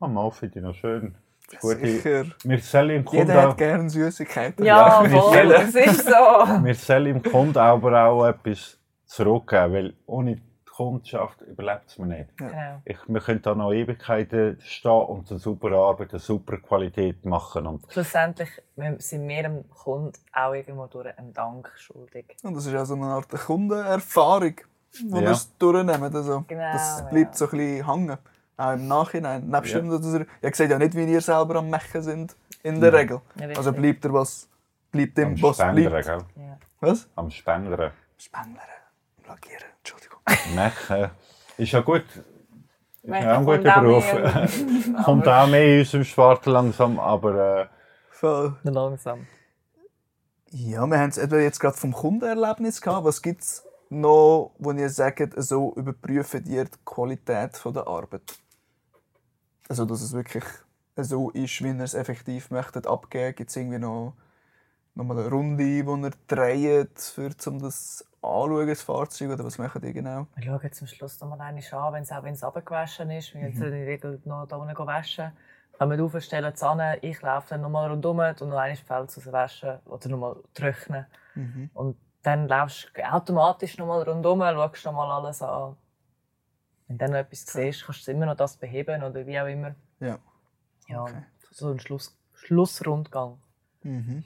[0.00, 1.14] ah, mal finde ich noch schön.
[1.60, 2.24] Gute, Sicher.
[2.42, 4.64] wir im Kunden Jeder auch, hat gerne Süßigkeiten.
[4.64, 5.48] Ja, Ja, voll.
[5.48, 6.10] Das ist so.
[6.64, 10.42] wir sellen im Kunden aber auch etwas zurückgeben, weil ohne die
[10.76, 12.36] Kundschaft überlebt es mir nicht.
[12.36, 12.82] Genau.
[12.84, 17.66] Ich, wir können da noch Ewigkeiten stehen und eine super Arbeit, eine super Qualität machen.
[17.66, 18.50] Und Schlussendlich
[18.98, 22.36] sind wir dem Kunden auch irgendwo durch einen Dank schuldig.
[22.42, 24.56] Und das ist auch so eine Art Kundenerfahrung,
[25.00, 25.20] die Ja.
[25.20, 26.14] wir es durchnehmen.
[26.14, 27.32] Also, Genau, das bleibt ja.
[27.34, 28.18] so ein bisschen hängen.
[28.58, 29.46] Auch im Nachhinein.
[29.48, 29.80] Nebst Ja.
[29.80, 32.92] dem, dass ihr, ihr seht ja nicht, wie ihr selber am Machen sind, in der
[32.92, 33.20] Regel.
[33.38, 33.48] Ja.
[33.56, 34.48] Also bleibt ihr was,
[34.90, 36.06] bleibt am dem, was Spendern, bleibt.
[36.06, 36.18] gell?
[36.36, 36.58] Ja.
[36.80, 37.08] Was?
[37.16, 37.90] Am Spendern.
[38.18, 38.64] Spendlern.
[39.28, 39.64] Lackieren.
[39.78, 40.18] Entschuldigung.
[40.54, 41.10] Machen.
[41.58, 42.04] Ist ja gut.
[43.02, 44.12] Ist ja ein guter Beruf.
[44.12, 44.48] mehr.
[45.04, 47.66] Kommt auch mehr in unserem Sport langsam, aber äh,
[48.10, 48.56] Voll.
[48.62, 49.26] Langsam.
[50.50, 53.04] Ja, wir haben es eben jetzt gerade vom Kundenerlebnis gehabt.
[53.04, 58.22] Was gibt es noch, wo ihr sagt, so überprüfen ihr die Qualität von der Arbeit?
[59.68, 60.44] Also, dass es wirklich
[60.96, 63.34] so ist, wie ihr es effektiv möchtet abgeben.
[63.34, 64.14] Gibt es irgendwie noch,
[64.94, 69.30] noch mal eine Runde, die ihr dreht, für, um das anschauen, das Fahrzeug?
[69.30, 70.26] Oder was macht ihr genau?
[70.36, 73.34] Wir schauen zum Schluss noch mal einmal an, wenn es auch wenn es abgewaschen ist.
[73.34, 75.32] Wir gehen in der Regel noch da unten waschen.
[75.78, 76.98] Kommen wir aufstellen es an.
[77.02, 81.06] Ich laufe dann nochmal rundum und noch einmal Feld raus waschen oder nochmal trocknen.
[81.74, 85.76] Und dann laufst du automatisch nochmal rundum, schaust nochmal alles an.
[86.88, 89.46] Wenn du dann noch etwas siehst, kannst du immer noch das beheben oder wie auch
[89.46, 89.74] immer.
[90.00, 90.18] Ja.
[90.88, 91.22] Ja, Okay.
[91.50, 93.38] so ein Schluss, Schlussrundgang.
[93.82, 94.24] Mhm.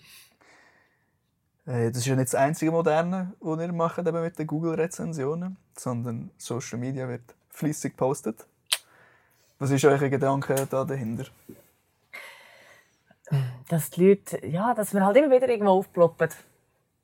[1.66, 5.56] Äh, Das ist ja nicht das einzige Moderne, was ihr macht eben mit den Google-Rezensionen,
[5.76, 8.46] sondern Social Media wird fließig gepostet.
[9.58, 11.26] Was ist euer Gedanke da dahinter?
[13.68, 16.30] dass die Leute, ja, dass wir halt immer wieder irgendwo aufploppen.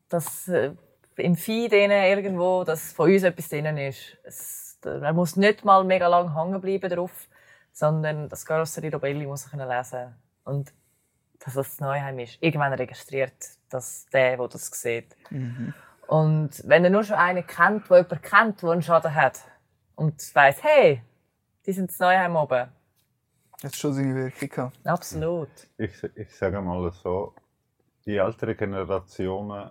[0.09, 0.73] Dass äh,
[1.17, 4.17] im Feed denen irgendwo, dass von uns etwas drin ist.
[4.25, 7.29] Es, man muss nicht mal mega lang hängen bleiben drauf,
[7.73, 10.15] sondern das Karosserie Robelli muss ich können lesen.
[10.45, 10.73] Und
[11.39, 12.39] dass das das Neuheim ist.
[12.41, 13.35] Irgendwann registriert
[13.69, 15.17] das der, der das sieht.
[15.31, 15.75] Mhm.
[16.07, 19.41] Und wenn er nur schon einen kennt, der jemanden kennt, der einen Schaden hat
[19.97, 21.03] und weiss, hey,
[21.67, 22.69] die sind das Neuheim oben.
[23.61, 24.87] Das hat schon seine Wirkung gehabt.
[24.87, 25.49] Absolut.
[25.79, 27.35] Ich, ich sage mal so,
[28.05, 29.71] die älteren Generationen,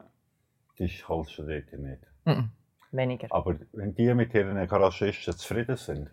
[0.77, 2.01] die du dort nicht.
[2.25, 2.51] Mhm.
[2.95, 3.27] Weniger.
[3.31, 6.09] Aber wenn die mit ihren Garagisten zufrieden sind,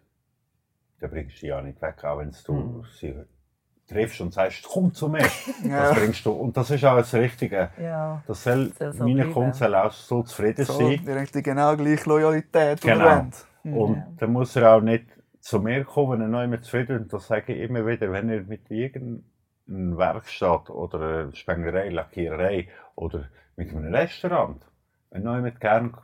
[1.01, 2.85] dann bringst du die ja nicht weg, auch wenn du Mhm.
[2.99, 3.15] sie
[3.89, 5.27] triffst und sagst, komm zu mir.
[5.65, 5.89] Ja.
[5.89, 6.31] Das bringst du.
[6.33, 7.71] Und das ist auch das Richtige.
[7.81, 8.23] Ja.
[8.27, 9.27] Das soll, Soll so meine.
[9.31, 11.01] Kunden sollen auch so zufrieden So, sein.
[11.05, 13.27] wir haben die genau gleiche Loyalität, Genau.
[13.65, 13.77] Mhm.
[13.77, 15.07] Und dann muss er auch nicht
[15.41, 17.13] zu mir kommen, wenn er neu mit zufrieden ist.
[17.13, 19.23] Das sage ich immer wieder, wenn er mit irgendeiner
[19.99, 23.25] Werkstatt oder einer Spengerei, Lackiererei oder
[23.57, 24.65] mit einem Restaurant,
[25.13, 25.61] wenn du mit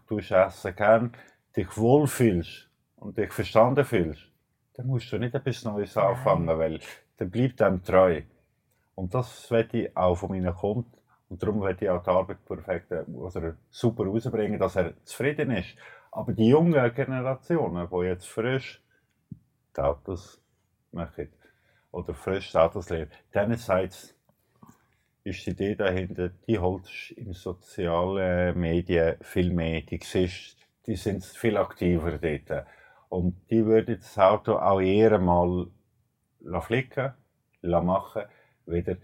[0.07, 1.13] tust essen, gern
[1.57, 4.31] dich wohlfühlst und dich verstanden fühlst,
[4.75, 6.81] dann musst du nicht etwas Neues anfangen, weil
[7.17, 8.23] dann bleibt einem treu.
[8.95, 10.93] Und das will ich auch von meinen Kunden.
[11.29, 15.77] Und darum will ich auch die Arbeit perfekt oder super rausbringen, dass er zufrieden ist.
[16.11, 18.83] Aber die jungen Generationen, die jetzt frisch
[19.77, 20.41] die Autos
[20.93, 21.33] machen
[21.93, 24.18] oder frisch die Autos lernen, deinerseits
[25.29, 29.83] ist die Idee dahinter, die holst in sozialen Medien viel mehr.
[29.83, 30.57] Die siehst,
[30.87, 32.67] die sind viel aktiver dort.
[33.09, 35.67] Und die würden das Auto auch eher mal
[36.61, 37.13] flicken,
[37.63, 38.23] machen,
[38.67, 38.97] wieder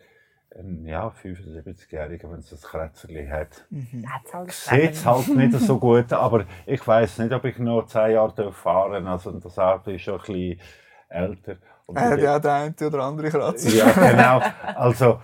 [0.57, 3.65] ein ja, 75-Jähriger, wenn es ein Kretzerli hat.
[4.07, 7.87] Hat's halt Sieht es halt nicht so gut, aber ich weiß nicht, ob ich noch
[7.87, 9.27] 10 Jahre fahren darf.
[9.27, 10.61] Also das Auto ist schon ein bisschen
[11.09, 11.57] älter.
[11.87, 13.71] Und Er hat ja auch den einen oder andere Kratzer.
[13.71, 14.41] ja, genau.
[14.75, 15.21] Also,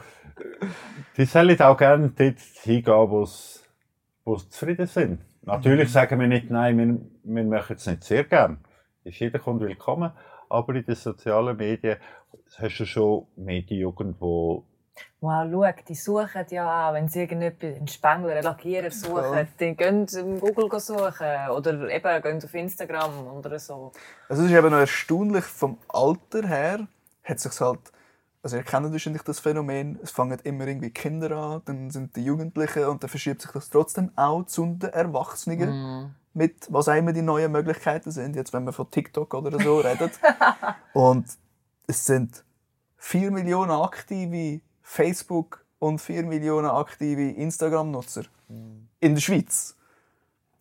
[1.17, 3.61] die sollen auch gerne dort hingehen, wo sie
[4.25, 5.21] wo sie zufrieden sind.
[5.43, 7.01] Natürlich sagen wir nicht, nein, wir,
[7.35, 8.59] wir machen es nicht sehr gern.
[9.03, 10.13] Ist jeder Kunde willkommen,
[10.49, 11.97] aber in den sozialen Medien
[12.59, 14.63] hast du schon mehr die Jugend, die
[15.23, 19.47] Wow, schau, die suchen ja auch, wenn sie irgendetwas, einen Spengler, einen Lackierer suchen, Ja.
[19.59, 23.93] dann gehen sie im Google suchen oder eben gehen auf Instagram oder so.
[24.29, 26.89] Also es ist eben noch erstaunlich, vom Alter her
[27.25, 27.81] hat sich halt,
[28.43, 32.25] also ihr kennt wahrscheinlich das Phänomen, es fangen immer irgendwie Kinder an, dann sind die
[32.25, 37.13] Jugendlichen und dann verschiebt sich das trotzdem auch zu den Erwachsenen mit, was auch immer
[37.13, 40.19] die neuen Möglichkeiten sind, jetzt wenn man von TikTok oder so redet.
[40.95, 41.27] Und
[41.87, 42.45] es sind
[42.97, 48.25] 4 Millionen aktive Facebook und 4 Millionen aktive Instagram-Nutzer
[49.01, 49.77] in der Schweiz.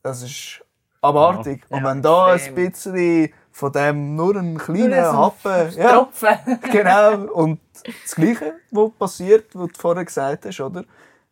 [0.01, 0.64] Das ist
[1.01, 1.65] abartig.
[1.69, 3.30] Und wenn da ein bisschen
[3.60, 5.77] von dem nur ein kleiner Nur so ein Happen.
[5.77, 6.60] Ja, Tropfen.
[6.72, 7.34] genau.
[7.34, 7.60] Und
[8.03, 10.86] das Gleiche, was passiert, was du vorher gesagt hast, oder?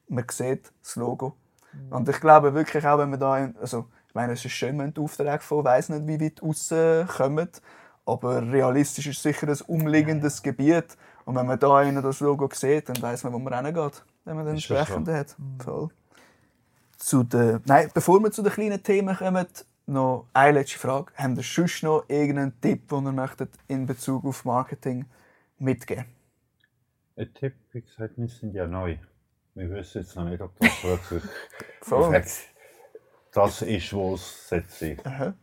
[0.10, 1.36] Man sieht das Logo.
[1.90, 4.78] Und ich glaube wirklich auch, wenn man da, in, also, ich meine, es ist schön,
[4.80, 7.50] wenn die Aufträge von weiss nicht wie weit rauskommen,
[8.06, 10.98] aber realistisch ist sicher ein umliegendes Gebiet.
[11.24, 14.36] Und wenn man da innen das Logo sieht, dann weiß man, wo man hingeht, wenn
[14.36, 15.36] man den entsprechenden hat.
[15.64, 15.90] Voll.
[16.98, 19.46] Zu den, nein, bevor wir zu den kleinen Themen kommen,
[19.88, 21.12] noch eine letzte Frage.
[21.16, 25.06] Haben ihr sonst noch irgendeinen Tipp, den ihr möchtet in Bezug auf Marketing
[25.58, 26.06] mitgeben
[27.16, 28.98] Ein Tipp, wie gesagt, wir sind ja neu.
[29.56, 31.24] Wir wissen jetzt noch nicht, ob das wirklich
[31.82, 32.54] perfekt
[33.38, 35.34] das ist, was es sein Aha.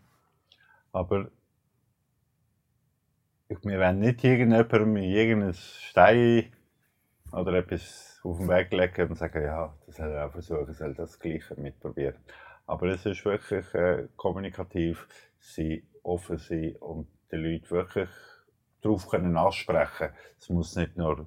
[0.92, 1.30] Aber
[3.48, 6.52] wir wollen nicht irgendjemandem irgendeinen Stein
[7.30, 10.94] oder etwas auf den Weg legen und sagen, ja, das soll er auch versuchen, soll
[10.94, 12.16] das Gleiche mitprobieren.
[12.66, 15.06] Aber es ist wirklich äh, kommunikativ
[15.38, 18.08] sein, offen sein und die Leute wirklich
[18.80, 20.10] darauf können ansprechen.
[20.38, 21.26] Es muss nicht nur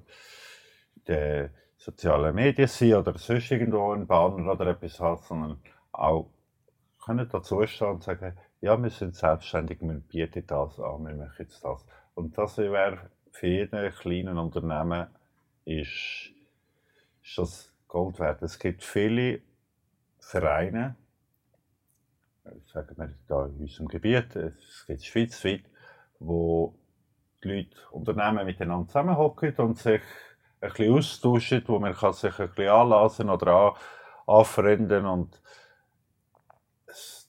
[1.06, 5.60] die sozialen Medien sein oder sonst irgendwo ein Banner oder etwas haben, sondern
[5.92, 6.30] auch
[7.04, 11.36] können dazu stehen und sagen, ja, wir sind selbstständig, wir bieten das an, wir machen
[11.38, 11.86] jetzt das.
[12.14, 15.06] Und das wäre für jeden kleinen Unternehmen
[15.64, 16.32] ist,
[17.22, 18.42] ist das Gold wert.
[18.42, 19.40] Es gibt viele
[20.18, 20.96] Vereine,
[22.72, 25.64] sagen wir da in unserem Gebiet, es gibt schweizweit,
[26.18, 26.74] wo
[27.42, 30.00] die Leute, Unternehmen miteinander zusammenhocken und sich
[30.60, 33.72] ein bisschen austauschen, wo man kann sich ein bisschen anlassen oder an,
[34.26, 35.40] anfreunden und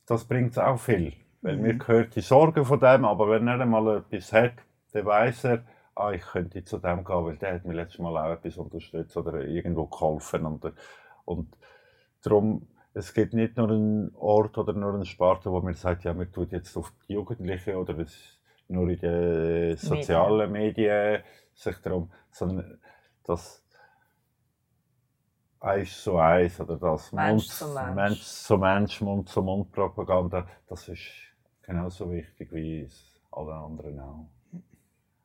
[0.08, 1.14] das bringt auch viel.
[1.42, 4.54] Weil mir gehört die Sorge von dem, aber wenn er einmal etwas hat,
[4.92, 5.64] dann weiss er,
[5.96, 9.16] ah, ich könnte zu dem gehen, weil der hat mir letztes Mal auch etwas unterstützt
[9.16, 10.46] oder irgendwo geholfen.
[10.46, 10.74] Und,
[11.26, 11.56] und
[12.24, 16.14] darum, es gibt nicht nur einen Ort oder nur einen Sparte, wo man sagt, ja,
[16.14, 22.12] man tut jetzt auf die Jugendlichen oder es nur in den sozialen Medien sich darum,
[22.32, 22.80] sondern
[23.24, 23.64] das
[25.60, 27.96] eins zu eins oder das Mensch Mund, zu Mensch.
[27.96, 31.08] Mensch zu Mensch, Mund zu Mund Propaganda, das ist
[31.62, 34.30] genauso wichtig wie es alle anderen auch.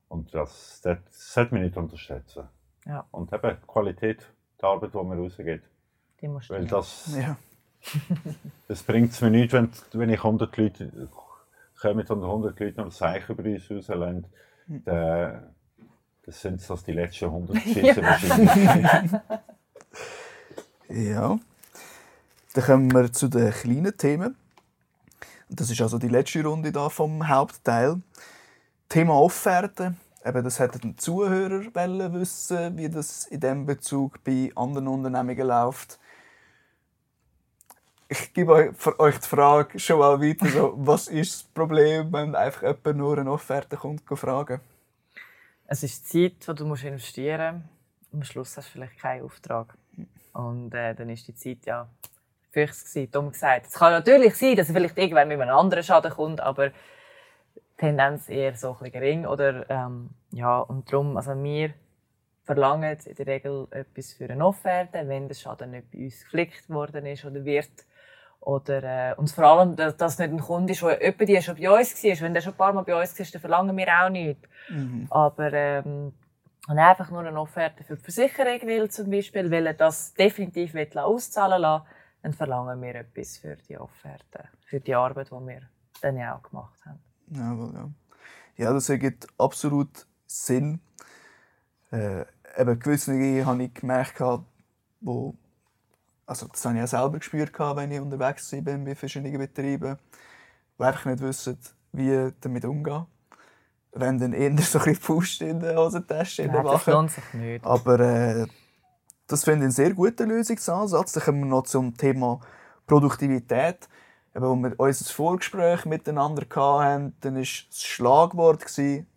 [0.09, 2.49] Und das, das sollte man nicht unterschätzen.
[2.87, 3.07] Ja.
[3.11, 4.27] Und eben die Qualität
[4.61, 5.63] der Arbeit, die man rausgeht.
[6.21, 7.37] Die musst du Weil das, Ja.
[8.69, 11.09] Das bringt es mir nichts, wenn, wenn ich 100 Leute
[11.81, 14.27] kommen und 100 Leute noch ein Zeichen über uns rauslassen.
[14.85, 15.55] dann-
[16.27, 19.11] Das sind das die letzten 100 Schüsse wahrscheinlich.
[20.89, 21.39] Ja.
[22.55, 24.37] Dann kommen wir zu den kleinen Themen.
[25.49, 28.01] Und Das ist also die letzte Runde da vom Hauptteil.
[28.89, 29.95] Thema Offerte.
[30.25, 35.47] Eben, das hätten die Zuhörer wollen wissen, wie das in diesem Bezug bei anderen Unternehmungen
[35.47, 35.99] läuft.
[38.17, 40.47] Ich gebe euch, für euch die Frage schon mal weiter.
[40.47, 44.61] So, was ist das Problem, wenn einfach jemand nur eine Offerte kommt, fragen?
[45.67, 48.15] Es ist Zeit, die du musst investieren musst.
[48.15, 49.77] Am Schluss hast du vielleicht keinen Auftrag.
[50.33, 51.89] Und äh, dann ist die Zeit ja
[52.53, 53.67] fix gewesen, dumm gesagt.
[53.67, 56.75] Es kann natürlich sein, dass er vielleicht irgendwann mit einem anderen Schaden kommt, aber die
[57.79, 59.27] Tendenz eher so ein gering.
[59.27, 61.75] Oder, ähm, ja, und darum, also wir
[62.45, 66.71] verlangen in der Regel etwas für eine Offerte, wenn der Schaden nicht bei uns geflickt
[66.71, 67.73] worden ist oder wird.
[68.45, 71.57] Oder, äh, und vor allem, dass das nicht ein Kunde ist, der etwa die schon
[71.57, 72.21] bei uns war.
[72.21, 74.47] Wenn der schon ein paar Mal bei uns war, dann verlangen wir auch nichts.
[75.11, 76.13] Aber ähm,
[76.67, 80.13] wenn er einfach nur eine Offerte für die Versicherung will, zum Beispiel, weil er das
[80.13, 81.87] definitiv will auszahlen lassen,
[82.23, 85.63] dann verlangen wir etwas für die Offerte, für die Arbeit, die wir
[86.03, 87.01] dann ja auch gemacht haben.
[87.29, 87.91] Jawohl, ja.
[88.57, 90.81] ja, das ergibt absolut Sinn.
[91.91, 92.25] Äh,
[92.59, 94.21] eben gewisse habe ich gemerkt,
[95.01, 95.35] wo,
[96.27, 99.99] also das habe ich auch selber gespürt, wenn ich unterwegs war bei verschiedenen Betrieben,
[100.79, 101.59] die einfach nicht wissen,
[101.93, 103.07] wie damit umgehen.
[103.93, 106.93] Wenn dann eher so ein bisschen Faust in der Hosentasche Nein, das machen.
[106.93, 107.65] lohnt sich nicht.
[107.65, 108.47] Aber äh,
[109.27, 111.13] das finde ich einen sehr guten Lösungsansatz.
[111.13, 112.41] Dann kommen wir noch zum Thema
[112.87, 113.89] Produktivität.
[114.35, 118.65] Eben, als wir unser Vorgespräch miteinander hatten, dann war das Schlagwort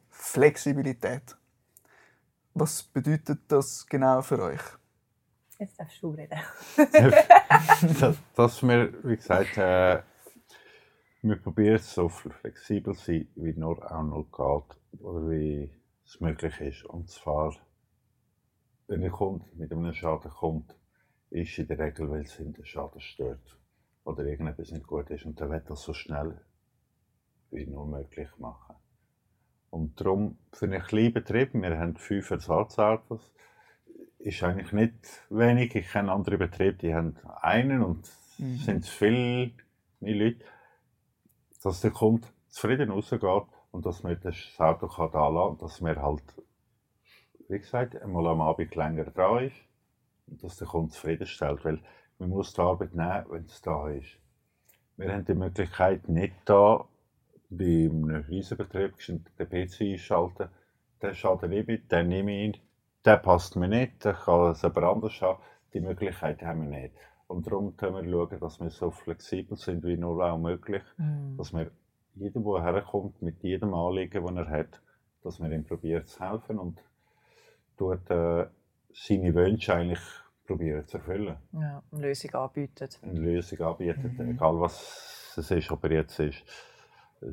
[0.09, 1.35] Flexibilität.
[2.53, 4.61] Was bedeutet das genau für euch?
[5.59, 6.39] Jetzt darfst du reden.
[7.99, 10.01] das, dass wir, wie gesagt, äh,
[11.23, 15.71] wir probieren so flexibel zu sein, wie nur auch noch geht oder wie
[16.05, 16.85] es möglich ist.
[16.85, 17.55] Und zwar,
[18.87, 20.75] wenn ein Kunde mit einem Schaden kommt,
[21.31, 23.57] ist in der Regel, weil es ihm den Schaden stört
[24.03, 25.25] oder irgendetwas nicht gut ist.
[25.25, 26.39] Und dann wird das so schnell
[27.51, 28.75] wie nur möglich machen.
[29.69, 33.33] Und darum, für einen kleinen Betrieb, wir haben fünf Ersatzautos,
[34.27, 34.93] ist eigentlich nicht
[35.29, 35.73] wenig.
[35.73, 38.05] Ich kenne andere Betriebe, die haben einen und
[38.39, 39.51] es sind viele
[40.01, 40.43] Leute,
[41.63, 43.23] dass der Kunde zufrieden rausgeht
[43.71, 46.23] und dass man das Auto kann da lassen und dass man halt,
[47.47, 49.55] wie gesagt, einmal am Abend länger dran ist
[50.27, 51.79] und dass der Kunde zufriedenstellt, weil
[52.19, 54.17] man muss die Arbeit nehmen, wenn es da ist.
[54.97, 56.85] Wir haben die Möglichkeit nicht da,
[57.49, 60.49] bei einem Riesenbetrieb den PC einschalten,
[61.01, 62.57] den Schaden nehme ich, den nehme ich ihn,
[63.07, 65.41] der passt mir nicht, der kann es jemand anders haben.
[65.73, 66.93] Die Möglichkeit haben wir nicht.
[67.27, 70.83] Und darum können wir schauen, dass wir so flexibel sind wie nur auch möglich,
[71.37, 71.71] dass wir
[72.15, 74.81] jedem, der herkommt, mit jedem Anliegen, das er hat,
[75.23, 76.83] dass wir ihm probieren zu helfen und
[77.77, 78.47] dort äh,
[78.93, 80.01] seine Wünsche eigentlich
[80.45, 81.37] probieren zu erfüllen.
[81.53, 82.89] Ja, eine Lösung anbieten.
[83.03, 86.43] Eine Lösung anbieten, egal was es ist, ob er jetzt ist.
[87.21, 87.27] Äh,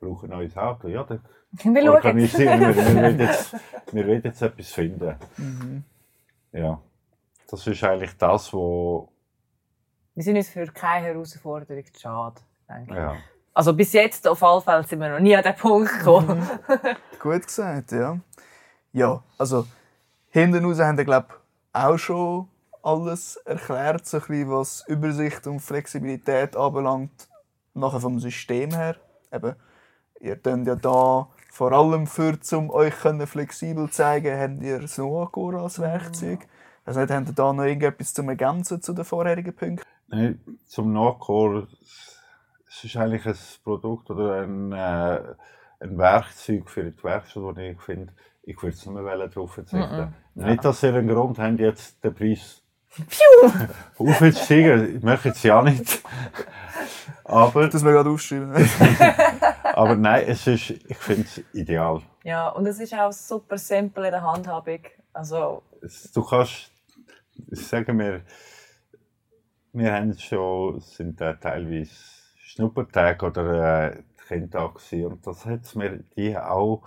[0.00, 1.20] wir brauchen ein neues Auto, ja, dann
[1.52, 1.88] Wir schauen.
[1.94, 2.76] organisieren wir.
[2.76, 3.54] Wir wollen jetzt,
[3.92, 5.84] wir wollen jetzt etwas finden.
[6.52, 6.80] Ja,
[7.48, 9.08] das ist eigentlich das, wo
[10.14, 12.40] Wir sind uns für keine Herausforderung zu schade.
[12.68, 12.96] Denke ich.
[12.96, 13.16] ja,
[13.54, 16.46] Also bis jetzt auf alle Fälle sind wir noch nie an den Punkt gekommen.
[17.20, 18.18] Gut gesagt, ja.
[18.92, 19.66] Ja, also
[20.30, 21.28] hinten raus haben wir, glaube
[21.72, 22.48] auch schon
[22.82, 27.28] alles erklärt, so ein bisschen, was Übersicht und Flexibilität anbelangt,
[27.74, 28.96] nachher vom System her.
[29.32, 29.54] Eben,
[30.20, 34.80] ihr könnt ja da vor allem für, um euch können flexibel zu zeigen, habt ihr
[34.80, 36.40] das Noacor als Werkzeug.
[36.84, 39.86] Also nicht, habt ihr da noch irgendetwas zum Ergänzen zu den vorherigen Punkten?
[40.08, 41.66] Nein, zum Nachkochen,
[42.68, 43.34] es ist eigentlich ein
[43.64, 45.20] Produkt oder ein, äh,
[45.80, 48.12] ein Werkzeug für die Werkstatt, das ich finde,
[48.42, 50.14] ich würde es nicht mehr darauf verzichten.
[50.34, 52.62] Nicht, dass ihr einen Grund habt, jetzt den Preis
[53.98, 56.02] aufzusteigen, ich möchte es ja nicht.
[57.24, 58.52] Aber, Das wir gerade aufschreiben.
[59.76, 62.02] aber nein, es ist, ich finde es ideal.
[62.24, 64.80] ja, und es ist auch super simpel in der Handhabung.
[65.12, 66.70] Also, Es- Du kannst,
[67.52, 68.22] sagen wir,
[69.72, 71.90] wir haben schon, es sind äh, teilweise
[72.38, 76.82] Schnuppertage oder äh, Kindtage gewesen, und das hat mir die auch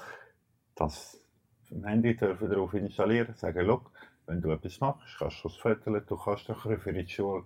[0.75, 1.17] das
[1.83, 3.91] Handy dürfen darauf installieren, sagen, look,
[4.25, 7.43] wenn du etwas machst, kannst du das Foto, du kannst doch für die Schule,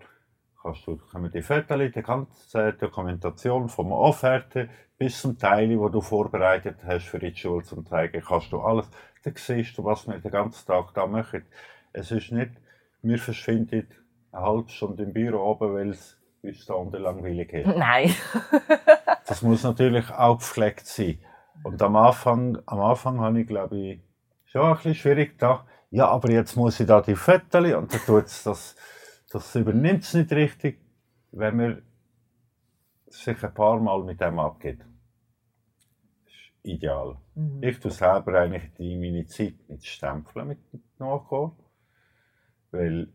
[0.64, 6.02] kannst du, können die Fotos, die ganze Dokumentation vom Offerte bis zum Teil, wo du
[6.02, 8.90] vorbereitet hast für die Schule zum zeigen, kannst du alles,
[9.24, 11.46] dann siehst du, was wir den ganzen Tag da machen.
[11.92, 12.52] Es ist nicht,
[13.02, 13.88] wir verschwinden
[14.32, 17.68] eine halbe Stunde im Büro oben, weil es uns da unten langweilig ist.
[17.78, 18.14] Nein.
[19.28, 21.20] das muss natürlich auch gepflegt sein.
[21.64, 24.00] Und am Anfang, am Anfang habe ich, glaube ich,
[24.46, 28.02] schon ein bisschen schwierig gedacht, ja, aber jetzt muss ich da die Fotos und dann
[28.06, 28.76] tut es das,
[29.34, 30.80] das übernimmt es nicht richtig,
[31.32, 31.82] wenn man
[33.08, 34.80] sich ein paar Mal mit dem abgeht.
[34.80, 37.18] Das ist ideal.
[37.34, 37.64] Mhm.
[37.64, 40.60] Ich tue selber eigentlich die, meine Zeit mit Stempeln mit
[41.00, 41.52] nachgehen,
[42.70, 43.12] weil,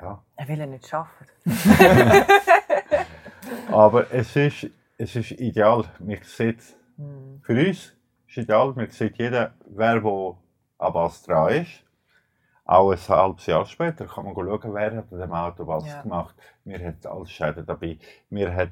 [0.00, 0.24] ja.
[0.36, 1.26] Er will ja nicht schaffen.
[3.70, 5.84] aber es ist, es ist ideal.
[5.98, 6.62] Man sieht,
[6.96, 7.42] mhm.
[7.42, 7.94] für uns
[8.26, 10.38] ist ideal, man sieht jeder, wer wo
[10.78, 11.84] an was dran ist.
[12.64, 16.02] Auch ein halbes Jahr später kann man schauen, wer hat an dem Auto was ja.
[16.02, 16.34] gemacht.
[16.64, 17.98] Mir hat alles Schäden dabei.
[18.30, 18.70] Mir hat,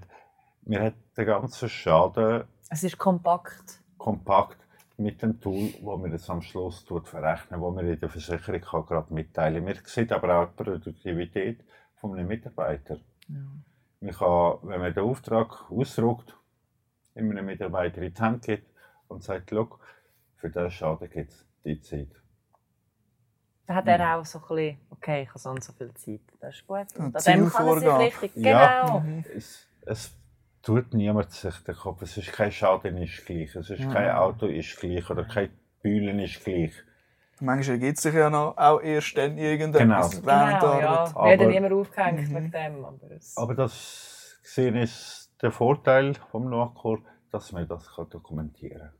[0.62, 2.44] mir hat den ganzen Schaden.
[2.68, 3.82] Es ist kompakt.
[3.98, 4.58] Kompakt
[4.96, 8.60] mit dem Tool, wo mir das am Schluss tut verrechnen, wo mir in der Versicherung
[8.60, 9.64] kann gerade mitteilen.
[9.64, 11.64] Man sieht aber auch die Produktivität
[11.96, 12.98] von einem Mitarbeiter.
[13.28, 13.40] Ja.
[14.00, 16.36] Man kann, wenn man den Auftrag ausdruckt,
[17.14, 18.66] einem Mitarbeiter in die Hand gibt
[19.08, 22.08] und sagt, für diesen Schaden gibt es die Zeit.
[23.70, 24.20] Da hat er mhm.
[24.20, 26.86] auch so ein bisschen, okay, ich habe so und so viel Zeit, das ist gut.
[26.98, 28.51] Und an dem kann er sich richtig, genau.
[28.51, 29.24] Ja, mhm.
[29.36, 30.12] es, es
[30.60, 33.92] tut niemand sich den Kopf, es ist kein Schaden ist gleich, es ist mhm.
[33.92, 35.51] kein Auto ist gleich oder kein
[35.82, 36.72] Bühlen ist gleich.
[37.38, 40.26] Manchmal ergibt sich ja noch, auch erst dann irgendetwas genau.
[40.26, 41.14] während genau, der Arbeit.
[41.14, 41.24] Ja.
[41.26, 42.34] Werden niemand aufgehängt mhm.
[42.34, 42.84] mit dem.
[42.84, 48.99] Aber, es aber das gesehen ist der Vorteil vom Nachkurs, dass man das dokumentieren kann.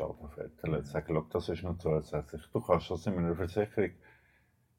[0.00, 2.42] Schadenfälle sagen, das ist noch zusätzlich.
[2.52, 3.90] Du kannst das in einer Versicherung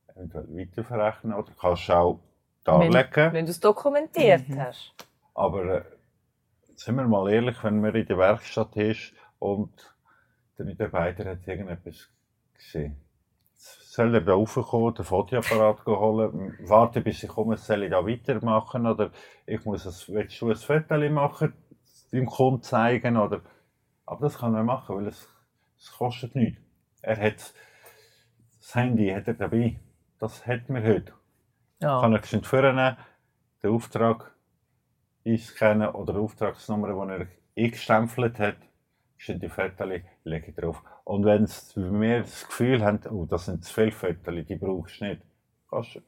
[0.07, 2.19] eventuell weiterverrechnen oder kannst auch
[2.63, 3.09] darlegen.
[3.13, 4.59] Wenn, wenn du es dokumentiert mhm.
[4.59, 4.93] hast.
[5.33, 5.83] Aber äh,
[6.75, 9.95] sind wir mal ehrlich, wenn man in der Werkstatt ist und
[10.57, 12.09] der Mitarbeiter hat irgendetwas
[12.53, 12.97] gesehen,
[13.53, 18.87] soll er da raufkommen, den Fotoapparat holen, warten bis ich komme, soll ich da weitermachen
[18.87, 19.11] oder
[19.45, 21.53] ich muss ein, willst du ein Foto machen,
[22.11, 23.41] dem Kunden zeigen oder
[24.11, 25.29] aber das kann er machen, weil es,
[25.79, 26.61] es kostet nichts.
[27.01, 27.53] Er hat
[28.59, 29.79] das Handy hat er dabei.
[30.19, 31.13] Das hat man heute.
[31.79, 32.01] Ja.
[32.01, 32.97] Kann er geschwind vornehmen,
[33.63, 34.35] den Auftrag
[35.25, 37.27] einscannen oder die Auftragsnummer, die er
[37.57, 38.57] eingestempelt hat,
[39.17, 39.87] geschwind die Fotos
[40.25, 40.83] lege ich drauf.
[41.05, 45.05] Und wenn wir das Gefühl haben, oh, das sind zu viele Fotos, die brauchst du
[45.05, 45.21] nicht,
[45.69, 46.01] kannst du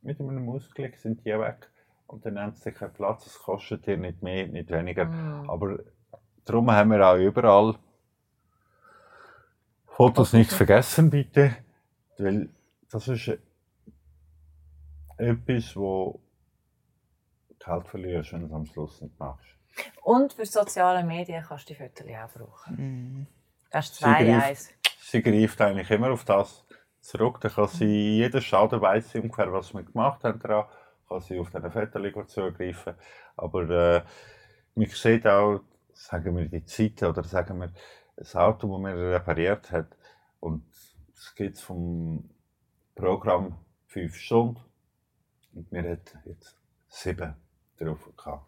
[0.00, 1.70] mit einem Mausklick sind die weg
[2.06, 3.26] und dann nimmt es keinen Platz.
[3.26, 5.04] Es kostet dir nicht mehr, nicht weniger.
[5.04, 5.50] Mm.
[5.50, 5.78] Aber
[6.44, 7.76] Darum haben wir auch überall
[9.86, 11.56] Fotos nicht vergessen, bitte.
[12.18, 12.48] Weil
[12.90, 13.38] das ist
[15.18, 16.20] etwas, wo
[17.58, 19.46] Geld verlierst, wenn du es am Schluss nicht machst.
[20.02, 22.76] Und für soziale Medien kannst du die Fotos auch brauchen.
[22.76, 23.26] Mhm.
[23.70, 26.64] Das ist zwei sie greift, sie greift eigentlich immer auf das
[27.00, 27.40] zurück.
[27.40, 30.66] Dann kann sie, jeder Schaden weiss ungefähr, was wir gemacht haben daran,
[31.08, 32.94] kann sie auf diese Fotos zugreifen.
[33.36, 34.02] Aber äh,
[34.74, 35.60] man sieht auch,
[36.00, 37.70] sagen wir die Zeit oder sagen wir
[38.16, 39.96] das Auto, das man repariert hat
[40.40, 40.64] und
[41.14, 42.30] es geht vom
[42.94, 44.60] Programm fünf Stunden
[45.54, 46.58] und wir hat jetzt
[46.88, 47.34] sieben
[47.78, 48.46] drauf gehabt.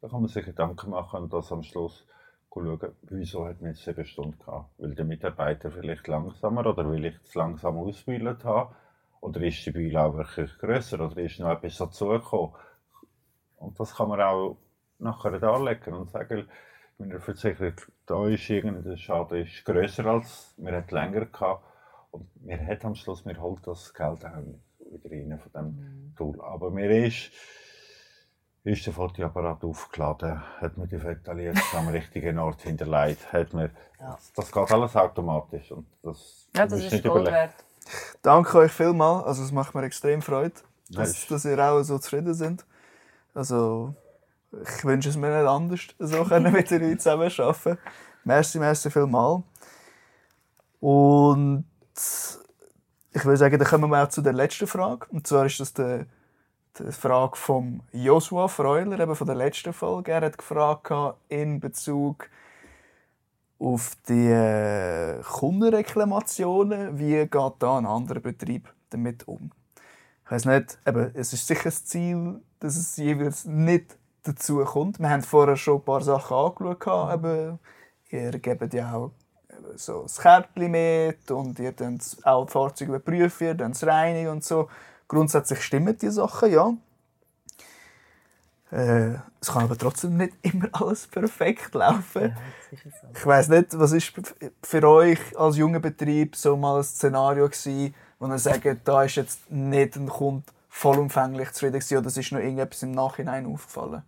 [0.00, 2.06] Da kann man sich Gedanken machen und das am Schluss
[2.52, 4.70] schauen, wieso hat man sieben Stunden gehabt?
[4.78, 8.74] Weil der Mitarbeiter vielleicht langsamer oder will ich es langsam ausgebildet habe
[9.20, 12.54] oder ist die Beule auch wirklich grösser oder ist noch etwas dazugekommen?
[13.56, 14.56] Und das kann man auch
[14.98, 16.48] nachher darlegen und sagen,
[16.98, 21.64] wenn er versichert, da ist irgendein Schaden ist grösser als wir hat länger gehabt
[22.10, 24.42] und wir hat am Schluss wir holt das Geld auch
[24.78, 26.14] wieder rein von dem mhm.
[26.16, 26.40] Tool.
[26.40, 27.30] Aber mir ist
[28.66, 33.70] ist der Fotoapparat aufgeladen, hat mir die jetzt am richtigen Ort hinterlegt, hat mir,
[34.00, 34.18] ja.
[34.34, 37.64] das geht alles automatisch und das, ja, das ist nicht überlegt.
[38.22, 40.54] Danke euch vielmals, also es macht mir extrem Freude,
[40.90, 42.64] dass, dass ihr auch so zufrieden seid.
[43.34, 43.94] Also
[44.52, 47.78] ich wünsche es mir nicht anders, so können mit euch zusammen arbeiten.
[48.24, 49.42] Merci, merci vielmal.
[50.80, 51.64] Und
[53.12, 55.06] ich würde sagen, dann kommen wir auch zu der letzten Frage.
[55.10, 56.04] Und zwar ist das die,
[56.78, 60.12] die Frage von Joshua Freuler, eben von der letzten Folge.
[60.12, 60.92] Er hat gefragt
[61.28, 62.28] in Bezug
[63.58, 66.98] auf die äh, Kundenreklamationen.
[66.98, 69.50] Wie geht da ein anderer Betrieb damit um?
[70.24, 74.98] Ich weiß nicht, eben, es ist sicher das Ziel, dass es jeweils nicht dazu kommt.
[74.98, 77.14] Wir haben vorher schon ein paar Sachen angeschaut.
[77.14, 77.58] Eben,
[78.10, 79.10] ihr gebt ja auch
[79.76, 84.44] so das Kärtchen mit und ihr dann auch die Fahrzeuge überprüfen, dann das Reinigen und
[84.44, 84.68] so.
[85.08, 86.72] Grundsätzlich stimmen die Sachen, ja.
[88.72, 92.36] Äh, es kann aber trotzdem nicht immer alles perfekt laufen.
[92.72, 93.08] Ja, so.
[93.14, 94.12] Ich weiß nicht, was ist
[94.62, 99.16] für euch als junger Betrieb so mal ein Szenario gewesen, wo ihr sagt, da ist
[99.16, 104.02] jetzt nicht ein Kunde vollumfänglich zufrieden gewesen, oder es ist noch irgendetwas im Nachhinein aufgefallen?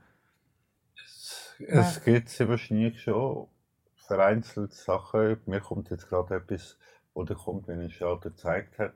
[1.66, 3.48] Es gibt wahrscheinlich schon
[3.96, 5.40] vereinzelt Sachen.
[5.46, 6.78] Mir kommt jetzt gerade etwas,
[7.14, 8.94] wo der Kunde mir einen Schaden gezeigt hat.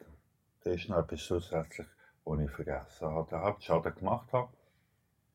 [0.62, 1.88] Da ist noch etwas zusätzlich,
[2.24, 3.28] was ich vergessen habe.
[3.30, 4.52] Der hat Schaden gemacht habe.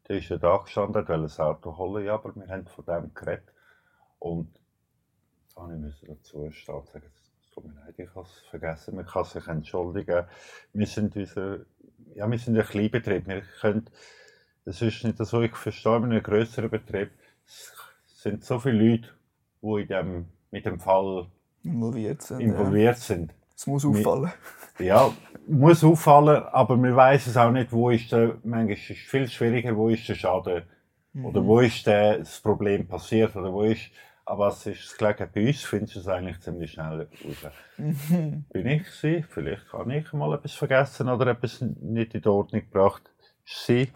[0.08, 3.14] Der ist ja da gestanden, weil das Auto holen, ja, aber wir haben von dem
[3.14, 3.54] geredet.
[4.20, 4.58] Und
[5.54, 8.95] da musste ich dazu stehen und sagen, es tut mir leid, ich habe es vergessen,
[8.95, 10.26] man kann sich entschuldigen.
[10.72, 11.60] Wir sind, unser,
[12.16, 13.90] ja, wir sind ein Kleinbetrieb, wir können,
[14.68, 17.10] es ist nicht so, ich verstehe, in einem größeren Betrieb
[17.45, 17.73] es
[18.22, 19.10] sind so viele Leute,
[19.61, 21.27] die in dem, mit dem Fall
[21.64, 22.39] Involviert sind.
[22.41, 23.34] involviert sind.
[23.56, 24.31] Es muss auffallen.
[24.80, 25.11] Ja,
[25.48, 29.27] muss auffallen, aber wir wissen es auch nicht, wo ist der, manchmal ist es viel
[29.27, 30.64] schwieriger, wo ist der Schaden
[31.23, 33.89] oder wo ist der, das Problem passiert oder wo ist,
[34.26, 37.53] aber es ist das Gleiche bei uns, findest du es eigentlich ziemlich schnell raus.
[37.77, 42.61] Bin ich sie, vielleicht habe ich mal etwas vergessen oder etwas nicht in die Ordnung
[42.61, 43.10] gebracht.
[43.45, 43.89] Sie,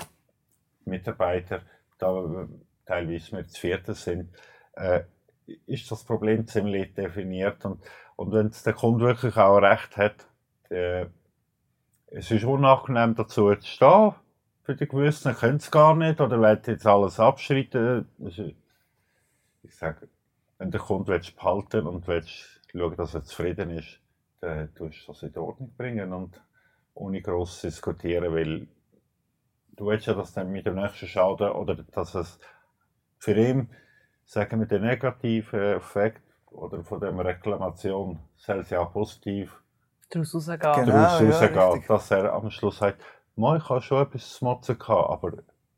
[0.86, 1.62] Mitarbeiter,
[1.98, 2.48] da
[2.86, 4.30] teilweise wir zu vierten sind,
[4.74, 5.04] äh,
[5.66, 7.84] ist das Problem ziemlich definiert und,
[8.16, 10.28] und wenn der Kunde wirklich auch recht hat,
[10.70, 11.06] äh,
[12.08, 14.14] es ist unangenehm dazu zu stehen,
[14.64, 18.08] für die Gewissen, können es gar nicht oder wollen jetzt alles abschreiten.
[19.64, 20.08] Ich sage,
[20.58, 24.00] wenn der Kunde willst behalten und willst schauen, dass er zufrieden ist,
[24.40, 26.42] dann tust du das in Ordnung bringen und
[26.94, 28.68] ohne groß diskutieren, weil
[29.82, 32.40] du willst ja, dass dann mit dem nächsten Schaden oder dass es
[33.18, 33.68] für ihn,
[34.26, 36.22] sagen wir, der negative Effekt
[36.52, 39.60] oder von der Reklamation soll ja auch positiv
[40.12, 40.60] Daraus rausgehen.
[40.60, 40.86] Genau.
[40.86, 41.88] daraus ja, rausgehen, richtig.
[41.88, 43.02] dass er am Schluss sagt,
[43.36, 45.32] «Mal, ich habe schon etwas zu motzen gehabt, aber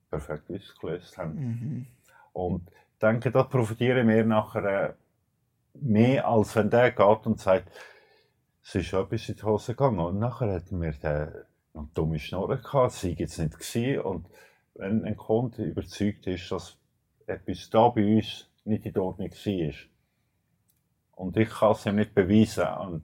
[0.09, 1.35] perfekt ausgelöst haben.
[1.35, 1.87] Mhm.
[2.33, 4.93] Und ich denke, da profitieren wir nachher äh,
[5.75, 7.71] mehr, als wenn der geht und sagt,
[8.63, 9.99] es ist schon etwas in die Hose gegangen.
[9.99, 11.31] Und nachher hatten wir den
[11.73, 14.01] noch dumme Schnorren gehabt, sie jetzt nicht gewesen.
[14.01, 14.27] Und
[14.75, 16.77] wenn ein Kunde überzeugt ist, dass
[17.25, 19.73] etwas da bei uns nicht in Ordnung war,
[21.15, 23.03] und ich kann es ihm nicht beweisen, und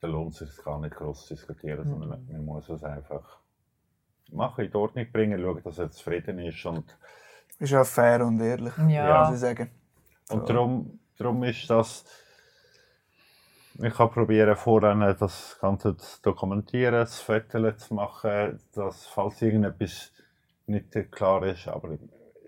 [0.00, 3.38] dann lohnt es sich gar nicht groß zu diskutieren, sondern man, muss es einfach
[4.30, 6.64] machen, in Ordnung bringen, schauen, dass er zufrieden ist.
[6.64, 6.96] Und
[7.58, 9.24] Ist auch fair und ehrlich, Ja.
[9.24, 9.70] muss ich sagen.
[10.30, 12.04] Und darum, darum ist das.
[13.82, 20.12] Ich kann probieren, vorher das Ganze zu dokumentieren, das Foto zu machen, dass, falls irgendetwas
[20.66, 21.90] nicht klar ist, aber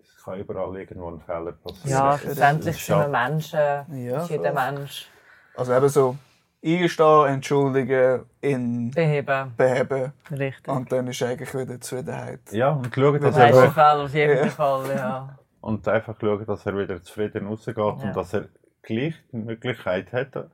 [0.03, 1.91] es kann überall irgendwo ein Fehler passieren.
[1.91, 3.59] Ja, ist sind wir Menschen.
[3.61, 4.73] Ja, ist jeder voll.
[4.73, 5.09] Mensch.
[5.57, 6.17] Also eben so
[6.65, 9.53] eingestehen, entschuldigen, in Beheben.
[9.57, 10.69] beheben Richtig.
[10.69, 12.41] und dann ist eigentlich wieder Zufriedenheit.
[12.53, 14.51] Ja, und schauen, dass er, Fall auf jeden Ja.
[14.51, 15.39] Fall, ja.
[15.61, 17.85] und einfach schauen, dass er wieder zufrieden rausgeht Ja.
[17.85, 18.45] und dass er
[18.83, 20.51] gleich die Möglichkeit hat,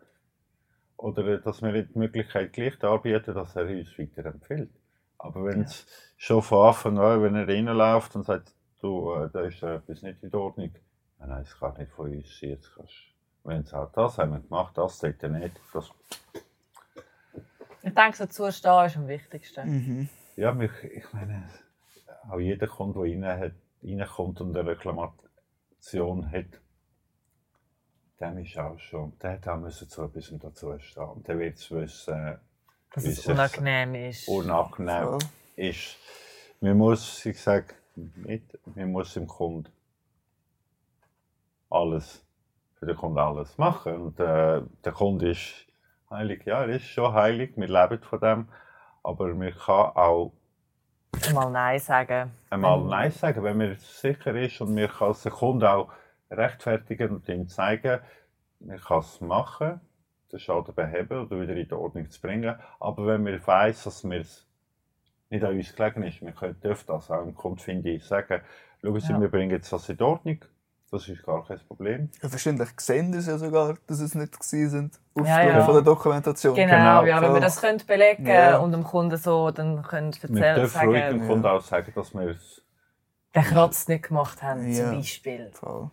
[0.99, 4.71] oder dass wir ihm die Möglichkeit gleich darbieten, dass er uns weiterempfiehlt.
[5.17, 9.41] Aber wenn es schon von Anfang an, wenn er reinläuft und sagt, du, äh, da
[9.43, 10.73] ist etwas nicht in Ordnung,
[11.19, 12.95] nein, nein, es kann nicht von uns sein, jetzt kannst
[13.45, 15.91] wenn es auch das haben wir gemacht, das dort nicht, das,
[17.83, 19.69] Ich denke, so zustehen ist am wichtigsten.
[19.71, 20.09] Mhm.
[20.37, 21.49] ja, mich, ich meine,
[22.29, 23.53] auch jeder Kunde, der rein hat,
[23.83, 26.61] reinkommt und eine Reklamation hat,
[28.21, 31.23] dem ist auch schon, der auch müssen zu etwas dazu stehen.
[31.27, 32.39] Der wird es wissen,
[32.93, 34.29] Dass es unangenehm ist.
[34.29, 35.19] unangenehm Voll.
[35.57, 35.97] ist.
[36.61, 38.43] Man muss, ich sage, mit,
[38.75, 39.71] man muss dem Kunden
[41.71, 42.25] alles,
[42.79, 43.95] für den Kunden alles machen.
[43.97, 45.67] Und äh, der Kunde ist
[46.11, 48.49] heilig, ja, er ist schon heilig, wir leben von dem,
[49.03, 50.33] aber man kann auch
[51.33, 52.31] Mal Nein sagen.
[52.51, 55.91] einmal Nein sagen, wenn man sicher ist und man kann es Kunden auch
[56.31, 58.01] rechtfertigen und ihm zeigen,
[58.61, 59.81] man kann es machen,
[60.33, 62.57] den Schaden beheben oder wieder in die Ordnung zu bringen.
[62.81, 64.47] Aber wenn man weiss, dass wir es
[65.31, 68.41] nicht an uns gelegen ist, wir können, dürfen das auch dem Kunden, finde ich, sagen,
[68.83, 69.21] schauen Sie, Ja.
[69.21, 70.45] wir bringen jetzt das in die Ordnung,
[70.91, 72.11] das ist gar kein Problem.
[72.23, 75.65] Ja, verständlich sehen das ja sogar, dass es nicht gewesen sind, aufgrund Ja, ja.
[75.65, 76.55] von der Dokumentation.
[76.55, 78.57] Genau, Genau, ja, wenn wir das können belegen Ja.
[78.59, 81.93] und dem Kunden so dann können Wir erzählen, dürfen ruhig sagen, dem Kunden auch sagen,
[81.95, 82.63] dass wir es
[83.35, 84.85] den Kratz nicht gemacht haben, Ja.
[84.87, 85.51] zum Beispiel.
[85.53, 85.91] Voll.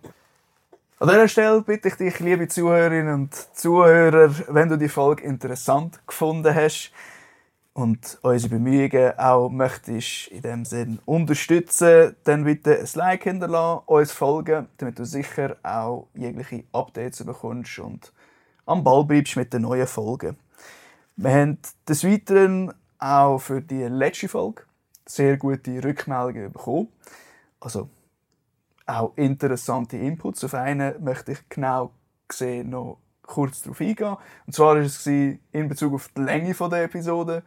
[0.98, 6.00] An dieser Stelle bitte ich dich, liebe Zuhörerinnen und Zuhörer, wenn du die Folge interessant
[6.08, 6.94] gefunden hast
[7.74, 14.14] und unsere Bemühungen auch möchtest in dem Sinn unterstützen, dann bitte ein Like hinterlassen, uns
[14.14, 18.14] folgen, damit du sicher auch jegliche Updates bekommst und
[18.66, 20.38] am Ball bleibst mit den neuen Folgen.
[21.18, 21.58] Wir haben
[21.90, 24.64] des Weiteren auch für die letzte Folge
[25.06, 26.88] sehr gute Rückmeldungen bekommen.
[27.60, 27.90] also
[28.86, 30.44] auch interessante Inputs.
[30.44, 31.92] Auf einen möchte ich genau
[32.28, 34.18] gesehen noch kurz darauf eingehen.
[34.46, 37.44] Und zwar war es in Bezug auf die Länge der Episode.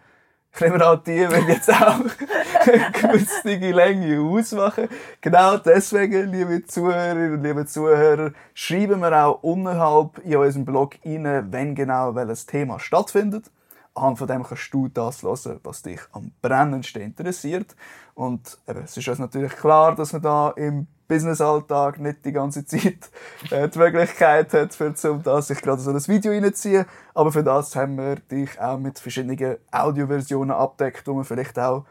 [0.54, 4.88] Ich nehme an, die werden jetzt auch eine günstige Länge ausmachen.
[5.20, 11.52] Genau deswegen, liebe Zuhörerinnen und liebe Zuhörer, schreiben wir auch unterhalb in unserem Blog rein,
[11.52, 13.50] wenn genau welches Thema stattfindet.
[13.94, 17.76] Anhand von dem kannst du das hören, was dich am brennendsten interessiert.
[18.14, 22.64] Und eben, es ist uns natürlich klar, dass wir da im Business-Alltag nicht die ganze
[22.64, 23.10] Zeit
[23.50, 26.84] äh, die Möglichkeit hat, für um das sich gerade so ein Video reinziehen.
[27.14, 31.84] Aber für das haben wir dich auch mit verschiedenen Audioversionen abdeckt, wo man vielleicht auch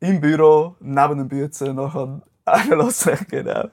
[0.00, 1.94] im Büro neben dem Büzen noch
[2.44, 3.68] einlassen Genau.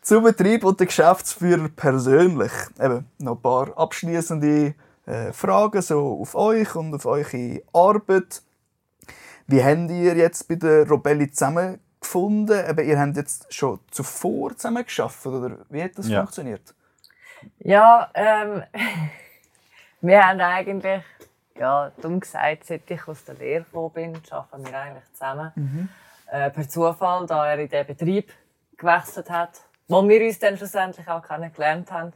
[0.00, 2.52] Zum Betrieb und den Geschäftsführer persönlich.
[2.80, 4.74] Eben noch ein paar abschließende
[5.06, 8.42] äh, Fragen so auf euch und auf eure Arbeit.
[9.46, 12.64] Wie habt ihr jetzt bei der Robelli zusammen gefunden?
[12.66, 16.20] Aber ihr habt jetzt schon zuvor zusammen geschafft oder wie hat das ja.
[16.20, 16.74] funktioniert?
[17.58, 18.62] Ja, ähm,
[20.00, 21.02] wir haben eigentlich,
[21.58, 25.52] ja, dumm gesagt, seit ich aus der Lehre gekommen bin, arbeiten wir eigentlich zusammen.
[25.54, 25.88] Mhm.
[26.26, 28.32] Äh, per Zufall, da er in den Betrieb
[28.76, 32.12] gewechselt hat, wo wir uns dann schlussendlich auch kennengelernt haben.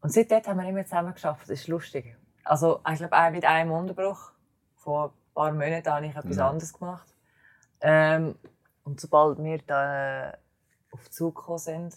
[0.00, 1.42] Und seitdem haben wir immer zusammen geschafft.
[1.42, 2.16] Das ist lustig.
[2.44, 4.30] Also, ich glaube, auch mit einem Unterbruch.
[4.76, 6.48] Vor ein paar Monaten habe ich etwas ja.
[6.48, 7.08] anderes gemacht.
[7.80, 8.36] Ähm,
[8.86, 10.32] und sobald wir da äh,
[10.92, 11.96] auf den Zug gekommen sind,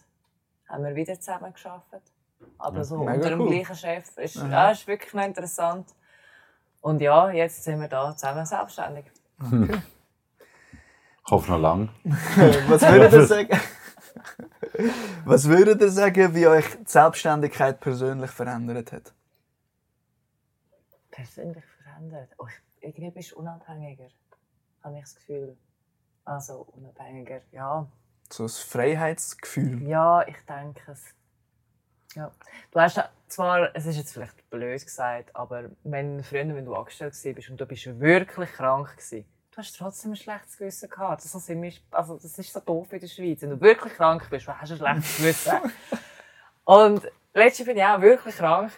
[0.68, 1.86] haben wir wieder zusammen geschafft.
[2.58, 3.50] Aber so unter dem cool.
[3.50, 4.18] gleichen Chef.
[4.18, 5.94] Ist, ja, ist wirklich noch interessant.
[6.82, 9.06] Und ja, jetzt sind wir da zusammen selbstständig.
[9.40, 9.82] Okay.
[11.26, 11.90] Ich hoffe noch lang.
[12.70, 13.60] Was würdet ihr sagen?
[15.26, 19.14] Was würdet ihr sagen, wie euch die Selbstständigkeit persönlich verändert hat?
[21.12, 22.30] Persönlich verändert?
[22.40, 22.48] Oh,
[22.82, 24.08] irgendwie bist du unabhängiger,
[24.84, 25.56] habe ich das Gefühl.
[26.30, 27.88] Also unabhängiger, ja.
[28.32, 29.82] So ein Freiheitsgefühl.
[29.88, 31.04] Ja, ich denke es.
[32.14, 32.32] Ja.
[32.70, 37.16] Du hast zwar, es ist jetzt vielleicht blöd gesagt, aber wenn früher, wenn du angestellt
[37.16, 41.26] warst und du bist wirklich krank warst, du hast trotzdem ein schlechtes Gewissen gehabt.
[41.26, 41.54] Das, also,
[41.90, 43.42] also, das ist so doof in der Schweiz.
[43.42, 45.58] Wenn du wirklich krank bist, hast du ein schlechtes Gewissen.
[46.64, 48.72] und letztes bin ich auch wirklich krank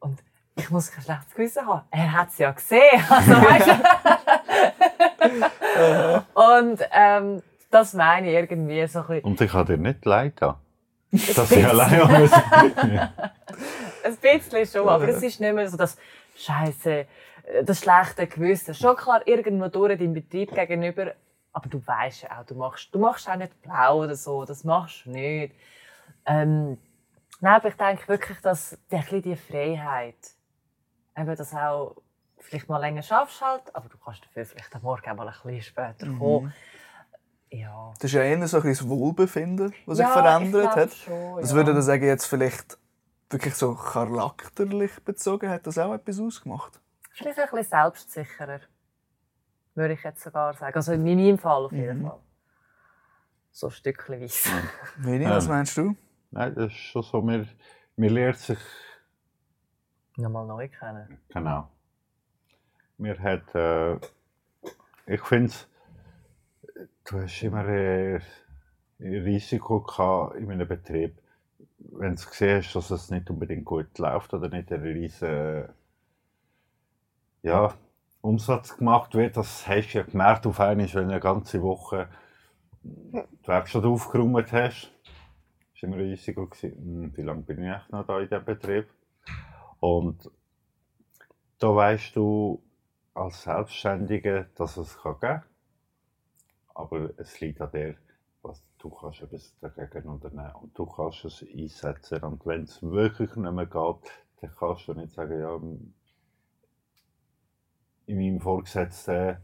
[0.00, 0.22] und
[0.56, 1.86] ich muss kein schlechtes Gewissen haben.
[1.90, 3.04] Er hat es ja gesehen.
[3.10, 3.66] Also, weißt
[6.34, 9.24] und ähm, das meine ich irgendwie so ein bisschen.
[9.24, 10.60] Und ich habe dir nicht leid gehabt.
[11.10, 12.30] Dass ich allein.
[14.04, 15.96] Ein bisschen schon, aber es ist nicht mehr so das
[16.36, 17.06] Scheiße,
[17.64, 18.74] das schlechte Gewissen.
[18.74, 21.14] Schon klar, irgendwo durch deinem Betrieb gegenüber,
[21.52, 24.64] aber du weißt ja auch, du machst, du machst auch nicht blau oder so, das
[24.64, 25.54] machst du nicht.
[26.26, 26.78] Ähm,
[27.40, 30.16] nein, aber ich denke wirklich, dass die, die Freiheit,
[31.16, 31.96] eben das auch
[32.40, 35.62] vielleicht mal länger schaffst halt, aber du kannst dafür vielleicht am Morgen mal ein bisschen
[35.62, 36.18] später mhm.
[36.18, 36.54] kommen.
[37.50, 37.92] Ja.
[37.94, 40.92] Das ist ja eher so ein das Wohlbefinden, was sich ja, verändert hat.
[40.92, 41.56] Schon, was ja.
[41.56, 42.78] würde ich sagen, jetzt vielleicht
[43.30, 46.80] wirklich so charakterlich bezogen, hat das auch etwas ausgemacht?
[47.12, 48.60] Vielleicht ein bisschen selbstsicherer,
[49.74, 50.74] würde ich jetzt sogar sagen.
[50.74, 52.08] Also in meinem Fall auf jeden mhm.
[52.08, 52.20] Fall.
[53.50, 54.50] So stückchenweise.
[54.98, 55.96] Vini, was ähm, meinst du?
[56.30, 57.48] Nein, das ist schon so, man,
[57.96, 58.58] man lernt sich...
[60.16, 61.18] Nochmal neu kennen.
[61.28, 61.68] Genau.
[62.98, 63.94] Mir hat, äh,
[65.06, 65.52] ich finde,
[67.04, 68.20] du hast immer ein
[68.98, 71.16] Risiko gehabt in einem Betrieb,
[71.78, 75.68] wenn du hast, dass es nicht unbedingt gut läuft oder nicht ein riesen
[77.42, 77.72] ja,
[78.20, 79.36] Umsatz gemacht wird.
[79.36, 82.08] Das hast du ja gemerkt auf einmal, wenn du eine ganze Woche
[82.82, 84.90] die Werkstatt aufgeräumt hast.
[85.72, 86.48] Das war immer ein Risiko.
[86.60, 88.88] Hm, wie lange bin ich noch da in diesem Betrieb?
[89.78, 90.28] Und
[91.60, 92.60] da weißt du,
[93.18, 95.42] als Selbstständiger, dass es kann geben kann.
[96.74, 97.96] Aber es liegt an dir,
[98.42, 102.22] was du kannst etwas dagegen unternehmen und du kannst es einsetzen.
[102.22, 105.60] Und wenn es wirklich nicht mehr geht, dann kannst du nicht sagen, ja,
[108.06, 109.36] in meinem Vorgesetzten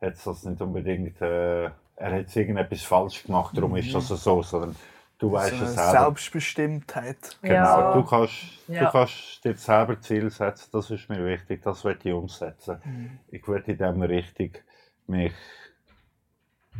[0.00, 1.64] hat es das nicht unbedingt, äh,
[1.96, 3.76] er hat irgendetwas falsch gemacht, darum mhm.
[3.76, 4.74] ist das so, sondern
[5.18, 5.90] Du weißt so es selber.
[5.90, 7.38] Selbstbestimmtheit.
[7.40, 7.94] Genau, ja.
[7.94, 8.84] du, kannst, ja.
[8.84, 12.80] du kannst dir selber Ziel setzen, das ist mir wichtig, das will ich umsetzen.
[12.84, 13.18] Mhm.
[13.28, 14.50] Ich will in diesem Richtung
[15.06, 15.32] mich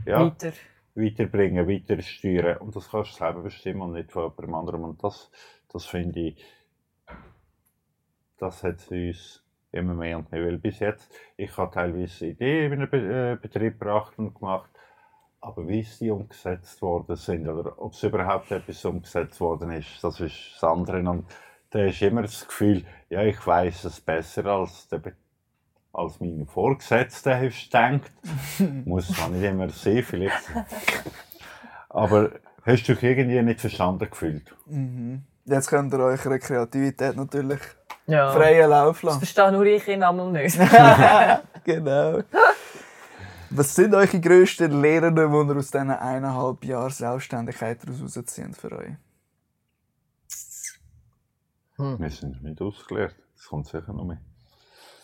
[0.04, 0.52] ja, Weiter.
[0.94, 2.58] weiterbringen, weiter steuern.
[2.58, 4.84] Und das kannst du selber bestimmen und nicht von jemandem anderem.
[4.84, 5.30] Und das,
[5.72, 6.44] das finde ich,
[8.38, 10.44] das hat uns immer mehr und mehr.
[10.44, 14.70] Weil bis jetzt, ich habe teilweise Ideen in einen äh, Betrieb gebracht und gemacht
[15.44, 20.18] aber wie sie umgesetzt worden sind oder ob es überhaupt etwas umgesetzt worden ist, das
[20.20, 20.98] ist das andere.
[21.00, 21.26] Und
[21.70, 25.02] da ist immer das Gefühl, ja, ich weiß es besser als, der,
[25.92, 28.10] als meine Vorgesetzte denkt.
[28.86, 30.50] Muss man nicht immer sehen, vielleicht.
[31.90, 32.30] Aber
[32.64, 34.54] hast du dich irgendwie nicht verstanden gefühlt?
[35.44, 37.60] Jetzt könnt ihr eure Kreativität natürlich
[38.06, 38.30] Ja.
[38.32, 39.18] freien Lauf Das lassen.
[39.18, 40.58] verstehe nur ich ihn einmal nicht.
[41.64, 42.20] genau.
[43.56, 48.72] Was sind eure grössten Lehren, die ihr aus diesen eineinhalb Jahren Selbstständigkeit daraus rausziehen für
[48.72, 48.96] euch?
[51.76, 53.14] Wir sind nicht ausgelehrt.
[53.36, 54.18] Das kommt sicher noch mehr.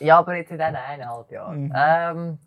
[0.00, 1.72] Ja, aber jetzt in diesen eineinhalb Jahren.
[1.76, 2.38] Ähm,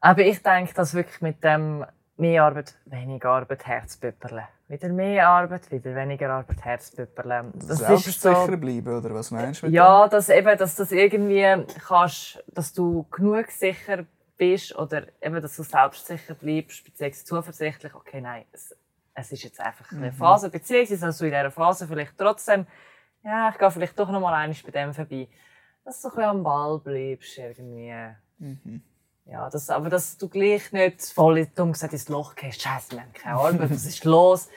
[0.00, 1.86] aber ich denke, dass wirklich mit dem
[2.18, 4.48] mehr Arbeit, weniger Arbeit, Herzpüpperle.
[4.68, 7.52] Wieder mehr Arbeit, wieder weniger Arbeit, Herzpüpperle.
[7.54, 8.56] Das ist Selbstsicher so.
[8.58, 13.06] bleiben, oder was meinst du mit Ja, dass eben, dass das irgendwie kannst, dass du
[13.10, 14.04] genug sicher
[14.38, 18.74] bist oder eben, dass du selbstsicher bleibst, beziehungsweise zuversichtlich, okay, nein, es,
[19.14, 22.66] es ist jetzt einfach eine Phase, beziehungsweise dass du in dieser Phase vielleicht trotzdem,
[23.24, 25.28] ja, ich gehe vielleicht doch noch mal einmal bei dem vorbei,
[25.84, 27.92] dass du ein bisschen am Ball bleibst, irgendwie.
[29.26, 33.02] Ja, das, aber dass du gleich nicht voll dumm gesagt ins Loch gehst, Scheiße, wir
[33.02, 34.48] haben keine Arbeit, was ist los?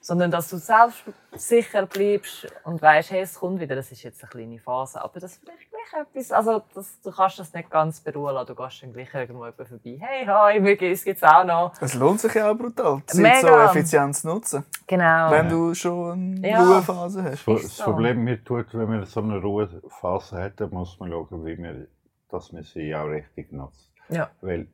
[0.00, 1.02] Sondern dass du selbst
[1.34, 5.02] sicher bleibst und weißt, hey, es kommt wieder, das ist jetzt eine kleine Phase.
[5.02, 8.54] Aber das vielleicht gleich etwas, also das, du kannst das nicht ganz beruhen lassen, du
[8.54, 9.98] gehst dann gleich irgendwo vorbei.
[10.00, 11.72] Hey, hi, mir geht's gibt's auch noch.
[11.80, 15.30] Es lohnt sich ja auch brutal, die Zeit so effizient zu nutzen, Genau.
[15.30, 16.62] wenn du schon eine Ja.
[16.62, 17.46] Ruhephase hast.
[17.48, 17.84] Das Ist so.
[17.84, 21.88] Problem mir tut, wenn man so eine Ruhephase hat, dann muss man schauen, wie man,
[22.28, 23.90] dass man sie auch richtig nutzt.
[24.08, 24.30] Ja.
[24.40, 24.68] Weil,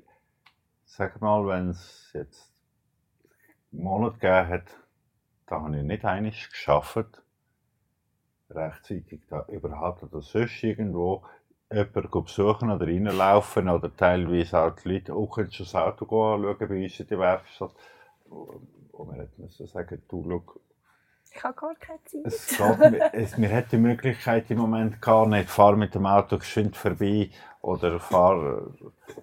[0.84, 2.52] sag mal, wenn es jetzt
[3.72, 4.64] einen Monat gegeben hat,
[5.46, 7.22] da habe ich nicht einig geschafft,
[8.50, 11.24] rechtzeitig da überhaupt oder sonst irgendwo
[11.72, 16.84] jemanden besuchen oder reinlaufen oder teilweise auch die Leute auch schon das Auto anschauen bei
[16.84, 17.74] uns in der Werkstatt.
[18.28, 20.60] Und man hätte müssen sagen, du, schau,
[21.34, 22.20] Ich habe gar keine Zeit.
[22.24, 26.06] es geht, mir- es, wir hätten die Möglichkeit im Moment gar nicht, fahr mit dem
[26.06, 27.30] Auto geschwind vorbei
[27.62, 28.62] oder fahr,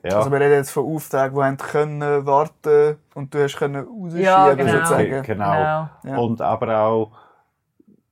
[0.04, 0.18] ja.
[0.18, 4.22] Also wir reden jetzt von Aufträgen, die haben können warten und du hast können rausschieben,
[4.24, 4.72] Ja, genau.
[4.72, 5.10] sozusagen.
[5.24, 5.24] Genau.
[5.24, 5.90] Genau.
[6.04, 6.18] Ja.
[6.18, 7.12] Und aber auch,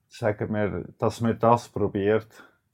[0.10, 2.28] sagen wir, dass man das probiert.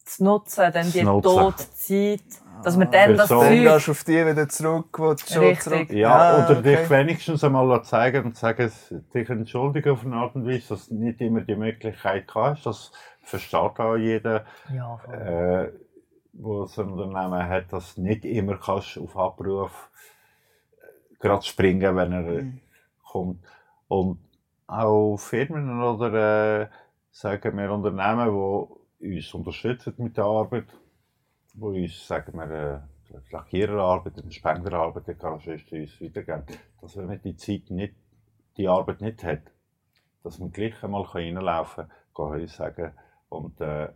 [0.06, 1.22] Zu nutzen, dann die nutzen.
[1.30, 2.22] tote Zeit,
[2.64, 3.64] dass man dann das so- Dann Zeug...
[3.64, 5.90] gehst du auf die wieder zurück, wo du schon zurück...
[5.92, 6.76] Ja, Ah, oder okay.
[6.78, 8.72] dich wenigstens einmal zeigen und sagen,
[9.14, 12.66] dich entschuldigen auf eine Art und Weise, dass du nicht immer die Möglichkeit hast.
[12.66, 15.72] Das versteht auch jeder, Ja, äh,
[16.34, 19.90] wo ein Unternehmen hat, dass du nicht immer kannst auf Abruf
[20.82, 22.46] äh, gerade springen, wenn er äh,
[23.06, 23.40] kommt.
[23.88, 24.20] Und
[24.68, 26.68] auch Firmen oder äh,
[27.12, 28.68] sagen wir Unternehmen,
[29.00, 30.66] die uns unterstützen mit der Arbeit,
[31.54, 36.44] wo uns, sagen wir, äh, die Lackiererarbeit, die Spenderarbeit, die Garagisten uns weitergeben,
[36.82, 37.96] dass wenn man die Zeit nicht,
[38.58, 39.52] die Arbeit nicht hat,
[40.24, 41.86] dass man gleich einmal reinlaufen
[42.16, 42.92] kann, gehen sagen
[43.30, 43.90] und äh,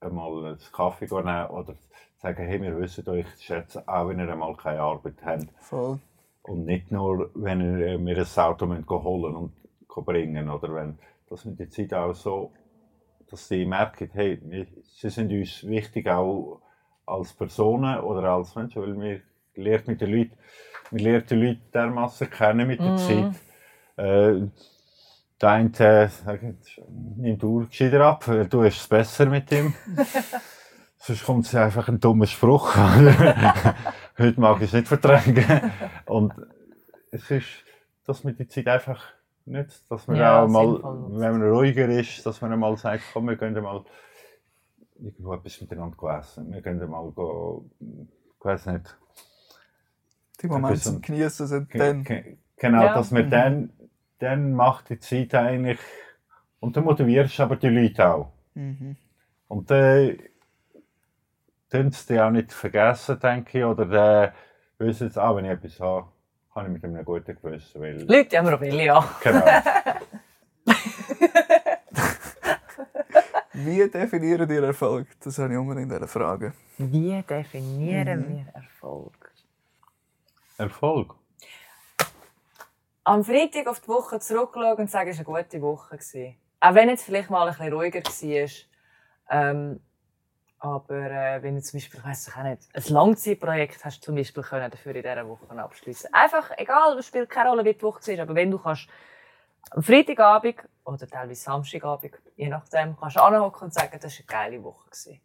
[0.00, 1.74] einmal einen Kaffee nehmen oder
[2.16, 5.48] sagen, hey, wir wissen euch schätzen, auch wenn ihr einmal keine Arbeit habt.
[5.58, 5.98] Voll.
[6.42, 9.52] Und nicht nur, wenn ihr, äh, wir ein Auto holen und
[10.04, 10.98] bringen oder wenn,
[11.28, 12.52] dass wir die Zeit auch so,
[13.32, 16.60] dass sie merken, hey, wir, sie sind uns wichtig auch
[17.06, 19.20] als Personen oder als Menschen, weil wir
[19.54, 20.32] lernen mit den Leuten,
[20.90, 23.34] wir lernen die Leute dermassen kennen mit der Zeit.
[23.96, 24.48] Äh,
[25.40, 26.42] der eine äh, sagt,
[27.16, 29.72] nimm du gescheiter ab, du hast es besser mit ihm.
[30.98, 32.76] Sonst kommt einfach ein dummer Spruch.
[34.18, 35.72] Heute mag ich es nicht vertragen.
[36.04, 36.34] Und
[37.10, 37.46] es ist,
[38.04, 39.02] dass man die Zeit einfach
[39.44, 43.28] nützt, dass man Ja, auch mal, wenn man ruhiger ist, dass man mal sagt, komm,
[43.28, 43.84] wir gehen mal
[44.98, 46.52] irgendwo etwas miteinander essen.
[46.52, 48.96] Wir gehen mal, go, ich weiß nicht,
[50.40, 52.04] Die Momente bisschen- zum Genießen sind dann...
[52.04, 52.94] ge- Genau, Ja.
[52.94, 53.72] dass man dann,
[54.20, 55.80] dann macht die Zeit eigentlich,
[56.60, 58.32] und dann motivierst du aber die Leute auch.
[58.54, 58.96] Mhm.
[59.48, 60.16] Und dann
[61.70, 64.32] tun sie die auch nicht vergessen, denke ich, oder äh,
[64.78, 66.11] wissen jetzt auch, wenn ich etwas habe,
[66.54, 69.08] kann ich mit einem guten Gewissen, weil, Leute haben viele, ja.
[69.22, 69.44] genau,
[73.54, 75.06] Wie definieren ihr Erfolg?
[75.20, 76.52] Das habe ich unbedingt eine Frage.
[76.78, 78.28] Wie definieren Mhm.
[78.46, 79.32] wir Erfolg?
[80.58, 81.14] Erfolg.
[83.04, 85.98] Am Freitag auf die Woche zurückschauen und sagen, es war eine gute Woche.
[86.60, 88.48] Auch wenn es vielleicht mal ein bisschen ruhiger war.
[89.30, 89.80] Ähm,
[90.62, 94.06] aber äh, wenn du zum Beispiel, ich weiss ich auch nicht, ein Langzeitprojekt hast du
[94.06, 96.14] zum Beispiel können dafür in dieser Woche abschließen.
[96.14, 98.86] Einfach, egal, es spielt keine Rolle, wie die Woche war, aber wenn du kannst
[99.72, 104.50] am Freitagabend oder teilweise Samstagabend, je nachdem, kannst du anhocken und sagen, das war eine
[104.50, 104.88] geile Woche.
[104.88, 105.20] Gewesen.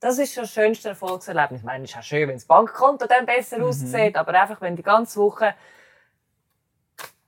[0.00, 1.60] Das ist das schönste Erfolgserlebnis.
[1.60, 4.76] Ich meine, es ist auch schön, wenn das Bankkonto dann besser aussieht, aber einfach, wenn
[4.76, 5.54] die ganze Woche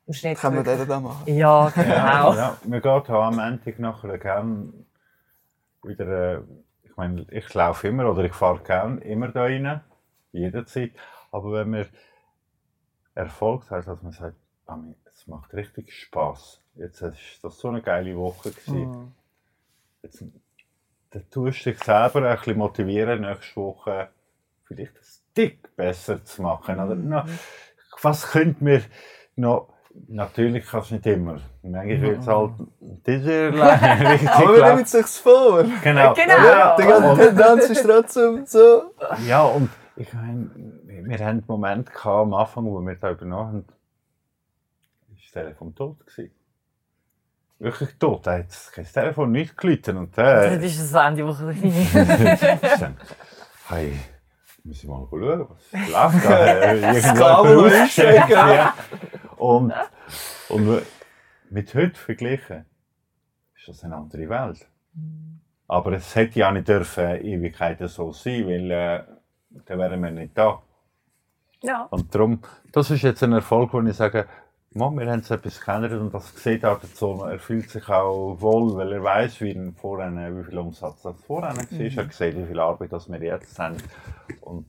[0.06, 1.22] im Schnitt Können wir das dann machen?
[1.34, 2.34] Ja, genau.
[2.34, 4.74] Ja, mir geht auch am Montag nachher gerne
[5.82, 6.40] wieder, äh,
[6.96, 9.82] ich meine, ich laufe immer oder ich fahre gerne immer da rein,
[10.32, 10.92] jederzeit.
[11.30, 11.86] Aber wenn man
[13.14, 14.36] Erfolg hat, dass man sagt,
[15.12, 16.62] es macht richtig Spaß.
[16.76, 17.12] Jetzt war
[17.42, 18.50] das so eine geile Woche.
[18.66, 19.12] Mhm.
[20.02, 20.24] Jetzt,
[21.10, 24.08] dann tust du dich selber ein bisschen motivieren, nächste Woche
[24.64, 26.80] vielleicht ein Stück besser zu machen.
[26.80, 27.10] Oder mhm.
[27.10, 27.28] noch,
[28.00, 28.82] was könnte mir
[29.34, 29.68] noch
[30.08, 31.40] Natürlich kannst du nicht immer.
[31.62, 32.52] Manchmal wird es halt
[33.06, 35.64] diese richtig Aber man nimmt sich vor.
[35.82, 36.14] Genau.
[36.14, 36.34] genau.
[36.34, 38.94] Ja, die ganze Tendenz ist trotzdem so.
[39.26, 40.50] Ja, und ich meine,
[40.86, 43.64] wir hatten einen Moment am Anfang, wo wir da übernommen haben,
[45.10, 46.32] das Telefon tot gewesen.
[47.58, 48.26] Wirklich tot.
[48.26, 49.96] Da hat kein Telefon nicht geläutet.
[49.96, 51.52] Und, äh, das ist das Ende Woche.
[53.68, 53.98] hey,
[54.62, 56.72] müssen wir mal schauen, was läuft da?
[56.74, 58.30] Irgendwo einstecken.
[58.30, 58.74] ja.
[59.36, 59.72] Und,
[60.48, 60.82] und
[61.50, 62.64] mit heute verglichen
[63.56, 64.68] ist das eine andere Welt.
[65.68, 69.04] Aber es hätte ja nicht dürfen Ewigkeiten so sein, weil äh,
[69.64, 70.62] dann wären wir nicht da.
[71.62, 71.88] Ja.
[71.90, 72.40] Und darum,
[72.72, 74.26] das ist jetzt ein Erfolg, wo ich sage,
[74.76, 77.22] Mann, wir haben es etwas geändert und das sieht auch dazu.
[77.24, 81.34] Er fühlt sich auch wohl, weil er weiß, wie, wie viel Umsatz das mhm.
[81.34, 81.44] war.
[81.48, 83.78] Er sieht, wie viel Arbeit das wir jetzt haben.
[84.42, 84.66] Und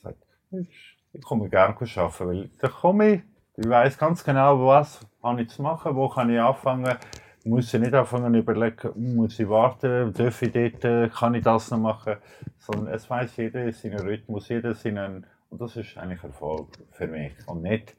[0.00, 0.22] sagt,
[0.52, 3.22] ich komme gerne arbeiten, weil da komme ich,
[3.58, 6.96] ich weiß ganz genau, was habe ich zu machen, wo kann ich anfangen.
[7.40, 11.42] Ich muss ich nicht anfangen zu überlegen, muss ich warten, darf ich dort, kann ich
[11.42, 12.16] das noch machen.
[12.58, 17.32] Sondern es weiß jeder seinen Rhythmus, jeder seinen, und das ist eigentlich Erfolg für mich.
[17.46, 17.96] Und nicht,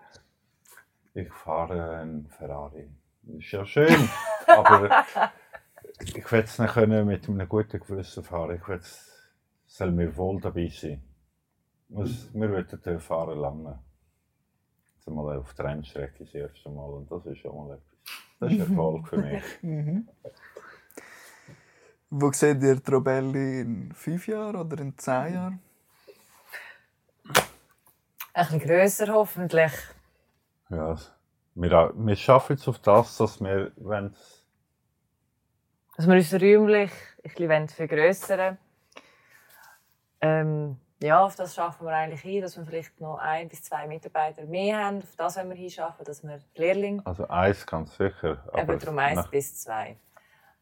[1.15, 2.89] ich fahre einen Ferrari.
[3.23, 4.09] Das ist ja schön,
[4.47, 5.05] aber
[5.99, 8.57] ich will es nicht können mit einem guten Gewissen fahren.
[8.57, 9.11] Ich will es,
[9.65, 11.01] soll mir wohl dabei sein.
[11.89, 13.79] Muss, wir würden fahren lange.
[15.11, 17.97] Mal auf der Rennstrecke das erste Mal und das ist schon mal etwas.
[18.39, 19.43] Das ist Erfolg für mich.
[19.61, 20.07] Mhm.
[22.09, 25.59] Wo seht ihr Trobelli in fünf Jahren oder in zehn Jahren?
[28.33, 29.73] Ein bisschen grösser hoffentlich.
[30.69, 30.95] Ja,
[31.55, 34.13] wir, wir schaffen jetzt auf das, dass wir, wenn
[35.95, 36.91] Dass wir uns räumlich
[37.23, 38.57] ein bisschen vergrößern
[40.21, 43.87] ähm, ja, auf das schaffen wir eigentlich hin, dass wir vielleicht noch ein bis zwei
[43.87, 44.97] Mitarbeiter mehr haben.
[44.99, 47.01] Auf das wollen wir hinschaffen, dass wir Lehrlinge.
[47.05, 48.43] Also eins ganz sicher.
[48.47, 49.97] Aber eben darum eins bis zwei.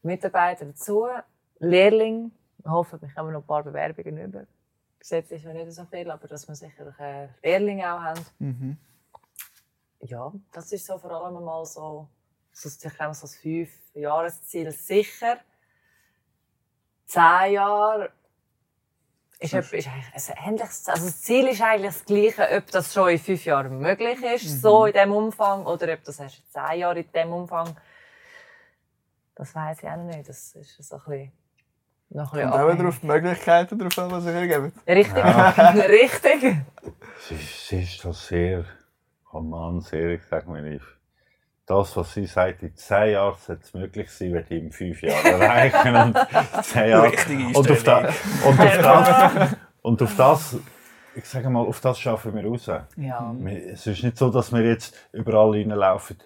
[0.02, 1.06] Mitarbeiter dazu,
[1.58, 2.32] Lehrling.
[2.58, 4.46] Wir hoffen, wir kommen noch ein paar Bewerbungen über.
[4.98, 8.26] Bis jetzt ist noch nicht so viel, aber dass wir sicher äh, Lehrlinge auch haben.
[8.38, 8.78] Mhm
[10.00, 12.08] ja, das ist so vor allem mal so,
[12.52, 15.38] so ich glaube, so das Fünf-Jahres-Ziel sicher.
[17.06, 18.10] Zehn Jahre
[19.38, 23.10] ist, ist eigentlich ein ähnliches, also das Ziel ist eigentlich das Gleiche, ob das schon
[23.10, 24.60] in fünf Jahren möglich ist, mhm.
[24.60, 27.76] so in dem Umfang, oder ob das erst in zehn Jahren in dem Umfang.
[29.34, 30.28] Das weiß ich auch nicht.
[30.28, 31.32] Das ist so ein bisschen
[32.08, 34.72] noch ein bisschen Und auch darauf die Möglichkeiten darauf an, was ihr ergeben.
[34.86, 35.50] Richtig, ja.
[35.70, 36.56] richtig.
[37.18, 38.64] Es ist, es ist das sehr
[39.36, 40.84] kann man sehr, sagen wir nicht,
[41.66, 45.40] das, was sie sagt, in zehn Jahren sollte es möglich sein, wird in fünf Jahren
[45.40, 45.96] erreichen.
[45.96, 47.12] Und zehn Jahre.
[47.54, 47.98] Und auf, da,
[48.44, 50.56] und, auf das, und auf das,
[51.16, 52.66] ich sage mal, auf das schaffen wir raus.
[52.96, 53.34] Ja.
[53.72, 56.18] Es ist nicht so, dass wir jetzt überall reinlaufen.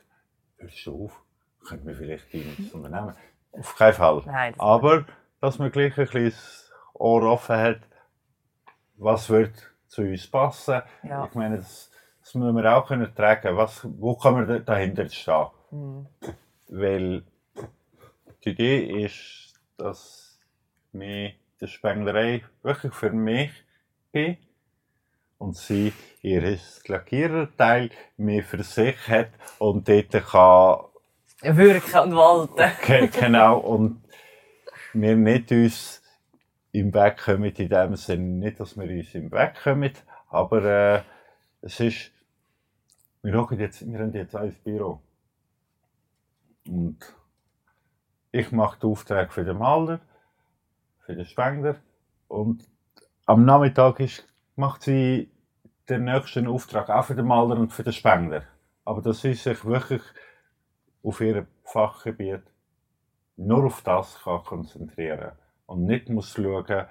[0.58, 1.22] Hörst du auf?
[1.66, 3.14] Können wir vielleicht ins Unternehmen?
[3.52, 4.22] Auf keinen Fall.
[4.26, 5.04] Nein, das Aber,
[5.40, 7.80] dass man gleich ein bisschen das Ohr offen hat,
[8.96, 10.82] was wird zu uns passen.
[11.02, 11.24] Ja.
[11.24, 11.89] Ich meine, das,
[12.20, 13.56] das müssen wir auch können tragen.
[13.56, 15.46] Was, wo kann man dahinter stehen?
[15.70, 16.06] Mhm.
[16.68, 17.22] Weil
[18.44, 20.38] die Idee ist, dass
[20.92, 23.50] wir die Spenglerei wirklich für mich
[24.12, 24.36] bin
[25.38, 25.92] und sie
[26.22, 30.80] ihr Lackiererteil mehr für sich hat und dort kann
[31.42, 33.10] wirken und walten.
[33.18, 34.02] genau, und
[34.92, 36.02] wir nicht uns
[36.72, 39.92] im Weg kommen, in dem Sinne, nicht, dass wir uns im Weg kommen,
[40.28, 41.02] aber äh,
[41.62, 42.12] es ist,
[43.22, 45.00] wir, jetzt, wir haben jetzt ein Büro.
[46.66, 46.98] Und
[48.32, 50.00] ich mache den Auftrag für den Maler,
[51.00, 51.76] für den Spengler.
[52.28, 52.68] Und
[53.26, 54.26] am Nachmittag ist,
[54.56, 55.30] macht sie
[55.88, 58.44] den nächsten Auftrag auch für den Maler und für den Spengler.
[58.84, 60.02] Aber dass sie sich wirklich
[61.02, 62.42] auf ihr Fachgebiet
[63.36, 65.32] nur auf das kann konzentrieren
[65.66, 66.86] und nicht muss schauen,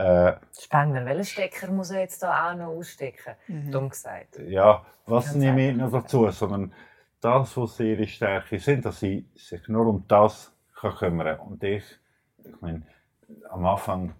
[0.00, 3.34] äh, Spengler, welchen Stecker muss er jetzt da auch noch ausstecken?
[3.48, 3.70] Mhm.
[3.70, 4.38] Dumm gesagt.
[4.38, 6.30] Ja, was nehme ich noch dazu?
[6.30, 6.72] Sondern
[7.20, 11.84] das, was ihre Stärke sind, dass sie sich nur um das kann kümmern Und ich,
[12.44, 12.86] ich meine,
[13.50, 14.14] am Anfang,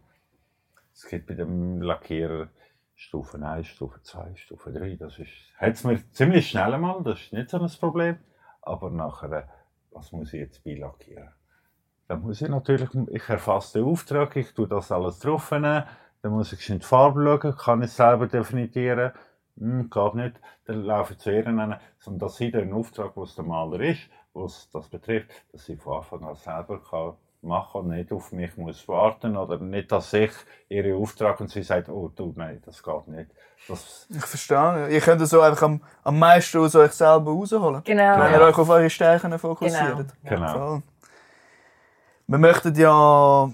[0.93, 2.49] es geht bei dem Lackierer
[2.95, 7.19] Stufe 1, Stufe 2, Stufe 3, das ist, hat es mir ziemlich schnell einmal, das
[7.21, 8.19] ist nicht so ein Problem.
[8.61, 9.49] Aber nachher,
[9.91, 11.31] was muss ich jetzt beilackieren?
[12.11, 15.87] Dann muss ich natürlich, ich erfasse den Auftrag, ich tue das alles drauf, dann
[16.25, 19.13] muss ich in die Farbe schauen, kann ich selber definieren,
[19.57, 23.45] hm, geht nicht, dann laufen zu ihr an, sondern dass sie den Auftrag, was der
[23.45, 24.01] Maler ist,
[24.33, 27.13] was das betrifft, dass sie von Anfang an selber kann
[27.43, 30.33] machen und nicht auf mich muss warten oder nicht, dass ich
[30.69, 33.31] ihre Auftrag und sie sagt, oh du, nein, das geht nicht.
[33.69, 34.89] Das, Ich verstehe.
[34.89, 37.83] Ihr könnt so einfach am, am meisten aus euch selber rausholen.
[37.85, 38.19] Genau.
[38.19, 40.13] Wenn ihr euch auf eure Stärken fokussiert.
[40.25, 40.53] Genau.
[40.53, 40.83] genau.
[42.31, 43.51] Wir möchten ja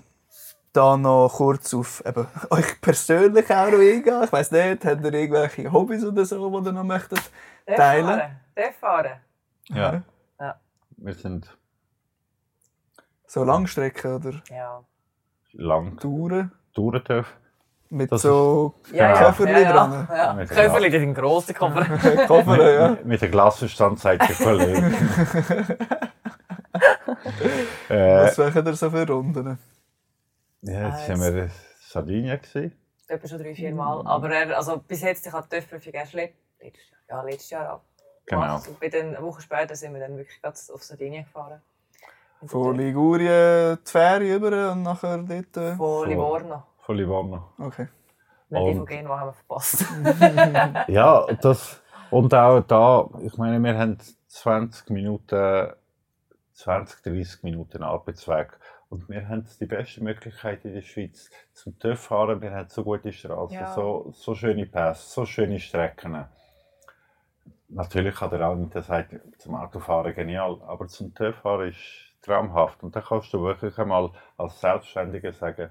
[0.75, 4.23] da noch kurz auf eben, euch persönlich auch noch eingehen.
[4.25, 7.21] Ich weiss nicht, habt ihr irgendwelche Hobbys oder so, die ihr noch möchtet
[7.75, 8.07] teilen?
[8.07, 8.41] fahren.
[8.55, 9.13] Darf fahren.
[9.71, 10.03] Ja.
[10.39, 10.61] Ja.
[10.99, 11.57] Wir sind
[13.27, 14.85] So Langstrecken oder Ja.
[15.55, 17.33] lang Touren touren dürfen.
[17.89, 19.25] mit Das so Ja, ja.
[19.25, 20.07] Köfferli ja, dran.
[20.11, 20.33] Ja, ja.
[20.35, 21.85] Mit der Köfferli, die sind gross, die Koffer.
[22.27, 22.97] Koffer, ja.
[23.05, 24.93] Mit der Glasverstand sagt Kollege.
[25.49, 25.77] äh,
[27.89, 29.59] Was machen ihr so für Runden?
[30.63, 31.51] ja, jetzt waren wir in
[31.81, 32.41] Sardinien.
[32.41, 32.73] Gewesen.
[33.09, 34.07] Etwa schon drei, vier Mal.
[34.07, 37.51] Aber er, also bis jetzt, ich habe die TÜV-Prüfung erst let letztes Jahr, ja, letztes
[37.51, 37.85] Jahr ab.
[38.27, 38.57] Genau.
[38.57, 41.63] Und bei den, eine Woche später sind wir dann wirklich ganz auf Sardinien gefahren.
[42.45, 45.57] Von dort- Ligurien die Fähre über und nachher dort.
[45.57, 45.77] Äh...
[45.77, 46.63] Von Livorno.
[46.81, 47.53] Von Livorno.
[47.59, 47.89] Okay.
[48.51, 49.85] Weil die Und- von Genua haben wir verpasst.
[50.89, 51.81] Ja, das,
[52.11, 53.99] und auch da, ich meine, wir haben
[54.29, 55.73] 20 Minuten,
[56.57, 58.49] 20, 30 Minuten Arbeitsweg.
[58.89, 62.41] Und wir haben die beste Möglichkeit in der Schweiz zum TÜV fahren.
[62.41, 63.75] Wir haben so gute Straßen, Ja.
[63.75, 66.25] so, so schöne Pässe, so schöne Strecken.
[67.69, 71.79] Natürlich kann der auch nicht sagen, zum Autofahren genial, aber zum TÜV fahren ist
[72.23, 72.83] traumhaft.
[72.83, 75.71] Und da kannst du wirklich einmal als Selbstständiger sagen,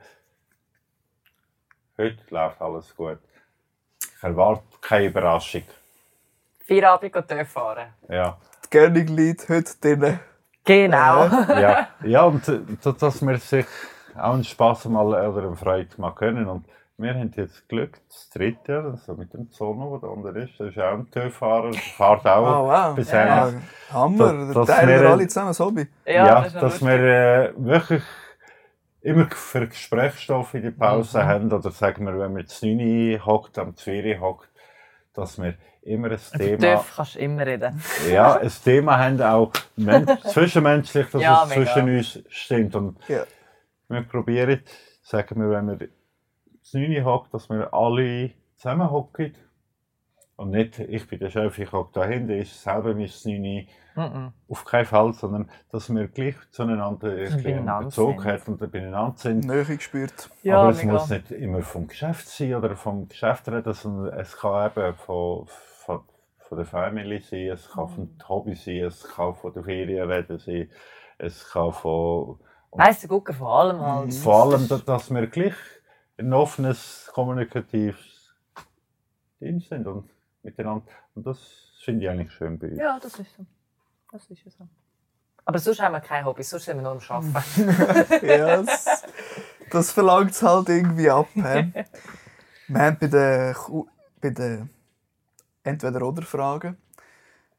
[1.97, 3.19] heute läuft alles gut.
[4.17, 5.63] Ich erwarte keine Überraschung.
[6.59, 7.93] Vier Abend gehen TÜV fahren.
[8.09, 10.19] Ja, Die Gernig-Lied heute drinnen.
[10.65, 11.25] Genau.
[11.59, 12.59] ja, ja und äh,
[12.99, 13.65] dass- wir sich
[14.17, 16.47] auch einen Spass mal oder eine Freude mal können.
[16.47, 16.65] Und
[16.97, 20.67] wir haben jetzt Glück, das dritte, also mit dem Zono, der da unten ist, der
[20.67, 22.95] ist auch ein TÜV-Fahrer, der fährt auch Oh, wow.
[22.95, 23.51] bis Ja.
[23.91, 25.87] Hammer, Das- da das teilen wir alle zusammen das Hobby.
[26.05, 28.03] Ja, das ist noch dass wir äh, wirklich
[29.01, 31.25] immer für Gesprächsstoff in der Pause Mhm.
[31.27, 34.49] haben, oder sagen wir, wenn wir zu 9 hockt, am 2 hockt,
[35.15, 37.81] dass wir immer ein Über Thema, TÜV kannst du immer reden.
[38.11, 41.63] ja, ein Thema haben, auch men zwischenmenschlich, dass Ja, es mega.
[41.73, 42.75] zwischen uns stimmt.
[42.75, 43.23] Und Ja.
[43.89, 44.61] wir probieren,
[45.01, 45.89] sagen wir, wenn wir
[46.61, 49.35] zu 9 hockt, dass wir alle zusammen hocken.
[50.37, 53.67] Und nicht, ich bin der Chef, ich hocke da hinten, ist selber mein 9
[53.97, 54.33] Mhm.
[54.49, 59.45] auf keinen Fall, sondern dass wir gleich zueinander einen haben und beieinander sind.
[59.45, 60.29] Nähe gespürt.
[60.43, 60.91] Ja, Aber es mega.
[60.91, 65.47] muss nicht immer vom Geschäft sein oder vom Geschäft reden, sondern es kann eben von,
[65.47, 66.01] von,
[66.39, 70.37] von der Familie sein, es kann vom Hobby sein, es kann von der Ferien reden
[70.39, 70.69] sein,
[71.17, 72.37] es kann von...
[72.73, 74.13] Weißt du, gucken vor allem halt.
[74.13, 75.55] Vor allem, dass- dass wir gleich
[76.17, 78.33] ein offenes, kommunikatives
[79.39, 80.09] Team sind und
[80.45, 80.85] miteinander.
[81.15, 81.39] Und das
[81.83, 82.79] finde ich eigentlich schön bei uns.
[82.79, 83.45] Ja, das ist so.
[84.11, 84.67] Das ist ja so.
[85.43, 88.25] Aber sonst haben wir kein Hobby, sonst sind wir nur am Arbeiten.
[88.25, 89.03] ja, das,
[89.69, 91.27] das verlangt es halt irgendwie ab.
[91.35, 91.85] hä?
[92.67, 93.55] Wir haben bei den,
[94.21, 94.69] bei den
[95.63, 96.77] Entweder-Oder-Fragen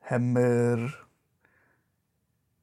[0.03, 0.93] haben wir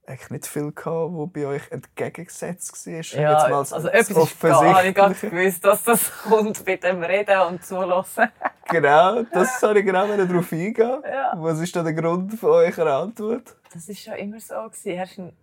[0.06, 3.22] eigentlich nicht viel gehabt, wo bei euch entgegengesetzt war.
[3.22, 7.66] ja, also etwas ist habe ich ganz gewusst, dass das kommt mit dem Reden und
[7.66, 8.30] Zulassen.
[8.70, 11.04] Genau, das soll ich genau darauf eingehen.
[11.06, 11.34] Ja.
[11.36, 13.56] Was ist da der Grund von eurer Antwort?
[13.74, 14.56] Das war schon immer so.
[14.56, 15.28] Gewesen.
[15.28, 15.43] Ist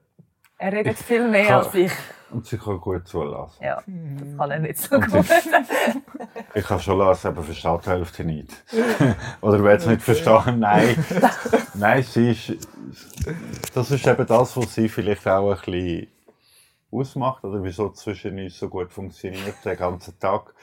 [0.61, 1.93] er redet viel mehr kann- als ich.
[2.31, 3.61] Und sie kann gut zulassen.
[3.61, 5.25] Ja, das kann er nicht so gut.
[6.55, 8.53] Ich kann schon lassen, aber versteht die Hälfte nicht.
[9.41, 11.05] Oder wer es nicht verstehen, nein.
[11.75, 12.69] Nein, sie ist,
[13.75, 16.07] das ist eben das, was sie vielleicht auch ein bisschen
[16.93, 20.55] ausmacht, oder wieso zwischen uns so gut funktioniert, den ganzen Tag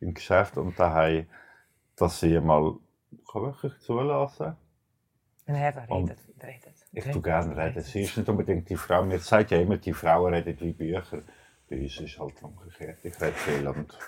[0.00, 1.26] im Geschäft und daheim,
[1.96, 2.74] dass sie mal
[3.32, 4.56] kann wirklich zulassen
[5.46, 6.73] Wenn er da Und redet, redet.
[6.94, 7.82] Ich tue gerne reden.
[7.82, 9.02] Sie ist nicht unbedingt die Frau.
[9.04, 11.02] Mir sagt ja immer, die Frauen reden wie Bücher.
[11.68, 12.98] Bei uns ist halt umgekehrt.
[13.02, 13.98] Ich rede viel und,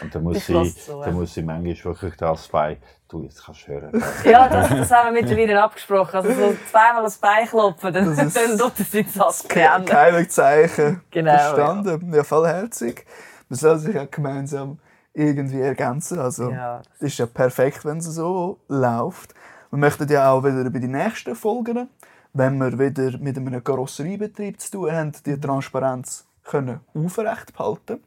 [0.00, 2.78] und dann muss, Ich dann muss sie manchmal wirklich das bei.
[3.08, 4.02] Du, jetzt kannst du hören.
[4.24, 6.14] Ja, das, das haben wir mittlerweile abgesprochen.
[6.16, 9.86] Also so zweimal das Bein klopfen, dann, Das ist- dann tut es Satz Ke beenden.
[9.86, 11.00] keine Zeichen.
[11.10, 12.12] Genau, Verstanden.
[12.14, 13.04] Ja, vollherzig.
[13.48, 14.78] Man soll sich ja gemeinsam
[15.14, 16.18] irgendwie ergänzen.
[16.18, 19.34] Also, Ja, das ist ja perfekt, wenn es so läuft.
[19.70, 21.90] Wir möchten ja auch wieder bei den nächsten Folgen,
[22.32, 28.02] wenn wir wieder mit einem Karosseriebetrieb zu tun haben, die Transparenz können aufrecht behalten.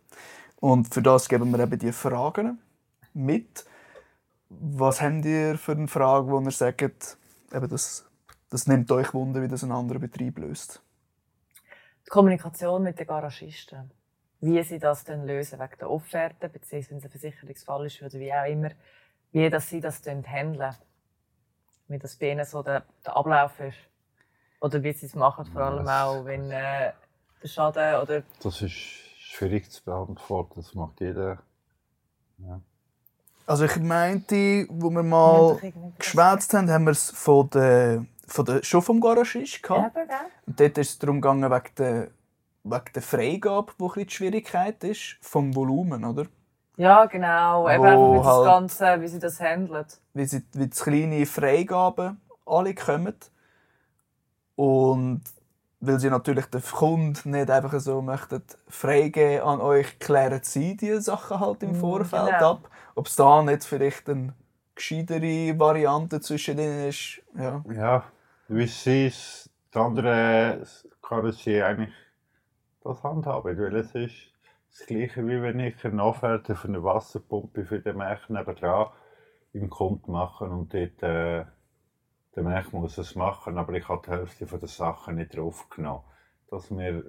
[0.59, 2.59] Und für das geben wir eben die Fragen
[3.13, 3.65] mit.
[4.49, 8.09] Was habt ihr für eine Frage, wo ihr sagt, eben das,
[8.49, 10.81] das nimmt euch Wunder, wie das ein anderer Betrieb löst?
[12.07, 13.91] Die Kommunikation mit den Garagisten.
[14.39, 18.19] Wie sie das dann lösen wegen der Offerte, beziehungsweise wenn es ein Versicherungsfall ist oder
[18.19, 18.71] wie auch immer.
[19.31, 20.75] wie das sie das handeln.
[21.91, 23.77] Wie das bei ihnen so der, der Ablauf ist.
[24.61, 26.93] Oder wie sie es machen, vor allem auch, wenn äh,
[27.41, 28.23] der Schaden oder...
[28.41, 31.39] Das ist schwierig zu beantworten, das macht jeder.
[32.37, 32.61] Ja.
[33.45, 35.59] Also ich meinte, wo wir mal
[35.97, 39.95] geschwätzt haben, haben wir es von der, von der, schon vom Garagist gehabt.
[39.95, 40.07] Gell?
[40.45, 42.11] Und dort ist es darum gegangen, wegen der,
[42.63, 46.27] wegen der Freigabe, wo ein bisschen die Schwierigkeit ist, vom Volumen, oder?
[46.81, 47.69] Ja, genau.
[47.69, 49.85] Eben einfach mit das halt- Ganze, wie sie das handeln.
[50.13, 53.15] Wie, sie, wie die kleine Freigaben alle kommen.
[54.55, 55.21] Und
[55.79, 61.01] weil sie natürlich den Kunden nicht einfach so möchten freigeben an euch, klären sie diese
[61.01, 62.51] Sachen halt im Mm, Vorfeld genau.
[62.51, 62.69] ab.
[62.95, 64.33] Ob es da nicht vielleicht eine
[64.75, 67.21] gescheitere Variante zwischen denen ist.
[67.37, 67.63] Ja.
[67.73, 68.03] Ja,
[68.47, 70.63] wie sie es, die andere
[71.01, 71.93] kann sie eigentlich
[72.83, 74.30] das handhaben, weil es ist
[74.71, 78.89] das Gleiche, wie wenn ich eine Offerte für eine Wasserpumpe für den Mech nebenan
[79.53, 81.45] im Kunden machen und dort äh,
[82.35, 86.03] der Mech muss es machen, aber ich habe die Hälfte von der Sachen nicht draufgenommen.
[86.49, 87.03] Dass wir,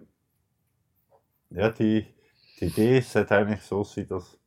[1.50, 2.06] ja, die,
[2.58, 4.38] die Idee sollte eigentlich so sein, dass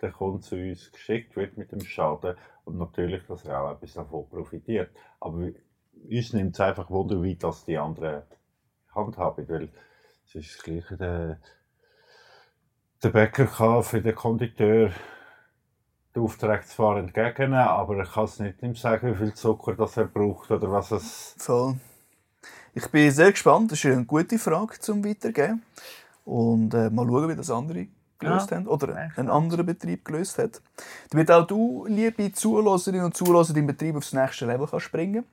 [0.00, 3.94] der Kunde zu uns geschickt wird mit dem Schaden und natürlich, dass er auch etwas
[3.94, 4.90] davon profitiert.
[5.18, 5.48] Aber
[6.08, 8.22] uns nimmt es einfach Wunder, wie das die anderen
[8.94, 9.72] handhaben, weil
[10.24, 11.40] es ist das Gleiche, der,
[13.02, 14.90] der Bäcker kann für den Kondukteur
[16.14, 19.96] den Auftrag zwar entgegennehmen, aber er kann es nicht ihm sagen, wie viel Zucker das
[19.96, 21.34] er braucht oder was es...
[21.38, 21.76] Voll.
[22.74, 23.72] Ich bin sehr gespannt.
[23.72, 25.62] Das ist eine gute Frage zum Weitergeben.
[26.24, 27.86] Und äh, mal schauen, wie das andere
[28.18, 30.62] gelöst Ja, haben oder ein anderer Betrieb gelöst hat.
[31.10, 35.24] Damit auch du, liebe Zuhörerinnen und Zuhörer, deinen Betrieb aufs nächste Level kannst springen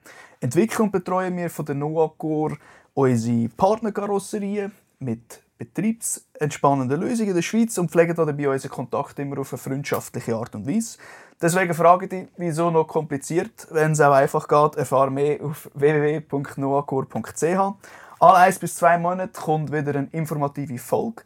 [0.41, 2.57] entwickeln und betreuen wir von der Noacor
[2.93, 9.53] unsere Partnerkarosserien mit betriebsentspannenden Lösungen in der Schweiz und pflegen dabei unseren Kontakt immer auf
[9.53, 10.97] eine freundschaftliche Art und Weise.
[11.41, 13.67] Deswegen frage ich dich, wieso noch kompliziert?
[13.69, 17.43] Wenn es auch einfach geht, erfahre mehr auf www.noacor.ch.
[18.21, 21.23] Alle eins bis zwei Monate kommt wieder eine informative Folge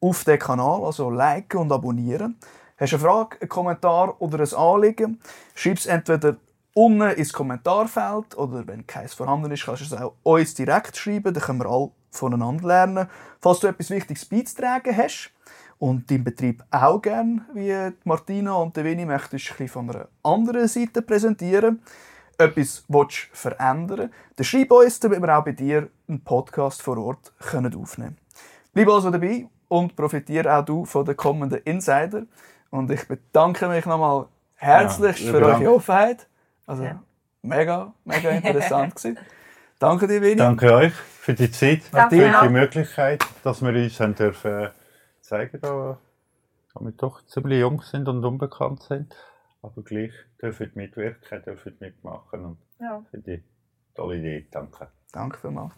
[0.00, 2.36] auf den Kanal, also liken und abonnieren.
[2.76, 5.20] Hast du eine Frage, einen Kommentar oder ein Anliegen,
[5.54, 6.36] schreib es entweder
[6.74, 11.34] unten ins Kommentarfeld oder wenn keins vorhanden ist, kannst du es auch uns direkt schreiben,
[11.34, 13.08] dann können wir alle voneinander lernen.
[13.40, 15.30] Falls du etwas Wichtiges beizutragen hast
[15.78, 19.90] und deinen Betrieb auch gerne, wie Martina und der Winnie, möchtest du ein bisschen von
[19.90, 21.82] einer anderen Seite präsentieren,
[22.36, 27.32] etwas willst verändern, dann schreib uns, damit wir auch bei dir einen Podcast vor Ort
[27.40, 28.18] können aufnehmen können.
[28.72, 32.22] Bleib also dabei und profitiere auch du von den kommenden Insider.
[32.70, 35.72] Und ich bedanke mich nochmal herzlichst Ja, für eure.
[35.72, 36.26] Offenheit.
[36.66, 37.02] Also Ja.
[37.42, 39.18] mega, mega interessant gewesen.
[39.78, 40.36] Danke dir, Winnie.
[40.36, 44.70] Danke euch für die Zeit, Danke für die Möglichkeit, dass wir uns haben dürfen
[45.20, 45.98] zeigen da,
[46.74, 49.14] dass wir doch ziemlich jung sind und unbekannt sind,
[49.62, 53.04] aber gleich dürfen mitwirken, dürfen mitmachen und Ja.
[53.10, 53.44] für die
[53.94, 54.48] tolle Idee.
[54.50, 54.88] Danke.
[55.12, 55.74] Danke vielmals.